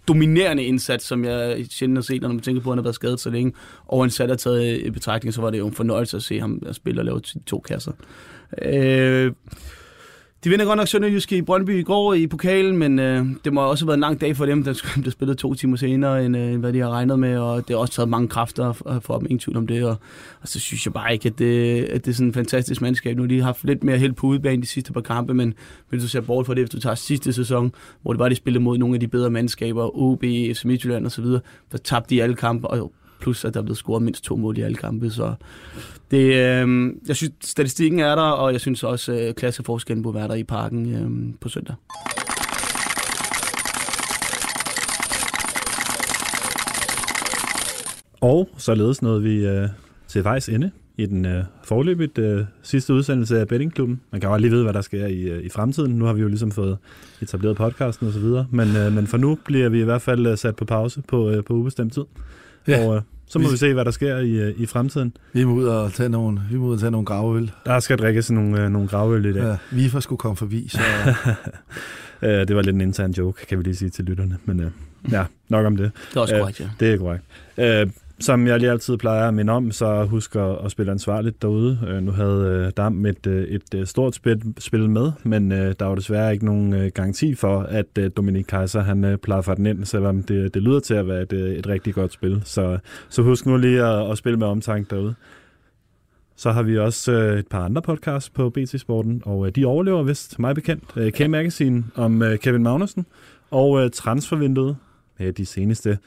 dominerende 0.08 0.64
indsats, 0.64 1.06
som 1.06 1.26
jeg 1.26 1.66
sjældent 1.70 1.98
har 1.98 2.02
set, 2.02 2.22
når 2.22 2.30
man 2.30 2.40
tænker 2.40 2.62
på, 2.62 2.70
at 2.70 2.74
han 2.74 2.78
har 2.78 2.84
været 2.84 2.96
skadet 2.96 3.20
så 3.20 3.30
længe. 3.30 3.54
Og 3.86 4.04
en 4.04 4.10
sat 4.10 4.32
er 4.32 4.36
taget 4.36 4.78
i 4.86 4.90
betragtning, 4.90 5.34
så 5.34 5.42
var 5.42 5.50
det 5.50 5.58
jo 5.58 5.68
en 5.68 5.74
fornøjelse 5.74 6.18
at 6.18 6.24
se 6.24 6.40
ham 6.40 6.62
spille 6.72 7.02
og 7.02 7.06
lave 7.06 7.20
to 7.46 7.60
kasser. 7.60 7.92
Øh, 8.62 9.32
De 10.44 10.50
vinder 10.50 10.66
godt 10.66 10.78
nok 10.78 10.88
Sønderjyske 10.88 11.38
i 11.38 11.42
Brøndby 11.42 11.80
i 11.80 11.82
går 11.82 12.14
i 12.14 12.28
pokalen, 12.28 12.78
men 12.78 13.00
øh, 13.00 13.26
det 13.46 13.54
må 13.54 13.62
også 13.62 13.86
have 13.86 13.88
været 13.88 13.98
en 13.98 14.02
lang 14.02 14.22
dag 14.22 14.38
for 14.38 14.46
dem, 14.46 14.64
der 14.64 14.92
blev 15.02 15.12
spillet 15.12 15.38
to 15.38 15.54
timer 15.54 15.78
senere, 15.78 16.26
end, 16.26 16.38
øh, 16.38 16.60
hvad 16.60 16.74
de 16.74 16.80
har 16.80 16.90
regnet 16.90 17.20
med, 17.20 17.38
og 17.38 17.68
det 17.68 17.70
har 17.70 17.78
også 17.78 17.94
taget 17.94 18.10
mange 18.10 18.28
kræfter 18.28 18.70
øh, 18.90 19.02
for 19.02 19.18
dem, 19.18 19.26
ingen 19.26 19.40
tvivl 19.40 19.58
om 19.58 19.68
det, 19.68 19.84
og, 19.86 19.96
og 20.42 20.48
så 20.48 20.60
synes 20.60 20.86
jeg 20.86 20.94
bare 20.94 21.14
ikke, 21.14 21.30
at 21.30 21.40
det, 21.40 21.84
at 21.84 22.06
det 22.06 22.12
er 22.12 22.16
sådan 22.16 22.28
en 22.28 22.34
fantastisk 22.34 22.82
mandskab. 22.82 23.18
Nu 23.18 23.24
har 23.24 23.28
de 23.28 23.42
haft 23.42 23.64
lidt 23.64 23.84
mere 23.84 23.98
held 23.98 24.14
på 24.14 24.28
udebane 24.28 24.62
de 24.62 24.68
sidste 24.68 24.94
par 24.94 25.02
kampe, 25.02 25.34
men 25.34 25.54
hvis 25.90 26.02
du 26.02 26.08
ser 26.08 26.22
bort 26.22 26.46
fra 26.46 26.54
det, 26.54 26.64
hvis 26.64 26.70
du 26.70 26.80
tager 26.80 26.96
sidste 26.96 27.34
sæson, 27.34 27.72
hvor 28.02 28.14
det 28.14 28.20
var, 28.20 28.30
de 28.30 28.36
spillede 28.36 28.64
mod 28.64 28.78
nogle 28.78 28.96
af 28.96 29.00
de 29.00 29.08
bedre 29.08 29.30
mandskaber, 29.30 29.98
OB, 29.98 30.24
FC 30.24 30.66
Midtjylland 30.66 31.06
og 31.06 31.12
så 31.12 31.22
videre, 31.22 31.42
der 31.72 31.78
tabte 31.78 32.16
de 32.16 32.24
alle 32.24 32.36
kampe, 32.36 32.68
og 32.68 32.92
plus 33.20 33.46
at 33.46 33.54
der 33.54 33.60
er 33.60 33.64
blevet 33.64 33.78
scoret 33.78 34.04
mindst 34.04 34.24
to 34.24 34.36
mål 34.36 34.58
i 34.58 34.62
alle 34.62 34.78
kampe. 34.78 35.10
Så 35.10 35.34
det, 36.12 36.34
øh, 36.34 36.94
jeg 37.08 37.16
synes, 37.16 37.34
statistikken 37.42 38.00
er 38.00 38.16
der, 38.16 38.22
og 38.22 38.52
jeg 38.52 38.62
synes 38.62 38.84
også, 38.84 39.12
at 39.12 39.28
øh, 39.28 39.34
klasseforskellen 39.34 40.04
burde 40.04 40.16
være 40.16 40.28
der 40.28 40.36
i 40.36 40.44
parken 40.44 40.96
øh, 40.96 41.34
på 41.42 41.50
søndag. 41.50 41.76
Og 48.22 48.50
således 48.58 49.02
nåede 49.02 49.22
vi 49.22 49.48
øh, 49.48 49.70
til 50.08 50.24
vejs 50.24 50.50
ende 50.50 50.72
i 50.98 51.06
den 51.06 51.26
øh, 51.26 51.44
forløbet 51.64 52.18
øh, 52.18 52.46
sidste 52.62 52.94
udsendelse 52.94 53.40
af 53.40 53.48
Bettingklubben. 53.48 54.02
Man 54.12 54.22
kan 54.22 54.30
jo 54.30 54.38
lige 54.38 54.52
vide, 54.52 54.64
hvad 54.64 54.74
der 54.74 54.82
sker 54.82 55.06
i, 55.06 55.22
øh, 55.22 55.44
i 55.44 55.50
fremtiden. 55.50 55.92
Nu 55.92 56.06
har 56.06 56.14
vi 56.14 56.22
jo 56.22 56.28
ligesom 56.28 56.52
fået 56.52 56.78
etableret 57.22 57.58
podcasten 57.58 58.08
og 58.08 58.14
så 58.14 58.20
videre. 58.20 58.48
Men, 58.52 58.76
øh, 58.76 58.94
men 58.94 59.08
for 59.08 59.18
nu 59.18 59.38
bliver 59.46 59.70
vi 59.70 59.82
i 59.82 59.84
hvert 59.84 60.02
fald 60.02 60.28
øh, 60.28 60.38
sat 60.38 60.56
på 60.56 60.66
pause 60.66 61.02
på, 61.08 61.30
øh, 61.30 61.44
på 61.44 61.54
ubestemt 61.54 61.94
tid. 61.94 62.04
Ja. 62.68 62.88
Og 62.88 62.96
øh, 62.96 63.02
så 63.28 63.40
må 63.40 63.48
vi, 63.48 63.52
vi 63.52 63.58
se, 63.58 63.74
hvad 63.74 63.86
der 63.86 63.92
sker 63.92 64.18
i, 64.18 64.32
øh, 64.32 64.54
i 64.58 64.66
fremtiden. 64.66 65.14
Vi 65.34 65.44
må 65.44 65.54
ud 65.54 65.66
og 65.66 65.94
tage 65.94 66.10
nogle, 66.10 66.42
vi 66.52 66.58
må 66.58 66.66
ud 66.66 66.74
og 66.74 66.80
tage 66.80 66.92
nogle 66.92 67.06
gravøl. 67.06 67.52
Der 67.66 67.80
skal 67.80 67.98
drikkes 67.98 68.32
nogle, 68.32 68.64
øh, 68.64 68.70
nogle 68.70 68.88
gravøl 68.88 69.26
i 69.26 69.34
dag. 69.34 69.44
Ja, 69.44 69.58
vi 69.72 69.90
får 69.90 70.00
skulle 70.00 70.20
komme 70.20 70.36
forbi, 70.36 70.68
så... 70.68 70.80
det 72.22 72.56
var 72.56 72.62
lidt 72.62 72.76
en 72.76 72.82
intern 72.82 73.12
joke, 73.12 73.46
kan 73.46 73.58
vi 73.58 73.64
lige 73.64 73.76
sige 73.76 73.90
til 73.90 74.06
lytterne. 74.06 74.38
Men 74.46 74.60
øh, 74.60 74.72
ja, 75.12 75.26
nok 75.50 75.66
om 75.66 75.78
det. 75.78 75.92
Det 76.10 76.18
er 76.18 76.22
også 76.22 76.40
korrekt, 76.40 76.60
ja. 76.60 76.70
Det 76.80 76.94
er 76.94 76.98
korrekt. 76.98 77.24
Øh, 77.58 77.88
som 78.20 78.48
jeg 78.48 78.60
lige 78.60 78.72
altid 78.72 78.98
plejer 78.98 79.28
at 79.28 79.34
minde 79.34 79.54
om, 79.54 79.72
så 79.72 80.06
husk 80.06 80.36
at, 80.36 80.58
at 80.66 80.72
spille 80.72 80.92
ansvarligt 80.92 81.42
derude. 81.42 81.80
Øh, 81.88 82.04
nu 82.04 82.12
havde 82.12 82.66
øh, 82.66 82.72
Dam 82.78 83.06
et, 83.06 83.28
øh, 83.28 83.44
et, 83.44 83.74
et 83.74 83.88
stort 83.88 84.16
spil, 84.16 84.54
spil 84.58 84.90
med, 84.90 85.12
men 85.24 85.52
øh, 85.52 85.76
der 85.80 85.86
var 85.86 85.96
desværre 85.96 86.34
ikke 86.34 86.46
nogen 86.46 86.74
øh, 86.74 86.92
garanti 86.94 87.36
for, 87.36 87.60
at 87.60 87.86
øh, 88.00 88.12
Dominik 88.18 88.46
Kaiser 88.46 88.82
han 88.82 89.04
øh, 89.04 89.18
plaffer 89.18 89.54
den 89.54 89.66
ind, 89.66 89.86
selvom 89.86 90.24
det, 90.24 90.54
det 90.54 90.62
lyder 90.62 90.80
til 90.80 90.94
at 90.94 91.08
være 91.08 91.22
et, 91.22 91.34
øh, 91.34 91.52
et 91.52 91.68
rigtig 91.68 91.94
godt 91.94 92.14
spil. 92.14 92.42
Så, 92.46 92.80
så 93.10 93.22
husk 93.22 93.46
nu 93.46 93.58
lige 93.58 93.84
at, 93.84 94.12
at 94.12 94.18
spille 94.18 94.40
med 94.40 94.48
omtanke 94.48 94.96
derude. 94.96 95.16
Så 96.36 96.52
har 96.52 96.64
vi 96.64 96.78
også 96.78 97.12
øh, 97.12 97.40
et 97.40 97.48
par 97.48 97.66
andre 97.66 97.82
podcasts 97.82 98.30
på 98.30 98.50
BT 98.50 98.80
Sporten, 98.80 99.22
og 99.26 99.48
øh, 99.48 99.52
de 99.56 99.66
overlever 99.66 100.04
vist, 100.04 100.40
mig 100.40 100.56
bekendt. 100.56 100.84
Øh, 100.96 101.12
K-Magazine 101.12 101.84
om 101.96 102.22
øh, 102.22 102.40
Kevin 102.40 102.64
Magnussen, 102.64 103.06
og 103.52 103.84
øh, 103.84 103.92
transfervinduet 103.92 104.78
med 105.20 105.34
de 105.34 105.46
seneste 105.46 105.98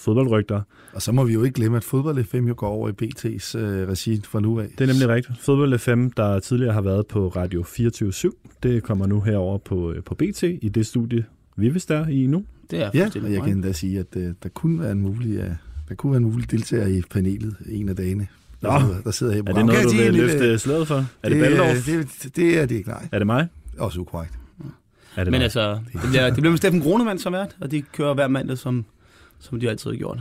fodboldrygter. 0.00 0.60
Og 0.92 1.02
så 1.02 1.12
må 1.12 1.24
vi 1.24 1.32
jo 1.32 1.44
ikke 1.44 1.54
glemme, 1.54 1.76
at 1.76 1.84
Fodbold 1.84 2.24
FM 2.24 2.46
jo 2.46 2.54
går 2.56 2.68
over 2.68 2.88
i 2.88 2.92
BT's 3.02 3.58
øh, 3.58 3.88
regi 3.88 4.20
fra 4.24 4.40
nu 4.40 4.60
af. 4.60 4.68
Det 4.78 4.80
er 4.80 4.92
nemlig 4.92 5.08
rigtigt. 5.08 5.40
Fodbold 5.40 5.78
FM, 5.78 6.06
der 6.08 6.38
tidligere 6.38 6.72
har 6.72 6.80
været 6.80 7.06
på 7.06 7.28
Radio 7.28 7.62
24 7.62 8.12
det 8.62 8.82
kommer 8.82 9.06
nu 9.06 9.20
herover 9.20 9.58
på, 9.58 9.92
øh, 9.92 10.02
på 10.02 10.14
BT 10.14 10.42
i 10.42 10.70
det 10.74 10.86
studie, 10.86 11.24
vi 11.56 11.68
vil 11.68 11.84
der 11.88 12.06
i 12.06 12.26
nu. 12.26 12.44
Det 12.70 12.82
er 12.82 12.90
ja, 12.94 13.10
og 13.24 13.32
jeg 13.32 13.42
kan 13.42 13.52
endda 13.52 13.72
sige, 13.72 13.98
at 13.98 14.16
øh, 14.16 14.34
der 14.42 14.48
kunne 14.48 14.80
være 14.80 14.92
en 14.92 15.00
mulig, 15.00 15.38
uh, 15.38 15.50
der 15.88 15.94
kunne 15.94 16.12
være 16.12 16.16
en 16.16 16.24
mulig 16.24 16.50
deltager 16.50 16.86
i 16.86 17.02
panelet 17.10 17.56
en 17.68 17.88
af 17.88 17.96
dagene. 17.96 18.26
Nå, 18.60 18.70
der 18.70 18.80
sidder, 18.80 19.00
der 19.02 19.10
sidder 19.10 19.32
her 19.32 19.42
er 19.46 19.52
det 19.52 19.66
noget, 19.66 19.84
du 19.84 19.96
vil 19.96 20.14
løfte 20.14 20.58
sløret 20.58 20.88
for? 20.88 20.94
Er 20.94 21.28
det, 21.28 21.30
det 21.30 21.40
Baldorf? 21.40 21.86
Det, 21.86 22.08
det, 22.22 22.36
det 22.36 22.58
er 22.58 22.66
det 22.66 22.74
ikke, 22.74 22.88
nej. 22.88 23.08
Er 23.12 23.18
det 23.18 23.26
mig? 23.26 23.48
Også 23.78 24.00
ukorrekt. 24.00 24.32
Er 25.16 25.24
det 25.24 25.30
Men 25.30 25.38
mig? 25.38 25.42
altså, 25.42 25.78
det 25.92 26.00
bliver, 26.10 26.24
det 26.24 26.34
bliver 26.34 26.50
med 26.50 26.58
Steffen 26.58 26.80
Grunemann 26.80 27.18
som 27.18 27.32
vært, 27.32 27.56
og 27.60 27.70
de 27.70 27.82
kører 27.82 28.14
hver 28.14 28.28
mandag 28.28 28.58
som 28.58 28.84
som 29.40 29.60
de 29.60 29.70
altid 29.70 29.90
har 29.90 29.96
gjort. 29.96 30.18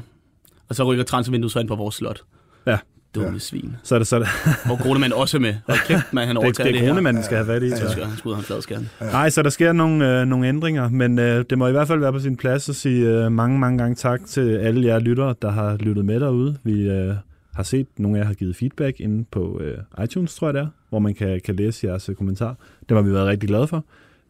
Og 0.70 0.76
så 0.76 0.84
rykker 0.84 1.04
transfervinduet 1.04 1.52
så 1.52 1.60
ind 1.60 1.68
på 1.68 1.76
vores 1.76 1.96
slot. 1.96 2.22
Ja. 2.68 2.78
Dumme 3.16 3.32
ja. 3.32 3.40
svin. 3.40 3.76
Så 3.84 3.96
er 3.96 4.00
det 4.00 4.08
så. 4.08 4.28
Og 4.72 4.78
Grunemann 4.78 5.14
også 5.14 5.40
med. 5.40 5.56
Og 5.68 5.76
kæft, 5.88 6.14
man, 6.14 6.28
han 6.28 6.38
overtager 6.38 6.68
det, 6.68 6.74
det, 6.74 6.82
det 6.82 6.90
Grunemann 6.90 7.24
skal 7.24 7.38
have 7.38 7.46
fat 7.46 7.64
i. 7.64 7.68
Ja, 7.68 7.76
ja. 7.98 8.06
Han 8.06 8.18
skulle 8.18 8.36
have 8.36 8.42
en 8.42 8.46
fladskærm. 8.46 8.86
Ja. 9.02 9.12
Nej, 9.12 9.30
så 9.30 9.44
der 9.44 9.50
sker 9.50 9.74
nogle, 9.74 10.22
øh, 10.22 10.28
nogle 10.28 10.48
ændringer, 10.48 10.90
men 10.90 11.20
øh, 11.20 11.46
det 11.50 11.58
må 11.58 11.68
i 11.68 11.72
hvert 11.72 11.88
fald 11.88 12.00
være 12.00 12.12
på 12.12 12.20
sin 12.20 12.38
plads 12.38 12.70
at 12.70 12.76
sige 12.76 13.08
øh, 13.08 13.32
mange, 13.32 13.60
mange 13.60 13.78
gange 13.78 13.96
tak 13.96 14.22
til 14.26 14.58
alle 14.58 14.88
jer 14.88 15.00
lyttere, 15.00 15.36
der 15.42 15.52
har 15.52 15.78
lyttet 15.78 16.06
med 16.06 16.20
derude. 16.20 16.58
Vi 16.64 16.90
øh, 16.90 17.14
har 17.54 17.64
set, 17.64 17.88
nogle 17.98 18.18
af 18.18 18.22
jer 18.22 18.28
har 18.28 18.34
givet 18.34 18.56
feedback 18.56 19.00
inde 19.00 19.26
på 19.32 19.62
øh, 19.62 20.04
iTunes, 20.04 20.36
tror 20.36 20.48
jeg 20.48 20.54
det 20.54 20.62
er, 20.62 20.68
hvor 20.90 21.00
man 21.00 21.14
kan, 21.14 21.42
kan 21.46 21.56
læse 21.56 21.88
jeres 21.88 22.10
øh, 22.10 22.16
kommentar. 22.16 22.56
Det 22.90 22.98
har 22.98 23.02
vi 23.02 23.14
været 23.14 23.28
rigtig 23.28 23.50
glade 23.50 23.68
for. 23.68 23.86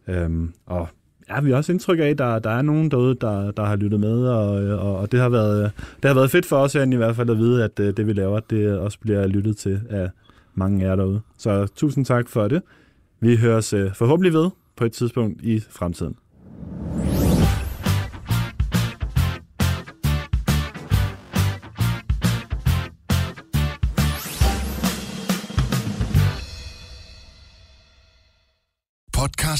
Øhm, 0.08 0.52
og 0.66 0.88
Ja, 1.30 1.40
vi 1.40 1.50
har 1.50 1.56
også 1.56 1.72
indtryk 1.72 1.98
af, 1.98 2.04
at 2.08 2.18
der, 2.18 2.38
der 2.38 2.50
er 2.50 2.62
nogen 2.62 2.90
derude, 2.90 3.14
der, 3.14 3.50
der 3.50 3.64
har 3.64 3.76
lyttet 3.76 4.00
med, 4.00 4.26
og, 4.28 4.48
og, 4.78 4.96
og 4.96 5.12
det, 5.12 5.20
har 5.20 5.28
været, 5.28 5.72
det 6.02 6.08
har 6.08 6.14
været 6.14 6.30
fedt 6.30 6.46
for 6.46 6.56
os 6.56 6.74
i 6.74 6.96
hvert 6.96 7.16
fald 7.16 7.30
at 7.30 7.38
vide, 7.38 7.64
at 7.64 7.80
øh, 7.80 7.96
det 7.96 8.06
vi 8.06 8.12
laver, 8.12 8.40
det 8.40 8.78
også 8.78 8.98
bliver 9.00 9.26
lyttet 9.26 9.56
til 9.56 9.80
af 9.90 10.10
mange 10.54 10.84
af 10.84 10.88
jer 10.88 10.96
derude. 10.96 11.20
Så 11.38 11.66
tusind 11.76 12.04
tak 12.04 12.28
for 12.28 12.48
det. 12.48 12.62
Vi 13.20 13.36
høres 13.36 13.72
øh, 13.72 13.94
forhåbentlig 13.94 14.32
ved 14.32 14.50
på 14.76 14.84
et 14.84 14.92
tidspunkt 14.92 15.42
i 15.42 15.60
fremtiden. 15.70 16.16